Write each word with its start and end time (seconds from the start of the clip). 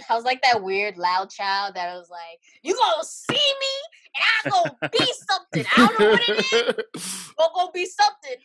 I 0.10 0.14
was 0.14 0.24
like 0.24 0.40
that 0.42 0.62
weird 0.62 0.96
loud 0.96 1.30
child 1.30 1.74
that 1.74 1.94
was 1.94 2.08
like, 2.10 2.40
"You 2.62 2.74
gonna 2.74 3.04
see 3.04 3.34
me, 3.34 3.74
and 4.14 4.24
I'm 4.44 4.50
gonna 4.52 4.90
be 4.90 5.12
something. 5.28 5.64
I 5.76 5.86
don't 5.86 6.00
know 6.00 6.10
what 6.10 6.28
it 6.28 6.52
is, 6.52 7.32
but 7.36 7.50
gonna 7.54 7.72
be 7.72 7.86
something." 7.86 8.36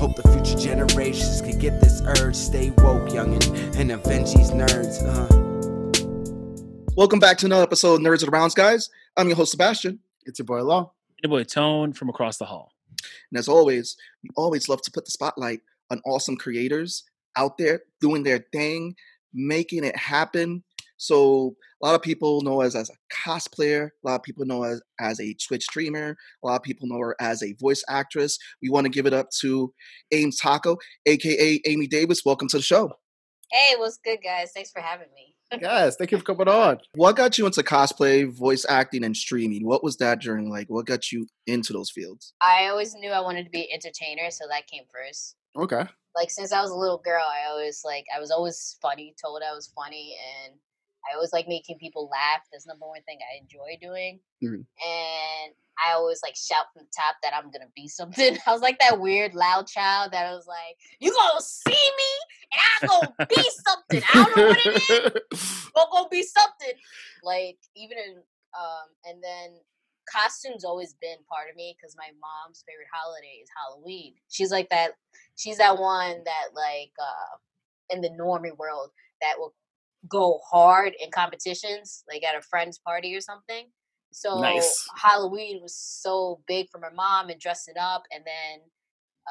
Hope 0.00 0.16
the 0.16 0.28
future 0.32 0.58
generations 0.58 1.40
can 1.42 1.58
get 1.58 1.80
this 1.80 2.02
urge. 2.02 2.34
Stay 2.34 2.70
woke, 2.78 3.08
youngin', 3.08 3.76
and 3.76 3.92
avenge 3.92 4.34
these 4.34 4.50
nerds. 4.50 5.02
Uh. 5.04 5.28
Welcome 6.96 7.20
back 7.20 7.38
to 7.38 7.46
another 7.46 7.62
episode 7.62 7.94
of 7.94 8.00
Nerds 8.00 8.22
of 8.22 8.26
the 8.26 8.32
Rounds, 8.32 8.54
guys. 8.54 8.90
I'm 9.16 9.28
your 9.28 9.36
host, 9.36 9.52
Sebastian. 9.52 10.00
It's 10.24 10.38
your 10.38 10.46
boy 10.46 10.62
Law. 10.62 10.92
And 11.22 11.30
Your 11.30 11.38
boy 11.38 11.44
Tone 11.44 11.92
from 11.92 12.08
across 12.08 12.36
the 12.36 12.44
hall. 12.44 12.72
And 13.30 13.38
as 13.38 13.48
always, 13.48 13.96
we 14.22 14.30
always 14.36 14.68
love 14.68 14.82
to 14.82 14.90
put 14.90 15.04
the 15.04 15.10
spotlight 15.10 15.60
on 15.90 16.00
awesome 16.04 16.36
creators 16.36 17.04
out 17.36 17.58
there 17.58 17.82
doing 18.00 18.22
their 18.22 18.44
thing, 18.52 18.94
making 19.32 19.84
it 19.84 19.96
happen. 19.96 20.62
So 20.96 21.56
a 21.82 21.86
lot 21.86 21.94
of 21.96 22.02
people 22.02 22.42
know 22.42 22.62
us 22.62 22.76
as 22.76 22.88
a 22.88 23.28
cosplayer. 23.28 23.86
A 23.86 24.08
lot 24.08 24.14
of 24.16 24.22
people 24.22 24.46
know 24.46 24.62
us 24.62 24.80
as 25.00 25.20
a 25.20 25.34
Twitch 25.34 25.64
streamer. 25.64 26.16
A 26.44 26.46
lot 26.46 26.56
of 26.56 26.62
people 26.62 26.86
know 26.86 26.98
her 26.98 27.16
as 27.20 27.42
a 27.42 27.54
voice 27.54 27.82
actress. 27.88 28.38
We 28.62 28.70
want 28.70 28.84
to 28.84 28.90
give 28.90 29.06
it 29.06 29.12
up 29.12 29.30
to 29.40 29.72
Ames 30.12 30.38
Taco, 30.38 30.76
aka 31.06 31.60
Amy 31.66 31.88
Davis. 31.88 32.22
Welcome 32.24 32.48
to 32.48 32.58
the 32.58 32.62
show. 32.62 32.92
Hey, 33.50 33.74
what's 33.76 33.98
good, 34.02 34.20
guys? 34.22 34.52
Thanks 34.54 34.70
for 34.70 34.80
having 34.80 35.08
me. 35.14 35.34
Yes, 35.60 35.96
thank 35.96 36.10
you 36.10 36.16
for 36.16 36.24
coming 36.24 36.48
on. 36.48 36.78
What 36.94 37.14
got 37.16 37.36
you 37.36 37.44
into 37.44 37.62
cosplay, 37.62 38.26
voice 38.32 38.64
acting, 38.66 39.04
and 39.04 39.14
streaming? 39.14 39.66
What 39.66 39.84
was 39.84 39.98
that 39.98 40.20
during? 40.20 40.48
Like, 40.48 40.70
what 40.70 40.86
got 40.86 41.12
you 41.12 41.26
into 41.46 41.74
those 41.74 41.90
fields? 41.90 42.32
I 42.40 42.68
always 42.68 42.94
knew 42.94 43.10
I 43.10 43.20
wanted 43.20 43.44
to 43.44 43.50
be 43.50 43.60
an 43.60 43.68
entertainer, 43.74 44.30
so 44.30 44.44
that 44.48 44.66
came 44.66 44.84
first. 44.90 45.36
Okay. 45.54 45.84
Like 46.14 46.30
since 46.30 46.52
I 46.52 46.60
was 46.60 46.70
a 46.70 46.76
little 46.76 46.98
girl, 46.98 47.24
I 47.24 47.50
always 47.50 47.82
like 47.84 48.04
I 48.14 48.20
was 48.20 48.30
always 48.30 48.76
funny, 48.82 49.14
told 49.22 49.42
I 49.42 49.54
was 49.54 49.72
funny, 49.74 50.16
and 50.44 50.54
I 51.10 51.14
always 51.14 51.32
like 51.32 51.48
making 51.48 51.78
people 51.78 52.08
laugh. 52.12 52.42
That's 52.52 52.66
number 52.66 52.86
one 52.86 53.02
thing 53.02 53.18
I 53.20 53.40
enjoy 53.40 53.78
doing. 53.80 54.20
Mhm. 54.42 54.64
And 54.84 55.54
I 55.82 55.92
always 55.92 56.20
like 56.22 56.36
shout 56.36 56.66
from 56.72 56.84
the 56.84 56.90
top 56.94 57.16
that 57.22 57.34
I'm 57.34 57.50
gonna 57.50 57.70
be 57.74 57.88
something. 57.88 58.38
I 58.46 58.52
was 58.52 58.62
like 58.62 58.78
that 58.80 59.00
weird 59.00 59.34
loud 59.34 59.66
child 59.66 60.12
that 60.12 60.26
I 60.26 60.34
was 60.34 60.46
like, 60.46 60.76
"You 61.00 61.12
gonna 61.12 61.40
see 61.40 61.70
me, 61.72 62.12
and 62.52 62.62
I'm 62.62 62.88
gonna 62.88 63.26
be 63.28 63.50
something. 63.66 64.02
I 64.08 64.24
don't 64.24 64.36
know 64.36 64.46
what 64.48 64.66
it 64.66 65.14
is, 65.34 65.70
but 65.74 65.90
gonna 65.90 66.08
be 66.08 66.22
something." 66.22 66.74
Like 67.22 67.58
even 67.74 67.98
in 67.98 68.22
um, 68.58 68.88
and 69.06 69.22
then 69.22 69.58
costumes 70.10 70.64
always 70.64 70.94
been 71.00 71.16
part 71.30 71.50
of 71.50 71.56
me 71.56 71.76
because 71.76 71.96
my 71.96 72.08
mom's 72.20 72.64
favorite 72.66 72.88
holiday 72.92 73.40
is 73.42 73.48
Halloween. 73.56 74.14
She's 74.28 74.50
like 74.50 74.68
that. 74.70 74.92
She's 75.36 75.58
that 75.58 75.78
one 75.78 76.22
that 76.24 76.48
like 76.54 76.92
uh, 77.00 77.36
in 77.90 78.00
the 78.00 78.10
normie 78.10 78.56
world 78.56 78.90
that 79.20 79.34
will 79.38 79.54
go 80.08 80.40
hard 80.50 80.92
in 81.00 81.10
competitions, 81.10 82.04
like 82.10 82.24
at 82.24 82.36
a 82.36 82.42
friend's 82.42 82.78
party 82.78 83.14
or 83.14 83.20
something. 83.20 83.66
So 84.12 84.40
Nice. 84.40 84.86
Halloween 84.96 85.60
was 85.62 85.76
so 85.76 86.40
big 86.46 86.68
for 86.70 86.80
her 86.80 86.92
mom 86.94 87.30
and 87.30 87.40
dressing 87.40 87.78
up, 87.80 88.02
and 88.12 88.22
then 88.26 88.60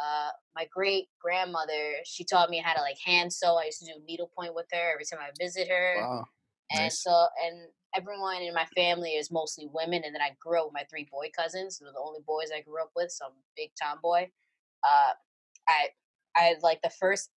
uh, 0.01 0.29
my 0.55 0.67
great 0.73 1.05
grandmother 1.21 1.95
she 2.05 2.23
taught 2.23 2.49
me 2.49 2.61
how 2.63 2.73
to 2.73 2.81
like 2.81 2.97
hand 3.05 3.31
sew. 3.31 3.57
I 3.57 3.65
used 3.65 3.79
to 3.79 3.85
do 3.85 3.99
needlepoint 4.07 4.55
with 4.55 4.67
her 4.71 4.93
every 4.93 5.05
time 5.05 5.19
I 5.21 5.29
visit 5.39 5.67
her, 5.69 5.95
Wow. 6.01 6.25
And 6.73 6.83
nice. 6.83 7.03
so 7.03 7.27
and 7.45 7.67
everyone 7.95 8.41
in 8.41 8.53
my 8.53 8.65
family 8.75 9.11
is 9.11 9.31
mostly 9.31 9.67
women, 9.71 10.03
and 10.05 10.15
then 10.15 10.21
I 10.21 10.35
grew 10.39 10.59
up 10.59 10.65
with 10.65 10.73
my 10.73 10.85
three 10.89 11.07
boy 11.11 11.29
cousins. 11.35 11.79
They're 11.79 11.91
the 11.91 11.99
only 11.99 12.21
boys 12.25 12.49
I 12.55 12.61
grew 12.61 12.81
up 12.81 12.91
with, 12.95 13.11
so 13.11 13.25
I'm 13.25 13.31
a 13.31 13.55
big 13.55 13.71
tomboy. 13.81 14.29
Uh, 14.83 15.13
I 15.67 15.89
I 16.35 16.55
like 16.61 16.81
the 16.81 16.89
first 16.89 17.29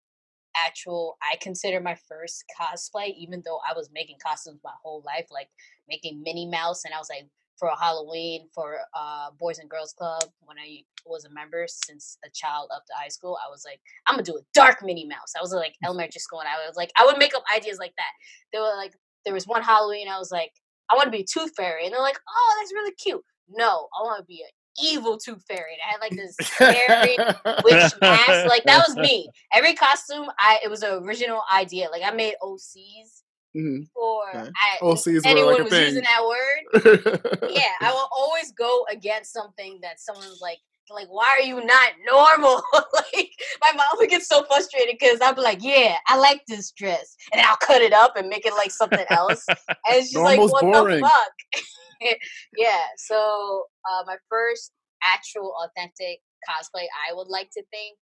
actual 0.55 1.17
I 1.21 1.37
consider 1.41 1.79
my 1.79 1.95
first 2.07 2.43
cosplay, 2.59 3.13
even 3.17 3.41
though 3.45 3.59
I 3.67 3.73
was 3.75 3.89
making 3.93 4.17
costumes 4.25 4.61
my 4.63 4.73
whole 4.83 5.03
life, 5.05 5.27
like 5.31 5.49
making 5.89 6.21
Minnie 6.23 6.49
Mouse, 6.49 6.85
and 6.85 6.93
I 6.93 6.99
was 6.99 7.09
like 7.09 7.27
for 7.57 7.69
a 7.69 7.79
Halloween 7.79 8.49
for 8.53 8.77
uh 8.95 9.29
Boys 9.39 9.59
and 9.59 9.69
Girls 9.69 9.93
Club 9.93 10.23
when 10.41 10.57
I 10.57 10.83
was 11.05 11.25
a 11.25 11.29
member 11.29 11.65
since 11.67 12.17
a 12.25 12.29
child 12.33 12.69
up 12.73 12.85
to 12.85 12.93
high 12.97 13.09
school. 13.09 13.37
I 13.45 13.49
was 13.49 13.63
like, 13.65 13.79
I'm 14.07 14.15
gonna 14.15 14.23
do 14.23 14.37
a 14.37 14.45
dark 14.53 14.83
Minnie 14.83 15.07
Mouse. 15.07 15.33
I 15.37 15.41
was 15.41 15.53
like 15.53 15.75
elementary 15.83 16.19
school, 16.19 16.39
and 16.39 16.49
I 16.49 16.67
was 16.67 16.75
like, 16.75 16.91
I 16.97 17.05
would 17.05 17.17
make 17.17 17.35
up 17.35 17.43
ideas 17.55 17.79
like 17.79 17.93
that. 17.97 18.11
They 18.51 18.59
were 18.59 18.75
like, 18.77 18.93
there 19.25 19.33
was 19.33 19.47
one 19.47 19.61
Halloween, 19.63 20.07
I 20.07 20.17
was 20.19 20.31
like, 20.31 20.51
I 20.89 20.95
want 20.95 21.05
to 21.05 21.11
be 21.11 21.21
a 21.21 21.25
tooth 21.25 21.51
fairy, 21.55 21.85
and 21.85 21.93
they're 21.93 22.01
like, 22.01 22.19
oh, 22.29 22.55
that's 22.59 22.73
really 22.73 22.93
cute. 22.95 23.21
No, 23.49 23.87
I 23.97 24.03
want 24.03 24.19
to 24.19 24.25
be 24.25 24.41
an 24.41 24.49
evil 24.83 25.17
tooth 25.17 25.43
fairy. 25.47 25.73
And 25.73 25.81
I 25.87 25.91
had 25.91 26.01
like 26.01 26.15
this 26.15 26.35
scary 26.41 27.17
witch 27.63 27.93
mask. 28.01 28.47
Like 28.47 28.63
that 28.63 28.83
was 28.87 28.95
me. 28.97 29.29
Every 29.53 29.73
costume, 29.73 30.27
I 30.39 30.59
it 30.63 30.69
was 30.69 30.81
an 30.83 31.03
original 31.03 31.41
idea. 31.53 31.89
Like 31.91 32.03
I 32.05 32.11
made 32.11 32.33
OCs 32.41 33.21
Mhm. 33.55 33.85
for 33.93 34.23
Okay. 34.35 34.49
I, 34.55 34.77
OCs 34.81 35.21
anyone 35.25 35.53
like 35.53 35.63
was 35.63 35.71
thing. 35.73 35.85
using 35.85 36.03
that 36.03 36.25
word. 36.25 37.39
Yeah, 37.51 37.69
I 37.81 37.91
will 37.91 38.09
always 38.15 38.51
go 38.53 38.85
against 38.89 39.31
something 39.31 39.79
that 39.83 39.99
someone's 39.99 40.39
like, 40.41 40.57
like, 40.93 41.07
why 41.09 41.37
are 41.39 41.45
you 41.45 41.63
not 41.63 41.91
normal? 42.05 42.61
like, 42.73 43.31
my 43.63 43.73
mom 43.75 43.97
would 43.97 44.09
get 44.09 44.23
so 44.23 44.43
frustrated 44.43 44.95
because 44.99 45.19
I'd 45.21 45.35
be 45.35 45.41
like, 45.41 45.63
yeah, 45.63 45.97
I 46.07 46.17
like 46.17 46.41
this 46.47 46.71
dress, 46.71 47.15
and 47.31 47.41
I'll 47.41 47.57
cut 47.57 47.81
it 47.81 47.93
up 47.93 48.15
and 48.15 48.29
make 48.29 48.45
it 48.45 48.53
like 48.53 48.71
something 48.71 49.05
else, 49.09 49.45
and 49.89 50.03
she's 50.05 50.15
like, 50.15 50.39
what 50.39 50.61
boring. 50.61 51.01
the 51.01 51.09
fuck? 51.09 52.13
yeah. 52.57 52.83
So 52.97 53.65
uh, 53.89 54.03
my 54.05 54.17
first 54.29 54.71
actual 55.03 55.53
authentic 55.63 56.19
cosplay, 56.49 56.85
I 57.09 57.13
would 57.13 57.27
like 57.27 57.49
to 57.51 57.63
think 57.71 57.97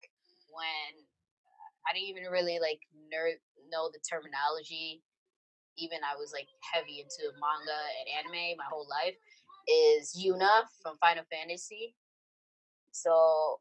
when 0.50 1.06
I 1.88 1.94
didn't 1.94 2.10
even 2.10 2.32
really 2.32 2.60
like 2.60 2.80
ner- 3.12 3.42
know 3.72 3.90
the 3.92 4.00
terminology. 4.04 5.02
Even 5.78 6.00
I 6.04 6.20
was 6.20 6.32
like 6.34 6.48
heavy 6.74 7.00
into 7.00 7.32
manga 7.40 7.80
and 8.00 8.06
anime 8.20 8.58
my 8.58 8.68
whole 8.70 8.88
life. 8.90 9.16
Is 9.68 10.18
Yuna 10.18 10.68
from 10.82 10.98
Final 11.00 11.24
Fantasy. 11.32 11.96
So 12.92 13.60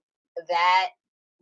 that 0.49 0.91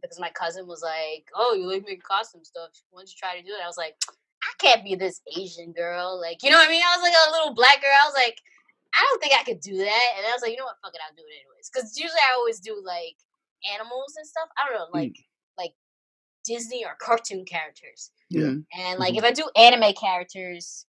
because 0.00 0.20
my 0.20 0.30
cousin 0.30 0.66
was 0.66 0.82
like, 0.82 1.26
"Oh, 1.34 1.54
you 1.54 1.66
like 1.66 1.82
making 1.82 2.02
costume 2.06 2.44
stuff? 2.44 2.70
Why 2.90 3.00
don't 3.00 3.10
you 3.10 3.16
try 3.18 3.36
to 3.36 3.42
do 3.42 3.52
it?" 3.52 3.62
I 3.62 3.66
was 3.66 3.76
like, 3.76 3.96
"I 4.42 4.52
can't 4.58 4.84
be 4.84 4.94
this 4.94 5.20
Asian 5.36 5.72
girl, 5.72 6.20
like 6.20 6.42
you 6.42 6.50
know 6.50 6.58
what 6.58 6.68
I 6.68 6.70
mean." 6.70 6.82
I 6.82 6.96
was 6.96 7.02
like 7.02 7.14
a 7.14 7.32
little 7.32 7.54
black 7.54 7.80
girl. 7.80 7.92
I 7.92 8.06
was 8.06 8.14
like, 8.14 8.38
"I 8.94 9.04
don't 9.08 9.20
think 9.20 9.34
I 9.34 9.44
could 9.44 9.60
do 9.60 9.76
that." 9.78 10.08
And 10.16 10.26
I 10.26 10.32
was 10.32 10.42
like, 10.42 10.52
"You 10.52 10.58
know 10.58 10.64
what? 10.64 10.78
Fuck 10.82 10.94
it, 10.94 11.00
I'll 11.04 11.16
do 11.16 11.22
it 11.26 11.40
anyways." 11.40 11.70
Because 11.72 11.96
usually 11.96 12.20
I 12.20 12.34
always 12.34 12.60
do 12.60 12.80
like 12.84 13.16
animals 13.74 14.14
and 14.16 14.26
stuff. 14.26 14.48
I 14.56 14.68
don't 14.68 14.78
know, 14.78 14.86
mm. 14.86 15.02
like 15.02 15.16
like 15.56 15.74
Disney 16.44 16.84
or 16.84 16.94
cartoon 17.00 17.44
characters. 17.44 18.10
Yeah. 18.30 18.54
And 18.76 18.98
like 18.98 19.14
mm-hmm. 19.14 19.24
if 19.24 19.24
I 19.24 19.32
do 19.32 19.50
anime 19.56 19.94
characters, 19.94 20.86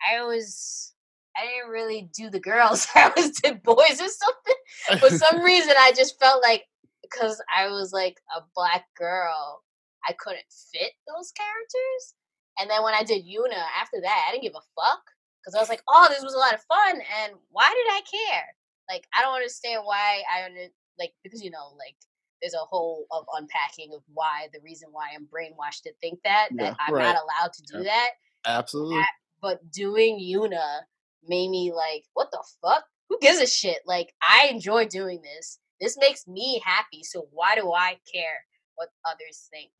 I 0.00 0.18
always 0.18 0.94
I 1.40 1.46
didn't 1.46 1.70
really 1.70 2.10
do 2.14 2.30
the 2.30 2.40
girls. 2.40 2.86
I 2.94 3.08
always 3.08 3.40
did 3.40 3.62
boys 3.62 4.00
or 4.00 4.08
something. 4.08 5.00
For 5.00 5.10
some 5.10 5.40
reason 5.44 5.72
I 5.78 5.92
just 5.92 6.18
felt 6.18 6.42
like 6.42 6.64
because 7.02 7.40
I 7.54 7.68
was 7.68 7.92
like 7.92 8.20
a 8.36 8.42
black 8.54 8.84
girl, 8.96 9.62
I 10.06 10.12
couldn't 10.12 10.44
fit 10.72 10.92
those 11.08 11.32
characters. 11.32 12.14
And 12.58 12.70
then 12.70 12.82
when 12.82 12.94
I 12.94 13.02
did 13.02 13.24
Yuna 13.24 13.62
after 13.80 14.00
that, 14.02 14.24
I 14.28 14.32
didn't 14.32 14.44
give 14.44 14.54
a 14.54 14.80
fuck. 14.80 15.02
Because 15.40 15.54
I 15.54 15.60
was 15.60 15.70
like, 15.70 15.82
oh, 15.88 16.06
this 16.10 16.22
was 16.22 16.34
a 16.34 16.38
lot 16.38 16.52
of 16.52 16.60
fun 16.64 17.00
and 17.22 17.32
why 17.50 17.68
did 17.68 17.90
I 17.90 18.00
care? 18.02 18.44
Like 18.90 19.06
I 19.14 19.22
don't 19.22 19.34
understand 19.34 19.82
why 19.84 20.22
I 20.30 20.44
under 20.44 20.66
like 20.98 21.12
because 21.22 21.42
you 21.42 21.50
know, 21.50 21.72
like 21.78 21.96
there's 22.42 22.54
a 22.54 22.58
whole 22.58 23.06
of 23.10 23.24
unpacking 23.36 23.92
of 23.94 24.02
why 24.12 24.48
the 24.52 24.60
reason 24.62 24.88
why 24.92 25.08
I'm 25.14 25.26
brainwashed 25.26 25.82
to 25.84 25.92
think 26.00 26.20
that 26.24 26.48
that 26.56 26.76
I'm 26.86 26.94
right. 26.94 27.02
not 27.02 27.16
allowed 27.16 27.52
to 27.54 27.62
do 27.62 27.78
Yeah. 27.78 27.84
that. 27.84 28.10
Absolutely. 28.46 29.02
But 29.40 29.70
doing 29.70 30.18
Yuna 30.20 30.80
made 31.26 31.50
me 31.50 31.72
like, 31.72 32.04
what 32.14 32.30
the 32.30 32.42
fuck? 32.62 32.84
Who 33.08 33.18
gives 33.20 33.40
a 33.40 33.46
shit? 33.46 33.78
Like 33.86 34.12
I 34.22 34.48
enjoy 34.48 34.86
doing 34.86 35.22
this. 35.22 35.58
This 35.80 35.96
makes 35.98 36.26
me 36.28 36.62
happy. 36.64 37.02
So 37.02 37.26
why 37.32 37.54
do 37.54 37.72
I 37.72 37.98
care 38.12 38.44
what 38.76 38.88
others 39.04 39.48
think? 39.50 39.70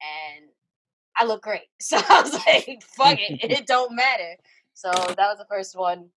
And 0.00 0.46
I 1.16 1.24
look 1.24 1.42
great. 1.42 1.68
So 1.80 1.96
I 1.96 2.22
was 2.22 2.32
like, 2.32 2.82
fuck 2.96 3.18
it. 3.18 3.40
It 3.58 3.66
don't 3.66 3.94
matter. 3.94 4.36
So 4.74 4.90
that 4.90 5.18
was 5.18 5.38
the 5.38 5.46
first 5.50 5.76
one 5.76 6.10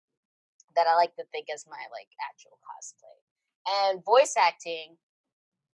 that 0.75 0.87
I 0.87 0.95
like 0.95 1.15
to 1.15 1.23
think 1.31 1.47
as 1.53 1.65
my 1.67 1.81
like 1.91 2.07
actual 2.29 2.59
cosplay. 2.61 3.91
And 3.91 4.03
voice 4.05 4.35
acting, 4.37 4.97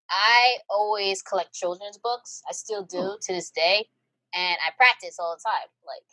I 0.09 0.57
always 0.69 1.21
collect 1.21 1.53
children's 1.53 1.97
books. 1.97 2.41
I 2.49 2.53
still 2.53 2.83
oh. 2.83 2.89
do 2.89 3.17
to 3.21 3.33
this 3.33 3.51
day, 3.51 3.87
and 4.33 4.57
I 4.65 4.71
practice 4.77 5.17
all 5.19 5.35
the 5.35 5.43
time. 5.43 5.67
Like 5.85 6.07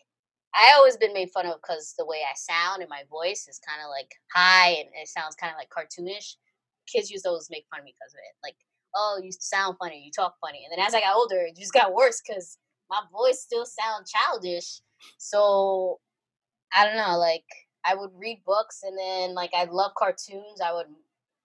I 0.54 0.72
always 0.76 0.96
been 0.96 1.12
made 1.12 1.30
fun 1.30 1.46
of 1.46 1.56
because 1.60 1.94
the 1.98 2.06
way 2.06 2.18
I 2.22 2.34
sound 2.34 2.80
and 2.80 2.88
my 2.88 3.02
voice 3.10 3.48
is 3.48 3.60
kind 3.66 3.80
of 3.82 3.90
like 3.90 4.14
high 4.32 4.70
and 4.70 4.88
it 4.94 5.08
sounds 5.08 5.34
kind 5.34 5.52
of 5.52 5.58
like 5.58 5.70
cartoonish. 5.70 6.36
Kids 6.86 7.10
used 7.10 7.24
to 7.24 7.30
always 7.30 7.48
make 7.50 7.66
fun 7.70 7.80
of 7.80 7.84
me 7.84 7.94
because 7.98 8.14
of 8.14 8.18
it. 8.18 8.34
Like, 8.42 8.56
oh, 8.94 9.20
you 9.22 9.30
sound 9.32 9.76
funny, 9.80 10.02
you 10.04 10.12
talk 10.12 10.36
funny. 10.40 10.62
And 10.64 10.70
then 10.78 10.86
as 10.86 10.94
I 10.94 11.00
got 11.00 11.16
older, 11.16 11.40
it 11.40 11.56
just 11.56 11.72
got 11.72 11.92
worse 11.92 12.22
because 12.26 12.58
my 12.88 13.00
voice 13.12 13.40
still 13.40 13.66
sounds 13.66 14.12
childish. 14.12 14.80
So 15.18 15.98
I 16.72 16.84
don't 16.84 16.96
know. 16.96 17.18
Like 17.18 17.44
I 17.84 17.94
would 17.94 18.10
read 18.14 18.42
books 18.46 18.80
and 18.84 18.96
then 18.98 19.34
like 19.34 19.50
I 19.54 19.64
love 19.64 19.92
cartoons. 19.98 20.60
I 20.64 20.72
would 20.72 20.86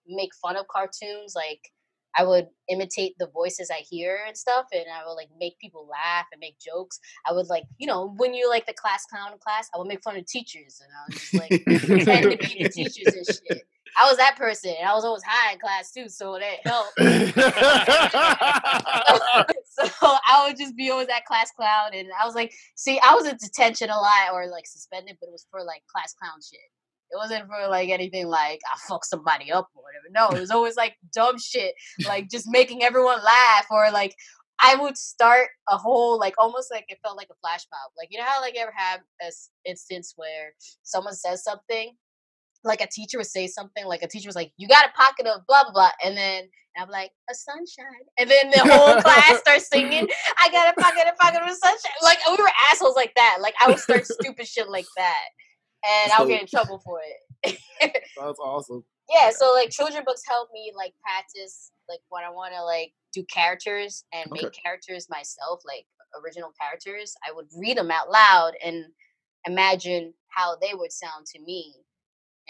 make 0.07 0.35
fun 0.35 0.55
of 0.55 0.67
cartoons. 0.67 1.33
Like 1.35 1.71
I 2.17 2.23
would 2.23 2.47
imitate 2.69 3.13
the 3.19 3.27
voices 3.27 3.69
I 3.71 3.83
hear 3.89 4.19
and 4.27 4.37
stuff, 4.37 4.65
and 4.71 4.85
I 4.93 5.05
would 5.05 5.13
like 5.13 5.29
make 5.39 5.57
people 5.59 5.87
laugh 5.89 6.25
and 6.31 6.39
make 6.39 6.57
jokes. 6.59 6.99
I 7.25 7.33
would 7.33 7.47
like, 7.47 7.63
you 7.77 7.87
know, 7.87 8.13
when 8.17 8.33
you're 8.33 8.49
like 8.49 8.65
the 8.65 8.73
class 8.73 9.05
clown 9.05 9.31
in 9.31 9.37
class, 9.39 9.69
I 9.73 9.77
would 9.77 9.87
make 9.87 10.03
fun 10.03 10.17
of 10.17 10.25
teachers, 10.25 10.81
and 10.81 10.91
I 10.91 11.05
was 11.07 11.15
just 11.19 11.33
like 11.35 11.63
pretend 11.87 12.31
to 12.31 12.37
be 12.37 12.63
the 12.63 12.69
teachers 12.69 13.15
and 13.15 13.25
shit. 13.25 13.63
I 13.97 14.07
was 14.07 14.17
that 14.17 14.35
person, 14.37 14.75
and 14.77 14.87
I 14.87 14.93
was 14.93 15.03
always 15.05 15.23
high 15.25 15.53
in 15.53 15.59
class 15.59 15.91
too, 15.91 16.09
so 16.09 16.37
that 16.39 16.59
helped. 16.63 16.93
so 19.69 19.85
I 20.27 20.47
would 20.47 20.57
just 20.57 20.75
be 20.75 20.89
always 20.89 21.07
that 21.07 21.25
class 21.25 21.51
clown, 21.51 21.91
and 21.93 22.09
I 22.21 22.25
was 22.25 22.35
like, 22.35 22.53
see, 22.75 22.99
I 22.99 23.15
was 23.15 23.25
in 23.27 23.37
detention 23.37 23.89
a 23.89 23.97
lot 23.97 24.33
or 24.33 24.47
like 24.47 24.67
suspended, 24.67 25.15
but 25.19 25.27
it 25.27 25.31
was 25.31 25.45
for 25.49 25.63
like 25.63 25.83
class 25.87 26.13
clown 26.13 26.39
shit. 26.41 26.59
It 27.11 27.17
wasn't 27.17 27.47
for 27.47 27.67
like 27.69 27.89
anything 27.89 28.27
like 28.27 28.59
I 28.71 28.77
fuck 28.87 29.05
somebody 29.05 29.51
up 29.51 29.69
or 29.75 29.83
whatever. 29.83 30.07
No, 30.11 30.35
it 30.35 30.39
was 30.39 30.51
always 30.51 30.75
like 30.75 30.95
dumb 31.13 31.37
shit, 31.39 31.73
like 32.07 32.29
just 32.29 32.47
making 32.49 32.83
everyone 32.83 33.23
laugh 33.23 33.65
or 33.71 33.91
like 33.91 34.15
I 34.61 34.75
would 34.75 34.97
start 34.97 35.47
a 35.69 35.77
whole 35.77 36.19
like 36.19 36.35
almost 36.37 36.69
like 36.71 36.85
it 36.89 36.99
felt 37.03 37.17
like 37.17 37.29
a 37.31 37.39
flash 37.41 37.65
mob. 37.71 37.91
Like 37.97 38.09
you 38.11 38.19
know 38.19 38.25
how 38.25 38.41
like 38.41 38.55
you 38.55 38.61
ever 38.61 38.73
have 38.75 38.99
an 39.21 39.31
instance 39.65 40.13
where 40.17 40.53
someone 40.83 41.15
says 41.15 41.43
something, 41.43 41.95
like 42.63 42.81
a 42.81 42.87
teacher 42.87 43.17
would 43.17 43.27
say 43.27 43.47
something, 43.47 43.85
like 43.85 44.03
a 44.03 44.07
teacher 44.07 44.27
was 44.27 44.35
like, 44.35 44.51
"You 44.57 44.67
got 44.67 44.85
a 44.85 44.91
pocket 44.97 45.27
of 45.27 45.45
blah 45.47 45.63
blah 45.63 45.71
blah," 45.71 45.91
and 46.03 46.17
then 46.17 46.49
I'm 46.77 46.89
like, 46.89 47.11
"A 47.29 47.33
sunshine," 47.33 48.05
and 48.17 48.29
then 48.29 48.49
the 48.51 48.59
whole 48.59 49.01
class 49.01 49.39
starts 49.41 49.67
singing, 49.69 50.07
"I 50.41 50.49
got 50.51 50.73
a 50.77 50.81
pocket, 50.81 51.05
a 51.07 51.15
pocket 51.23 51.41
of 51.41 51.55
sunshine." 51.55 51.91
Like 52.03 52.19
we 52.27 52.35
were 52.35 52.51
assholes 52.69 52.95
like 52.95 53.13
that. 53.15 53.37
Like 53.41 53.55
I 53.61 53.67
would 53.67 53.79
start 53.79 54.05
stupid 54.05 54.45
shit 54.47 54.69
like 54.69 54.87
that, 54.97 55.25
and 55.87 56.11
I 56.11 56.19
would 56.19 56.29
get 56.29 56.41
in 56.41 56.47
trouble 56.47 56.79
for 56.79 56.99
it. 57.01 57.59
That's 58.19 58.39
awesome. 58.39 58.83
yeah, 59.09 59.31
so 59.31 59.53
like 59.53 59.69
children 59.69 60.03
books 60.05 60.23
help 60.27 60.49
me 60.53 60.71
like 60.75 60.93
practice 61.01 61.71
like 61.87 61.99
when 62.09 62.23
I 62.23 62.29
want 62.29 62.53
to 62.53 62.63
like 62.63 62.93
do 63.13 63.23
characters 63.23 64.03
and 64.13 64.29
make 64.31 64.51
characters 64.53 65.07
myself, 65.09 65.61
like 65.65 65.85
original 66.23 66.51
characters. 66.59 67.15
I 67.27 67.33
would 67.33 67.47
read 67.57 67.77
them 67.77 67.91
out 67.91 68.11
loud 68.11 68.53
and 68.63 68.85
imagine 69.45 70.13
how 70.27 70.55
they 70.57 70.73
would 70.73 70.91
sound 70.91 71.25
to 71.27 71.41
me 71.41 71.73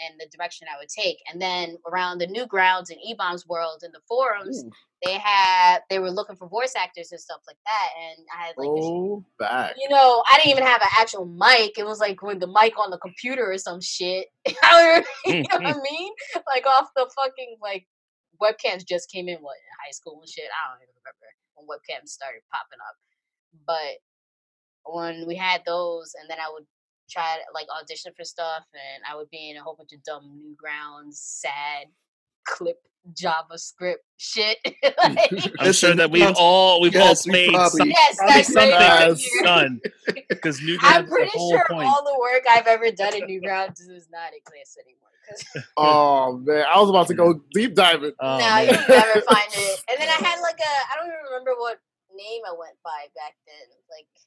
and 0.00 0.18
the 0.18 0.26
direction 0.36 0.66
I 0.72 0.78
would 0.78 0.88
take. 0.88 1.18
And 1.30 1.40
then 1.40 1.76
around 1.90 2.18
the 2.18 2.26
Newgrounds 2.26 2.90
in 2.90 2.98
eBaum's 2.98 3.46
World 3.46 3.82
and 3.82 3.92
the 3.92 4.00
forums, 4.08 4.64
Ooh. 4.64 4.70
they 5.04 5.14
had 5.18 5.80
they 5.90 5.98
were 5.98 6.10
looking 6.10 6.36
for 6.36 6.48
voice 6.48 6.74
actors 6.76 7.12
and 7.12 7.20
stuff 7.20 7.40
like 7.46 7.56
that. 7.66 7.88
And 8.00 8.26
I 8.36 8.46
had 8.46 8.54
like 8.56 8.68
Oh, 8.68 9.24
back. 9.38 9.74
you 9.78 9.88
know, 9.88 10.22
I 10.30 10.36
didn't 10.36 10.52
even 10.52 10.64
have 10.64 10.82
an 10.82 10.88
actual 10.98 11.26
mic. 11.26 11.78
It 11.78 11.86
was 11.86 12.00
like 12.00 12.22
when 12.22 12.38
the 12.38 12.46
mic 12.46 12.78
on 12.78 12.90
the 12.90 12.98
computer 12.98 13.50
or 13.50 13.58
some 13.58 13.80
shit. 13.80 14.28
You 14.46 14.54
know 14.62 15.02
what 15.02 15.04
hmm, 15.26 15.66
I 15.66 15.72
hmm. 15.72 15.82
mean? 15.82 16.12
Like 16.46 16.66
off 16.66 16.88
the 16.96 17.08
fucking 17.14 17.56
like 17.60 17.86
webcams 18.40 18.86
just 18.86 19.10
came 19.10 19.28
in 19.28 19.38
what 19.38 19.56
in 19.56 19.84
high 19.84 19.92
school 19.92 20.18
and 20.20 20.28
shit. 20.28 20.48
I 20.48 20.72
don't 20.72 20.82
even 20.82 20.94
remember 21.04 21.28
when 21.54 21.68
webcams 21.68 22.08
started 22.08 22.40
popping 22.52 22.80
up. 22.80 22.96
But 23.66 24.00
when 24.84 25.26
we 25.26 25.36
had 25.36 25.62
those, 25.66 26.14
and 26.20 26.28
then 26.30 26.38
I 26.38 26.50
would 26.52 26.64
try 27.10 27.36
to 27.36 27.42
like 27.54 27.66
audition 27.80 28.12
for 28.16 28.24
stuff, 28.24 28.64
and 28.74 29.02
I 29.10 29.16
would 29.16 29.30
be 29.30 29.50
in 29.50 29.56
a 29.56 29.62
whole 29.62 29.74
bunch 29.76 29.92
of 29.92 30.02
dumb 30.02 30.40
Newgrounds, 30.40 31.14
sad 31.14 31.86
clip 32.46 32.78
JavaScript 33.14 33.96
shit. 34.16 34.58
Like- 35.02 35.52
I'm 35.58 35.72
sure 35.72 35.94
that 35.94 36.10
we've 36.10 36.32
all 36.36 36.80
we've 36.80 36.92
yes, 36.94 37.26
all 37.26 37.32
we 37.32 37.50
probably- 37.50 37.78
some, 37.78 37.90
yes, 37.90 38.18
that's 38.26 38.52
something 38.52 38.70
right. 38.72 39.08
That's 39.08 39.42
done 39.42 39.80
because 40.28 40.60
Newgrounds 40.64 40.78
I'm 40.82 41.04
the 41.06 41.10
pretty 41.10 41.30
whole 41.34 41.50
sure 41.50 41.64
point. 41.70 41.86
all 41.88 42.04
the 42.04 42.18
work 42.20 42.42
I've 42.48 42.66
ever 42.66 42.90
done 42.90 43.14
in 43.14 43.22
Newgrounds 43.22 43.80
is 43.80 44.08
not 44.12 44.32
exist 44.34 44.78
anymore. 44.84 45.08
'cause 45.28 45.64
Oh 45.76 46.38
man, 46.44 46.64
I 46.72 46.80
was 46.80 46.90
about 46.90 47.06
to 47.08 47.14
go 47.14 47.40
deep 47.54 47.74
diving. 47.74 48.12
Oh, 48.20 48.38
no, 48.38 48.44
man. 48.44 48.64
you'll 48.66 48.74
never 48.98 49.20
find 49.22 49.50
it. 49.52 49.80
And 49.88 49.96
then 50.00 50.08
I 50.08 50.18
had 50.26 50.40
like 50.42 50.58
a 50.58 50.72
I 50.92 50.96
don't 50.98 51.06
even 51.06 51.24
remember 51.30 51.52
what 51.58 51.78
name 52.14 52.42
I 52.46 52.52
went 52.58 52.74
by 52.84 53.06
back 53.14 53.34
then. 53.46 53.66
Like, 53.88 54.06
it 54.10 54.18
was 54.18 54.26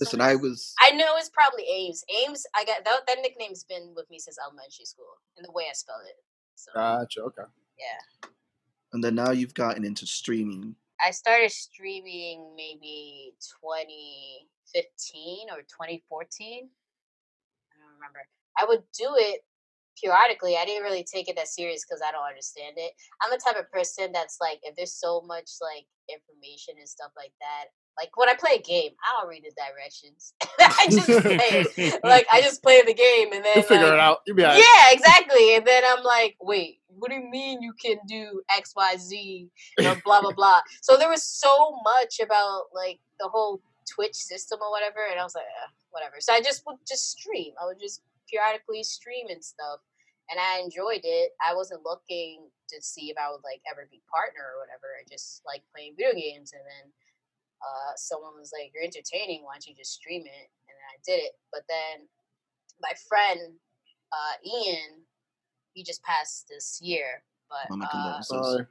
Listen, 0.00 0.20
I 0.20 0.34
was 0.34 0.74
I 0.80 0.90
know 0.90 1.16
it's 1.16 1.30
probably 1.30 1.64
Ames. 1.70 2.04
Ames. 2.26 2.44
I 2.54 2.64
got 2.64 2.84
that. 2.84 3.06
That 3.06 3.18
nickname's 3.22 3.64
been 3.64 3.92
with 3.94 4.10
me 4.10 4.18
since 4.18 4.38
elementary 4.44 4.84
school, 4.84 5.18
and 5.36 5.46
the 5.46 5.52
way 5.52 5.64
I 5.70 5.72
spell 5.74 6.00
it. 6.06 6.16
So 6.56 6.72
Gotcha. 6.74 7.22
Okay. 7.22 7.42
yeah, 7.78 8.28
and 8.92 9.02
then 9.02 9.14
now 9.14 9.30
you've 9.30 9.54
gotten 9.54 9.84
into 9.84 10.06
streaming. 10.06 10.76
I 11.04 11.10
started 11.10 11.50
streaming 11.50 12.54
maybe 12.56 13.34
2015 13.62 15.50
or 15.50 15.62
2014. 15.62 16.70
I 16.70 17.76
don't 17.78 17.94
remember. 17.94 18.22
I 18.58 18.64
would 18.64 18.82
do 18.96 19.14
it 19.18 19.40
periodically. 20.00 20.56
I 20.56 20.64
didn't 20.64 20.84
really 20.84 21.04
take 21.04 21.28
it 21.28 21.36
that 21.36 21.48
serious 21.48 21.84
because 21.84 22.02
I 22.06 22.12
don't 22.12 22.26
understand 22.26 22.74
it. 22.76 22.92
I'm 23.22 23.30
the 23.30 23.42
type 23.42 23.58
of 23.58 23.70
person 23.70 24.12
that's 24.12 24.38
like, 24.40 24.60
if 24.62 24.76
there's 24.76 24.94
so 24.94 25.20
much 25.26 25.50
like 25.60 25.86
information 26.08 26.74
and 26.78 26.88
stuff 26.88 27.10
like 27.16 27.32
that, 27.40 27.74
like 27.96 28.16
when 28.16 28.28
I 28.28 28.34
play 28.34 28.56
a 28.56 28.62
game, 28.62 28.92
I 29.04 29.20
don't 29.20 29.28
read 29.28 29.44
the 29.44 29.52
directions. 29.56 30.34
I 30.60 30.86
just 30.90 31.06
play 31.06 31.86
it. 31.86 32.00
Like 32.04 32.26
I 32.32 32.40
just 32.40 32.62
play 32.62 32.82
the 32.82 32.94
game 32.94 33.32
and 33.32 33.44
then 33.44 33.56
You 33.56 33.62
figure 33.62 33.84
like, 33.84 33.94
it 33.94 34.00
out. 34.00 34.18
You'll 34.26 34.36
be 34.36 34.44
alright. 34.44 34.58
yeah, 34.58 34.92
exactly. 34.92 35.56
And 35.56 35.66
then 35.66 35.82
I'm 35.86 36.02
like, 36.02 36.36
wait, 36.40 36.80
what 36.88 37.10
do 37.10 37.16
you 37.16 37.28
mean 37.30 37.62
you 37.62 37.72
can 37.72 37.98
do 38.06 38.42
X, 38.54 38.72
Y, 38.76 38.96
Z, 38.96 39.48
you 39.78 39.84
know, 39.84 39.96
blah 40.04 40.20
blah 40.20 40.32
blah. 40.32 40.60
So 40.80 40.96
there 40.96 41.08
was 41.08 41.22
so 41.22 41.76
much 41.84 42.20
about 42.20 42.64
like 42.74 42.98
the 43.20 43.28
whole 43.28 43.60
Twitch 43.92 44.14
system 44.14 44.58
or 44.62 44.70
whatever, 44.70 45.06
and 45.10 45.20
I 45.20 45.24
was 45.24 45.34
like, 45.34 45.44
eh, 45.44 45.70
whatever. 45.90 46.16
So 46.20 46.32
I 46.32 46.40
just 46.40 46.64
would 46.66 46.76
just 46.86 47.10
stream. 47.10 47.52
I 47.60 47.66
would 47.66 47.80
just 47.80 48.02
periodically 48.30 48.82
stream 48.82 49.26
and 49.28 49.44
stuff, 49.44 49.80
and 50.30 50.40
I 50.40 50.60
enjoyed 50.60 51.04
it. 51.04 51.32
I 51.44 51.54
wasn't 51.54 51.84
looking 51.84 52.48
to 52.70 52.80
see 52.80 53.10
if 53.10 53.16
I 53.18 53.30
would 53.30 53.44
like 53.44 53.60
ever 53.70 53.86
be 53.90 54.02
partner 54.10 54.56
or 54.56 54.60
whatever. 54.64 54.96
I 54.98 55.04
just 55.10 55.42
like 55.46 55.62
playing 55.74 55.94
video 55.96 56.14
games, 56.14 56.52
and 56.52 56.62
then 56.64 56.90
uh, 57.64 57.96
someone 57.96 58.36
was 58.38 58.52
like, 58.52 58.70
"You're 58.74 58.84
entertaining. 58.84 59.42
Why 59.42 59.54
don't 59.54 59.66
you 59.66 59.74
just 59.74 59.92
stream 59.92 60.22
it?" 60.22 60.48
And 60.68 60.76
I 60.92 61.00
did 61.04 61.24
it. 61.24 61.32
But 61.50 61.64
then 61.68 62.06
my 62.80 62.92
friend 63.08 63.58
uh, 64.14 64.34
Ian, 64.44 65.02
he 65.72 65.82
just 65.82 66.02
passed 66.02 66.46
this 66.48 66.78
year. 66.82 67.22
But 67.48 67.76
my 67.76 67.84
uh, 67.84 67.88
condolences. 67.90 68.28
Sorry. 68.28 68.66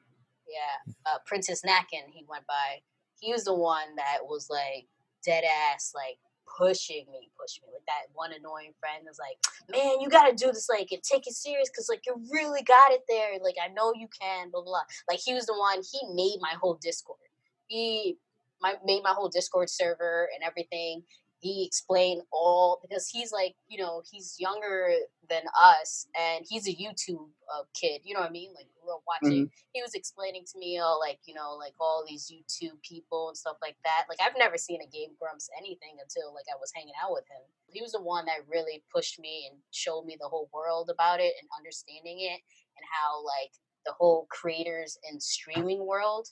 yeah, 0.47 0.93
uh, 1.05 1.17
Princess 1.25 1.61
Nakin, 1.63 2.09
he 2.11 2.25
went 2.27 2.45
by. 2.47 2.81
He 3.19 3.31
was 3.31 3.45
the 3.45 3.55
one 3.55 3.95
that 3.95 4.19
was 4.23 4.49
like 4.49 4.87
dead 5.25 5.43
ass, 5.43 5.93
like 5.95 6.17
pushing 6.57 7.05
me, 7.11 7.29
pushing 7.39 7.63
me. 7.65 7.73
Like 7.73 7.85
that 7.87 8.11
one 8.13 8.31
annoying 8.33 8.73
friend 8.79 9.03
was 9.07 9.19
like, 9.19 9.37
"Man, 9.69 10.01
you 10.01 10.09
gotta 10.09 10.35
do 10.35 10.47
this, 10.47 10.69
like, 10.69 10.89
and 10.91 11.01
take 11.03 11.27
it 11.27 11.33
serious, 11.33 11.69
cause 11.69 11.87
like 11.89 12.03
you 12.05 12.15
really 12.31 12.63
got 12.63 12.91
it 12.91 13.01
there. 13.07 13.37
Like 13.41 13.55
I 13.63 13.71
know 13.73 13.93
you 13.95 14.07
can." 14.19 14.49
Blah 14.51 14.61
blah. 14.61 14.71
blah. 14.71 14.87
Like 15.09 15.19
he 15.23 15.33
was 15.33 15.45
the 15.45 15.57
one. 15.57 15.79
He 15.79 16.01
made 16.13 16.39
my 16.41 16.55
whole 16.59 16.77
Discord. 16.81 17.19
He 17.67 18.17
my, 18.63 18.73
made 18.83 19.03
my 19.03 19.11
whole 19.11 19.29
Discord 19.29 19.69
server 19.69 20.29
and 20.33 20.43
everything. 20.43 21.03
He 21.39 21.65
explained 21.67 22.21
all 22.31 22.79
because 22.81 23.09
he's 23.11 23.33
like, 23.33 23.53
you 23.67 23.77
know, 23.77 24.01
he's 24.09 24.37
younger 24.39 24.91
than 25.29 25.43
us, 25.61 26.07
and 26.17 26.45
he's 26.47 26.67
a 26.67 26.71
YouTube 26.71 27.27
uh, 27.53 27.63
kid. 27.79 28.01
You 28.05 28.13
know 28.13 28.21
what 28.21 28.29
I 28.29 28.33
mean? 28.33 28.53
Like 28.55 28.67
grew 28.83 28.93
up 28.93 29.03
watching 29.07 29.49
he 29.71 29.81
was 29.81 29.95
explaining 29.95 30.43
to 30.43 30.59
me 30.59 30.77
all 30.77 30.99
like 30.99 31.19
you 31.25 31.33
know 31.33 31.55
like 31.55 31.73
all 31.79 32.03
these 32.07 32.27
youtube 32.27 32.75
people 32.83 33.29
and 33.29 33.37
stuff 33.37 33.57
like 33.61 33.75
that 33.83 34.03
like 34.09 34.19
i've 34.21 34.37
never 34.37 34.57
seen 34.57 34.81
a 34.81 34.91
game 34.91 35.15
grumps 35.19 35.49
anything 35.57 35.95
until 36.03 36.35
like 36.35 36.45
i 36.51 36.59
was 36.59 36.71
hanging 36.75 36.93
out 37.01 37.11
with 37.11 37.23
him 37.31 37.41
he 37.71 37.81
was 37.81 37.93
the 37.93 38.01
one 38.01 38.25
that 38.25 38.45
really 38.51 38.83
pushed 38.93 39.19
me 39.19 39.47
and 39.49 39.59
showed 39.71 40.05
me 40.05 40.17
the 40.19 40.27
whole 40.27 40.49
world 40.53 40.91
about 40.91 41.19
it 41.19 41.33
and 41.39 41.49
understanding 41.57 42.19
it 42.19 42.39
and 42.75 42.85
how 42.91 43.23
like 43.23 43.51
the 43.85 43.93
whole 43.97 44.27
creators 44.29 44.97
and 45.09 45.21
streaming 45.21 45.85
world 45.85 46.27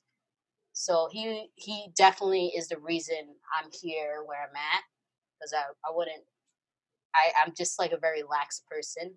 so 0.74 1.08
he 1.12 1.50
he 1.56 1.88
definitely 1.96 2.48
is 2.56 2.68
the 2.70 2.78
reason 2.80 3.16
i'm 3.58 3.70
here 3.82 4.24
where 4.26 4.42
i'm 4.42 4.56
at 4.56 4.84
because 5.40 5.54
I, 5.54 5.64
I 5.88 5.96
wouldn't 5.96 6.24
I, 7.16 7.32
i'm 7.44 7.54
just 7.58 7.78
like 7.80 7.92
a 7.92 7.98
very 7.98 8.24
lax 8.24 8.62
person 8.70 9.14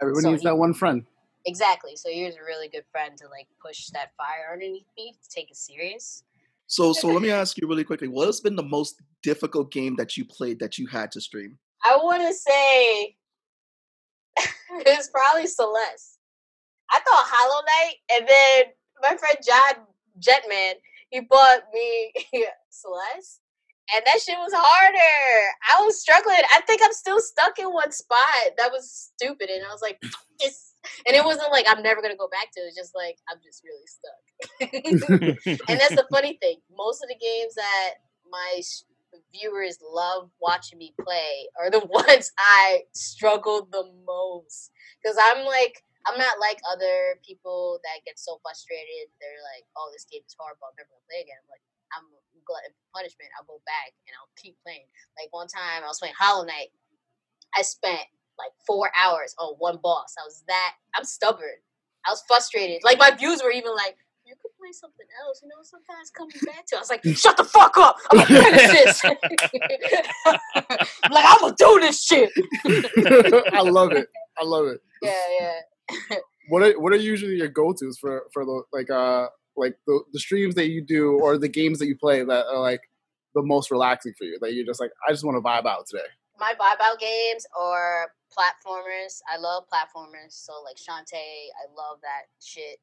Everyone 0.00 0.22
So 0.22 0.30
needs 0.30 0.42
he- 0.42 0.48
that 0.48 0.56
one 0.56 0.74
friend. 0.74 1.04
Exactly. 1.46 1.94
So 1.94 2.08
he 2.08 2.24
was 2.24 2.36
a 2.36 2.42
really 2.42 2.68
good 2.68 2.84
friend 2.90 3.16
to 3.18 3.28
like 3.28 3.46
push 3.62 3.88
that 3.88 4.12
fire 4.16 4.52
underneath 4.52 4.86
me 4.96 5.12
to 5.12 5.28
take 5.28 5.50
it 5.50 5.56
serious. 5.56 6.24
So, 6.66 6.92
so 6.94 7.08
let 7.08 7.20
me 7.20 7.30
ask 7.42 7.58
you 7.58 7.68
really 7.68 7.84
quickly: 7.84 8.08
What 8.08 8.26
has 8.26 8.40
been 8.40 8.56
the 8.56 8.62
most 8.62 9.02
difficult 9.22 9.70
game 9.70 9.94
that 9.96 10.16
you 10.16 10.24
played 10.24 10.58
that 10.60 10.78
you 10.78 10.86
had 10.86 11.12
to 11.12 11.20
stream? 11.20 11.58
I 11.84 11.96
want 11.96 12.22
to 12.22 12.32
say 12.32 13.16
it's 14.86 15.08
probably 15.08 15.46
Celeste. 15.46 16.18
I 16.90 16.98
thought 17.00 17.26
Hollow 17.26 17.62
Knight, 17.66 17.94
and 18.14 18.28
then 18.28 18.72
my 19.02 19.16
friend 19.16 19.36
John 19.46 19.84
Jetman 20.18 20.74
he 21.14 21.20
bought 21.20 21.62
me 21.72 22.12
Celeste, 22.70 23.40
and 23.94 24.02
that 24.04 24.20
shit 24.20 24.36
was 24.38 24.52
harder. 24.52 25.52
I 25.70 25.84
was 25.84 26.00
struggling. 26.00 26.42
I 26.52 26.60
think 26.62 26.80
I'm 26.82 26.92
still 26.92 27.20
stuck 27.20 27.58
in 27.58 27.66
one 27.66 27.92
spot. 27.92 28.58
That 28.58 28.72
was 28.72 29.12
stupid, 29.14 29.48
and 29.48 29.64
I 29.64 29.70
was 29.70 29.80
like, 29.80 30.02
this. 30.40 30.72
And 31.06 31.14
it 31.16 31.24
wasn't 31.24 31.52
like 31.52 31.66
I'm 31.68 31.82
never 31.82 32.02
gonna 32.02 32.16
go 32.16 32.28
back 32.28 32.50
to 32.52 32.60
it. 32.60 32.64
It's 32.66 32.76
just 32.76 32.94
like 32.96 33.16
I'm 33.30 33.38
just 33.42 33.62
really 33.62 33.86
stuck. 33.86 35.60
and 35.68 35.80
that's 35.80 35.94
the 35.94 36.06
funny 36.10 36.36
thing. 36.42 36.56
Most 36.76 37.02
of 37.02 37.08
the 37.08 37.16
games 37.16 37.54
that 37.54 37.90
my 38.28 38.60
viewers 39.32 39.78
love 39.80 40.30
watching 40.42 40.78
me 40.78 40.92
play 41.00 41.48
are 41.58 41.70
the 41.70 41.86
ones 41.86 42.32
I 42.36 42.82
struggled 42.92 43.70
the 43.70 43.84
most. 44.04 44.72
Because 45.02 45.16
I'm 45.22 45.46
like, 45.46 45.84
I'm 46.04 46.18
not 46.20 46.36
like 46.40 46.60
other 46.68 47.16
people 47.24 47.80
that 47.84 48.04
get 48.04 48.20
so 48.20 48.36
frustrated. 48.44 49.08
They're 49.20 49.40
like, 49.56 49.64
"Oh, 49.76 49.88
this 49.92 50.04
game 50.04 50.22
is 50.26 50.36
horrible. 50.36 50.68
I'm 50.68 50.76
never 50.76 50.92
gonna 50.92 51.08
play 51.08 51.24
again." 51.24 51.40
I'm 51.40 51.48
like, 51.48 51.64
I'm 51.96 52.06
glutton 52.44 52.72
for 52.76 53.00
punishment. 53.00 53.32
I'll 53.38 53.48
go 53.48 53.60
back 53.64 53.96
and 54.06 54.12
I'll 54.20 54.30
keep 54.36 54.56
playing. 54.62 54.84
Like 55.16 55.32
one 55.32 55.48
time, 55.48 55.82
I 55.82 55.88
was 55.88 55.98
playing 55.98 56.14
Hollow 56.18 56.44
Knight. 56.44 56.70
I 57.56 57.62
spent 57.62 58.04
like 58.38 58.52
four 58.66 58.90
hours 58.98 59.34
on 59.38 59.54
one 59.58 59.78
boss. 59.82 60.14
I 60.18 60.24
was 60.24 60.44
that. 60.48 60.74
I'm 60.94 61.04
stubborn. 61.04 61.58
I 62.06 62.10
was 62.10 62.22
frustrated. 62.28 62.84
Like 62.84 62.98
my 62.98 63.10
views 63.12 63.40
were 63.42 63.50
even 63.50 63.72
like, 63.74 63.96
"You 64.26 64.34
could 64.40 64.52
play 64.60 64.72
something 64.72 65.06
else." 65.24 65.40
You 65.42 65.48
know, 65.48 65.62
sometimes 65.62 66.10
coming 66.10 66.36
back 66.44 66.66
to. 66.66 66.76
I 66.76 66.80
was 66.80 66.90
like, 66.90 67.04
"Shut 67.16 67.36
the 67.36 67.44
fuck 67.44 67.76
up! 67.78 67.96
I'm 68.10 68.18
gonna 68.18 68.44
finish 68.44 68.70
this." 68.70 69.02
Like, 71.10 71.24
I'm 71.28 71.40
gonna 71.40 71.54
do 71.56 71.78
this 71.80 72.02
shit. 72.02 72.30
I 73.52 73.60
love 73.60 73.92
it. 73.92 74.08
I 74.38 74.44
love 74.44 74.66
it. 74.66 74.80
Yeah, 75.02 75.12
yeah. 75.38 75.60
What 76.48 76.62
are 76.62 76.78
what 76.78 76.92
are 76.92 76.96
usually 76.96 77.36
your 77.36 77.48
go 77.48 77.72
tos 77.72 77.98
for 77.98 78.24
for 78.32 78.44
the 78.44 78.62
like 78.72 78.90
uh 78.90 79.28
like 79.56 79.76
the 79.86 80.00
the 80.12 80.20
streams 80.20 80.54
that 80.56 80.68
you 80.68 80.82
do 80.82 81.18
or 81.20 81.38
the 81.38 81.48
games 81.48 81.78
that 81.78 81.86
you 81.86 81.96
play 81.96 82.22
that 82.22 82.46
are 82.46 82.60
like 82.60 82.82
the 83.34 83.42
most 83.42 83.70
relaxing 83.70 84.12
for 84.18 84.24
you 84.24 84.38
that 84.40 84.52
you're 84.52 84.66
just 84.66 84.80
like 84.80 84.90
I 85.08 85.12
just 85.12 85.24
want 85.24 85.36
to 85.36 85.40
vibe 85.40 85.66
out 85.66 85.86
today. 85.86 86.04
my 86.38 86.52
vibe 86.52 86.80
out 86.82 86.98
games 86.98 87.46
or 87.58 88.12
platformers. 88.36 89.20
I 89.32 89.38
love 89.38 89.64
platformers. 89.72 90.32
So 90.32 90.52
like 90.62 90.76
Shantae, 90.76 91.14
I 91.14 91.64
love 91.74 91.98
that 92.02 92.26
shit. 92.42 92.78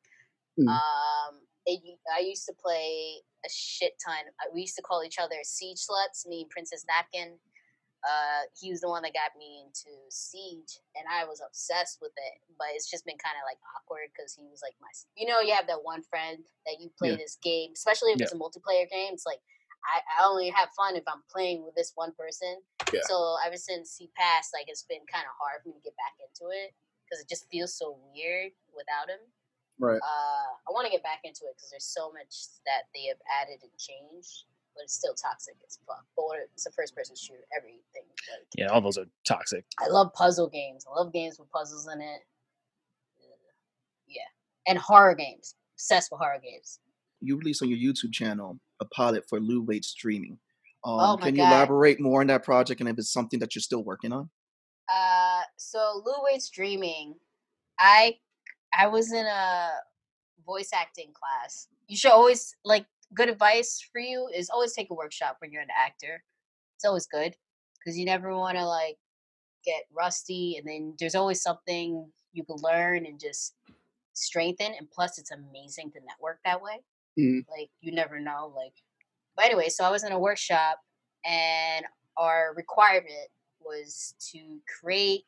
Mm. 0.59 0.67
Um, 0.67 1.35
it, 1.65 1.81
I 2.15 2.21
used 2.21 2.45
to 2.47 2.53
play 2.53 3.21
a 3.45 3.49
shit 3.49 3.93
ton. 4.03 4.25
We 4.53 4.61
used 4.61 4.75
to 4.77 4.81
call 4.81 5.03
each 5.03 5.19
other 5.19 5.35
siege 5.43 5.77
sluts. 5.77 6.27
Me 6.27 6.41
and 6.41 6.49
Princess 6.49 6.85
Napkin. 6.87 7.37
Uh, 8.01 8.49
he 8.57 8.69
was 8.73 8.81
the 8.81 8.89
one 8.89 9.03
that 9.03 9.13
got 9.13 9.37
me 9.37 9.61
into 9.61 9.93
Siege, 10.09 10.81
and 10.97 11.05
I 11.05 11.25
was 11.25 11.41
obsessed 11.45 12.01
with 12.01 12.13
it. 12.17 12.35
But 12.57 12.73
it's 12.73 12.89
just 12.89 13.05
been 13.05 13.17
kind 13.21 13.37
of 13.37 13.45
like 13.45 13.61
awkward 13.77 14.09
because 14.09 14.33
he 14.33 14.45
was 14.49 14.61
like 14.65 14.73
my, 14.81 14.89
you 15.15 15.27
know, 15.29 15.39
you 15.39 15.53
have 15.53 15.67
that 15.67 15.83
one 15.85 16.01
friend 16.01 16.41
that 16.65 16.81
you 16.81 16.89
play 16.97 17.11
Yeah. 17.13 17.21
this 17.21 17.37
game, 17.41 17.71
especially 17.73 18.11
if 18.13 18.21
it's 18.21 18.33
a 18.33 18.41
multiplayer 18.41 18.89
game. 18.89 19.13
It's 19.13 19.25
like 19.25 19.41
I, 19.85 20.01
I 20.21 20.25
only 20.29 20.49
have 20.49 20.69
fun 20.77 20.95
if 20.95 21.05
I'm 21.07 21.21
playing 21.29 21.65
with 21.65 21.73
this 21.75 21.93
one 21.93 22.13
person. 22.13 22.61
Yeah. 22.93 23.01
So 23.05 23.37
ever 23.45 23.57
since 23.57 23.97
he 23.97 24.09
passed, 24.17 24.53
like 24.53 24.65
it's 24.69 24.83
been 24.85 25.05
kind 25.09 25.25
of 25.25 25.33
hard 25.37 25.61
for 25.61 25.69
me 25.69 25.77
to 25.77 25.85
get 25.85 25.97
back 25.97 26.17
into 26.21 26.49
it 26.53 26.73
because 27.05 27.21
it 27.21 27.29
just 27.29 27.49
feels 27.49 27.73
so 27.73 27.97
weird 28.13 28.53
without 28.73 29.09
him. 29.09 29.21
Right. 29.81 29.97
Uh, 29.97 30.49
I 30.65 30.69
want 30.73 30.85
to 30.85 30.91
get 30.93 31.01
back 31.01 31.21
into 31.25 31.49
it 31.49 31.57
because 31.57 31.69
there's 31.73 31.85
so 31.89 32.13
much 32.13 32.53
that 32.69 32.89
they 32.93 33.09
have 33.09 33.17
added 33.41 33.57
and 33.65 33.73
changed, 33.81 34.45
but 34.77 34.85
it's 34.85 34.93
still 34.93 35.17
toxic 35.17 35.57
as 35.65 35.79
fuck. 35.89 36.05
But 36.15 36.25
what- 36.29 36.45
it's 36.53 36.69
a 36.69 36.71
first 36.71 36.93
person 36.93 37.15
shooter, 37.17 37.41
everything. 37.49 37.81
Like, 38.11 38.47
Yeah, 38.57 38.67
all 38.67 38.81
those 38.81 38.97
are 38.97 39.05
toxic. 39.25 39.65
I 39.79 39.87
love 39.87 40.13
puzzle 40.13 40.49
games. 40.49 40.85
I 40.89 40.99
love 40.99 41.13
games 41.13 41.37
with 41.39 41.49
puzzles 41.51 41.87
in 41.91 42.01
it. 42.01 42.21
Yeah, 44.07 44.21
and 44.67 44.77
horror 44.77 45.15
games. 45.15 45.55
Obsessed 45.75 46.09
with 46.11 46.19
horror 46.19 46.39
games. 46.43 46.79
You 47.21 47.37
released 47.37 47.61
on 47.61 47.69
your 47.69 47.77
YouTube 47.79 48.11
channel 48.11 48.59
a 48.81 48.85
pilot 48.85 49.23
for 49.29 49.39
Lou 49.39 49.61
Wade 49.63 49.85
streaming. 49.85 50.39
Um, 50.83 50.99
Oh 50.99 51.17
my 51.17 51.27
can 51.27 51.35
you 51.35 51.41
God. 51.43 51.49
elaborate 51.51 51.99
more 51.99 52.21
on 52.21 52.27
that 52.27 52.43
project 52.43 52.81
and 52.81 52.89
if 52.89 52.97
it's 52.97 53.11
something 53.13 53.39
that 53.39 53.55
you're 53.55 53.61
still 53.61 53.83
working 53.83 54.11
on? 54.11 54.29
Uh, 54.91 55.41
so 55.57 56.01
Lou 56.05 56.13
Wade's 56.23 56.49
dreaming. 56.49 57.15
I 57.79 58.17
I 58.77 58.87
was 58.87 59.11
in 59.13 59.25
a 59.25 59.69
voice 60.45 60.71
acting 60.73 61.13
class. 61.13 61.67
You 61.87 61.95
should 61.97 62.11
always 62.11 62.55
like 62.65 62.85
good 63.13 63.29
advice 63.29 63.81
for 63.91 63.99
you 64.01 64.27
is 64.35 64.49
always 64.49 64.73
take 64.73 64.89
a 64.89 64.95
workshop 64.95 65.37
when 65.39 65.51
you're 65.51 65.61
an 65.61 65.67
actor. 65.77 66.23
It's 66.75 66.85
always 66.85 67.05
good 67.05 67.35
because 67.83 67.97
you 67.97 68.05
never 68.05 68.35
want 68.35 68.57
to 68.57 68.65
like 68.65 68.97
get 69.65 69.83
rusty, 69.91 70.57
and 70.57 70.67
then 70.67 70.95
there's 70.99 71.15
always 71.15 71.41
something 71.41 72.11
you 72.33 72.43
can 72.43 72.55
learn 72.57 73.05
and 73.05 73.19
just 73.19 73.55
strengthen. 74.13 74.73
And 74.77 74.89
plus, 74.89 75.17
it's 75.19 75.31
amazing 75.31 75.91
to 75.91 75.99
network 76.07 76.39
that 76.45 76.61
way. 76.61 76.79
Mhm. 77.19 77.45
Like 77.49 77.69
you 77.81 77.91
never 77.91 78.19
know. 78.19 78.53
Like, 78.55 78.73
but 79.35 79.45
anyway, 79.45 79.69
so 79.69 79.83
I 79.83 79.91
was 79.91 80.03
in 80.03 80.11
a 80.11 80.19
workshop, 80.19 80.79
and 81.25 81.85
our 82.17 82.53
requirement 82.55 83.29
was 83.59 84.15
to 84.31 84.59
create 84.79 85.25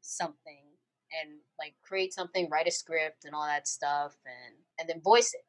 something 0.00 0.62
and 1.22 1.38
like 1.58 1.74
create 1.82 2.12
something, 2.12 2.48
write 2.50 2.66
a 2.66 2.70
script 2.70 3.24
and 3.24 3.34
all 3.34 3.46
that 3.46 3.68
stuff, 3.68 4.16
and 4.26 4.56
and 4.78 4.88
then 4.88 5.00
voice 5.02 5.32
it 5.34 5.44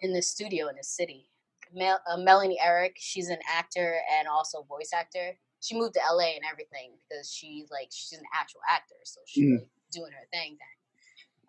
in 0.00 0.12
the 0.12 0.22
studio 0.22 0.68
in 0.68 0.76
the 0.76 0.84
city. 0.84 1.28
Mel- 1.72 2.00
uh, 2.08 2.16
Melanie 2.16 2.60
Eric, 2.62 2.96
she's 2.98 3.28
an 3.28 3.40
actor 3.48 3.98
and 4.18 4.28
also 4.28 4.62
voice 4.62 4.90
actor. 4.94 5.38
She 5.66 5.76
moved 5.76 5.94
to 5.94 6.00
LA 6.12 6.34
and 6.36 6.44
everything 6.50 6.92
because 7.08 7.32
she 7.32 7.66
like 7.72 7.88
she's 7.92 8.18
an 8.18 8.24
actual 8.34 8.60
actor, 8.70 8.96
so 9.04 9.20
she's 9.26 9.44
Mm. 9.44 9.58
like, 9.60 9.68
doing 9.92 10.12
her 10.12 10.26
thing. 10.32 10.58
Then, 10.58 10.76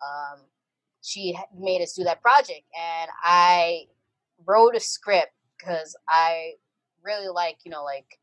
um, 0.08 0.40
she 1.02 1.38
made 1.56 1.82
us 1.82 1.92
do 1.94 2.04
that 2.04 2.22
project, 2.22 2.62
and 2.78 3.10
I 3.22 3.86
wrote 4.46 4.74
a 4.76 4.80
script 4.80 5.32
because 5.58 5.96
I 6.08 6.54
really 7.02 7.28
like 7.28 7.58
you 7.64 7.70
know 7.70 7.84
like 7.84 8.18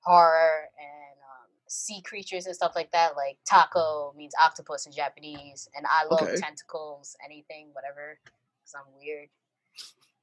horror 0.00 0.68
and 0.80 1.18
um, 1.20 1.48
sea 1.68 2.02
creatures 2.02 2.46
and 2.46 2.54
stuff 2.54 2.72
like 2.76 2.92
that. 2.92 3.16
Like 3.16 3.38
taco 3.48 4.14
means 4.16 4.34
octopus 4.40 4.86
in 4.86 4.92
Japanese, 4.92 5.68
and 5.76 5.86
I 5.90 6.04
love 6.06 6.22
Okay. 6.22 6.36
tentacles, 6.36 7.16
anything, 7.24 7.70
whatever, 7.72 8.18
because 8.24 8.74
I'm 8.76 8.92
weird. 8.98 9.28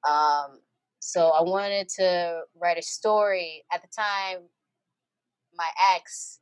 Um, 0.08 0.60
so 1.00 1.30
I 1.30 1.42
wanted 1.42 1.90
to 1.98 2.42
write 2.60 2.78
a 2.78 2.82
story. 2.82 3.66
At 3.72 3.82
the 3.82 3.88
time, 3.90 4.48
my 5.60 5.70
ex, 5.96 6.40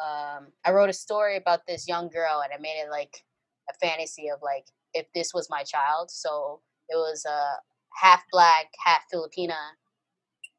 um, 0.00 0.48
I 0.64 0.72
wrote 0.72 0.90
a 0.90 0.94
story 0.94 1.36
about 1.36 1.66
this 1.68 1.86
young 1.86 2.08
girl, 2.08 2.42
and 2.42 2.52
I 2.52 2.60
made 2.60 2.82
it 2.82 2.90
like 2.90 3.24
a 3.70 3.74
fantasy 3.86 4.28
of 4.30 4.40
like 4.42 4.66
if 4.94 5.06
this 5.14 5.32
was 5.34 5.48
my 5.50 5.62
child. 5.62 6.10
So 6.10 6.62
it 6.88 6.96
was 6.96 7.24
a 7.26 7.56
half 8.02 8.24
black, 8.32 8.66
half 8.84 9.02
Filipina 9.14 9.76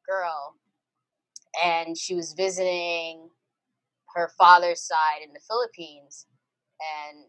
girl, 0.08 0.54
and 1.62 1.98
she 1.98 2.14
was 2.14 2.34
visiting 2.34 3.30
her 4.14 4.30
father's 4.38 4.80
side 4.82 5.22
in 5.26 5.32
the 5.34 5.40
Philippines, 5.48 6.26
and 6.80 7.26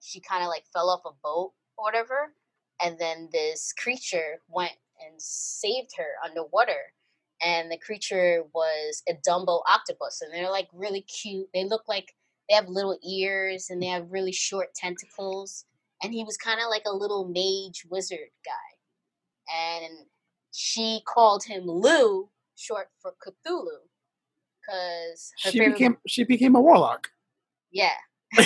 she 0.00 0.20
kind 0.20 0.42
of 0.42 0.48
like 0.48 0.64
fell 0.72 0.90
off 0.90 1.02
a 1.06 1.14
boat 1.22 1.52
or 1.76 1.84
whatever, 1.84 2.34
and 2.82 2.98
then 2.98 3.28
this 3.32 3.72
creature 3.78 4.40
went 4.48 4.72
and 5.06 5.20
saved 5.20 5.90
her 5.98 6.14
underwater. 6.24 6.93
And 7.42 7.70
the 7.70 7.78
creature 7.78 8.44
was 8.54 9.02
a 9.08 9.14
Dumbo 9.28 9.60
octopus, 9.68 10.22
and 10.22 10.32
they're 10.32 10.50
like 10.50 10.68
really 10.72 11.02
cute. 11.02 11.48
They 11.52 11.64
look 11.64 11.82
like 11.88 12.14
they 12.48 12.54
have 12.54 12.68
little 12.68 12.98
ears 13.06 13.68
and 13.70 13.82
they 13.82 13.86
have 13.86 14.10
really 14.10 14.32
short 14.32 14.74
tentacles. 14.74 15.64
And 16.02 16.12
he 16.12 16.24
was 16.24 16.36
kind 16.36 16.60
of 16.60 16.66
like 16.70 16.82
a 16.86 16.94
little 16.94 17.26
mage 17.28 17.84
wizard 17.90 18.18
guy. 18.44 19.54
And 19.54 20.06
she 20.52 21.00
called 21.06 21.44
him 21.44 21.64
Lou, 21.66 22.28
short 22.56 22.88
for 23.00 23.14
Cthulhu, 23.24 23.78
because 24.60 25.32
She 25.38 25.58
favorite 25.58 25.72
became 25.72 25.96
she 26.06 26.24
became 26.24 26.54
a 26.54 26.60
warlock. 26.60 27.08
yeah 27.72 27.94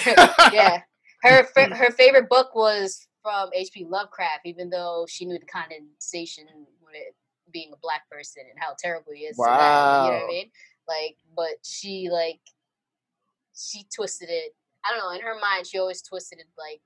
yeah 0.52 0.82
her 1.22 1.42
mm, 1.42 1.48
fa- 1.54 1.70
mm. 1.70 1.76
her 1.76 1.90
favorite 1.92 2.28
book 2.28 2.54
was 2.54 3.06
from 3.22 3.50
H.P. 3.52 3.84
Lovecraft, 3.84 4.46
even 4.46 4.70
though 4.70 5.04
she 5.08 5.24
knew 5.24 5.38
the 5.38 5.46
condensation 5.46 6.46
with 6.80 6.94
it 6.94 7.14
being 7.52 7.70
a 7.72 7.76
black 7.82 8.08
person 8.10 8.44
and 8.50 8.58
how 8.58 8.74
terrible 8.78 9.12
he 9.14 9.22
is. 9.22 9.36
to 9.36 9.42
that, 9.42 10.04
you 10.04 10.10
know 10.10 10.16
what 10.18 10.24
I 10.24 10.26
mean? 10.28 10.50
Like, 10.88 11.16
but 11.36 11.58
she 11.62 12.08
like 12.10 12.40
she 13.54 13.84
twisted 13.94 14.28
it. 14.30 14.54
I 14.84 14.90
don't 14.90 15.00
know. 15.00 15.14
In 15.14 15.20
her 15.20 15.38
mind, 15.40 15.66
she 15.66 15.78
always 15.78 16.02
twisted 16.02 16.38
it 16.38 16.46
like, 16.56 16.80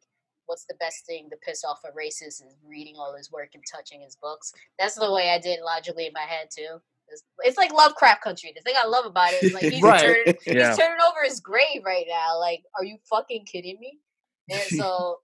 what's 0.46 0.64
the 0.64 0.74
best 0.80 1.06
thing 1.06 1.28
to 1.30 1.36
piss 1.36 1.64
off 1.64 1.80
a 1.84 1.92
racist 1.96 2.42
is 2.42 2.56
reading 2.66 2.96
all 2.96 3.14
his 3.16 3.30
work 3.30 3.50
and 3.54 3.62
touching 3.70 4.00
his 4.00 4.16
books. 4.16 4.52
That's 4.78 4.94
the 4.94 5.12
way 5.12 5.30
I 5.30 5.38
did 5.38 5.58
it 5.58 5.64
logically 5.64 6.06
in 6.06 6.12
my 6.12 6.22
head 6.26 6.48
too. 6.54 6.80
It's, 7.08 7.22
it's 7.40 7.58
like 7.58 7.72
Lovecraft 7.72 8.22
country. 8.22 8.52
The 8.56 8.62
thing 8.62 8.74
I 8.76 8.86
love 8.86 9.04
about 9.06 9.32
it 9.34 9.44
is 9.44 9.52
like 9.52 9.64
he's 9.70 9.82
Right. 9.82 10.00
turning 10.00 10.34
Yeah. 10.46 10.68
He's 10.68 10.78
turning 10.78 10.98
over 11.06 11.22
his 11.24 11.40
grave 11.40 11.82
right 11.84 12.06
now. 12.08 12.38
Like, 12.38 12.62
are 12.78 12.84
you 12.84 12.96
fucking 13.08 13.44
kidding 13.44 13.78
me? 13.78 13.98
And 14.50 14.62
so, 14.68 15.20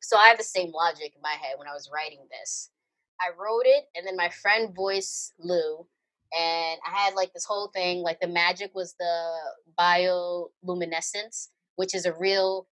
so 0.00 0.16
I 0.16 0.28
have 0.28 0.38
the 0.38 0.44
same 0.44 0.72
logic 0.72 1.12
in 1.14 1.22
my 1.22 1.36
head 1.40 1.54
when 1.58 1.68
I 1.68 1.74
was 1.74 1.90
writing 1.92 2.20
this. 2.30 2.70
I 3.20 3.28
wrote 3.38 3.64
it, 3.66 3.84
and 3.94 4.06
then 4.06 4.16
my 4.16 4.30
friend 4.30 4.74
voiced 4.74 5.34
Lou, 5.38 5.86
and 6.32 6.80
I 6.86 6.90
had 6.90 7.14
like 7.14 7.32
this 7.32 7.44
whole 7.44 7.70
thing. 7.74 8.02
Like, 8.02 8.20
the 8.20 8.28
magic 8.28 8.72
was 8.74 8.94
the 8.98 9.32
bioluminescence, 9.78 11.48
which 11.76 11.94
is 11.94 12.06
a 12.06 12.14
real 12.14 12.66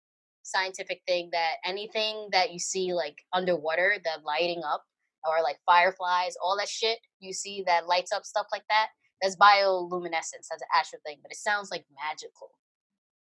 scientific 0.43 1.01
thing 1.09 1.31
that 1.33 1.55
anything 1.65 2.29
that 2.33 2.53
you 2.53 2.59
see 2.59 2.93
like 2.95 3.19
underwater, 3.33 3.97
the 4.03 4.23
lighting 4.25 4.63
up, 4.65 4.85
or 5.25 5.43
like 5.43 5.59
fireflies, 5.67 6.35
all 6.43 6.57
that 6.57 6.69
shit 6.69 6.99
you 7.19 7.33
see 7.33 7.65
that 7.67 7.89
lights 7.89 8.13
up 8.13 8.25
stuff 8.25 8.47
like 8.53 8.65
that. 8.69 8.89
That's 9.21 9.37
bioluminescence. 9.37 10.47
That's 10.51 10.63
an 10.63 10.69
actual 10.75 11.01
thing, 11.05 11.19
but 11.23 11.33
it 11.33 11.39
sounds 11.39 11.71
like 11.71 11.85
magical. 12.05 12.51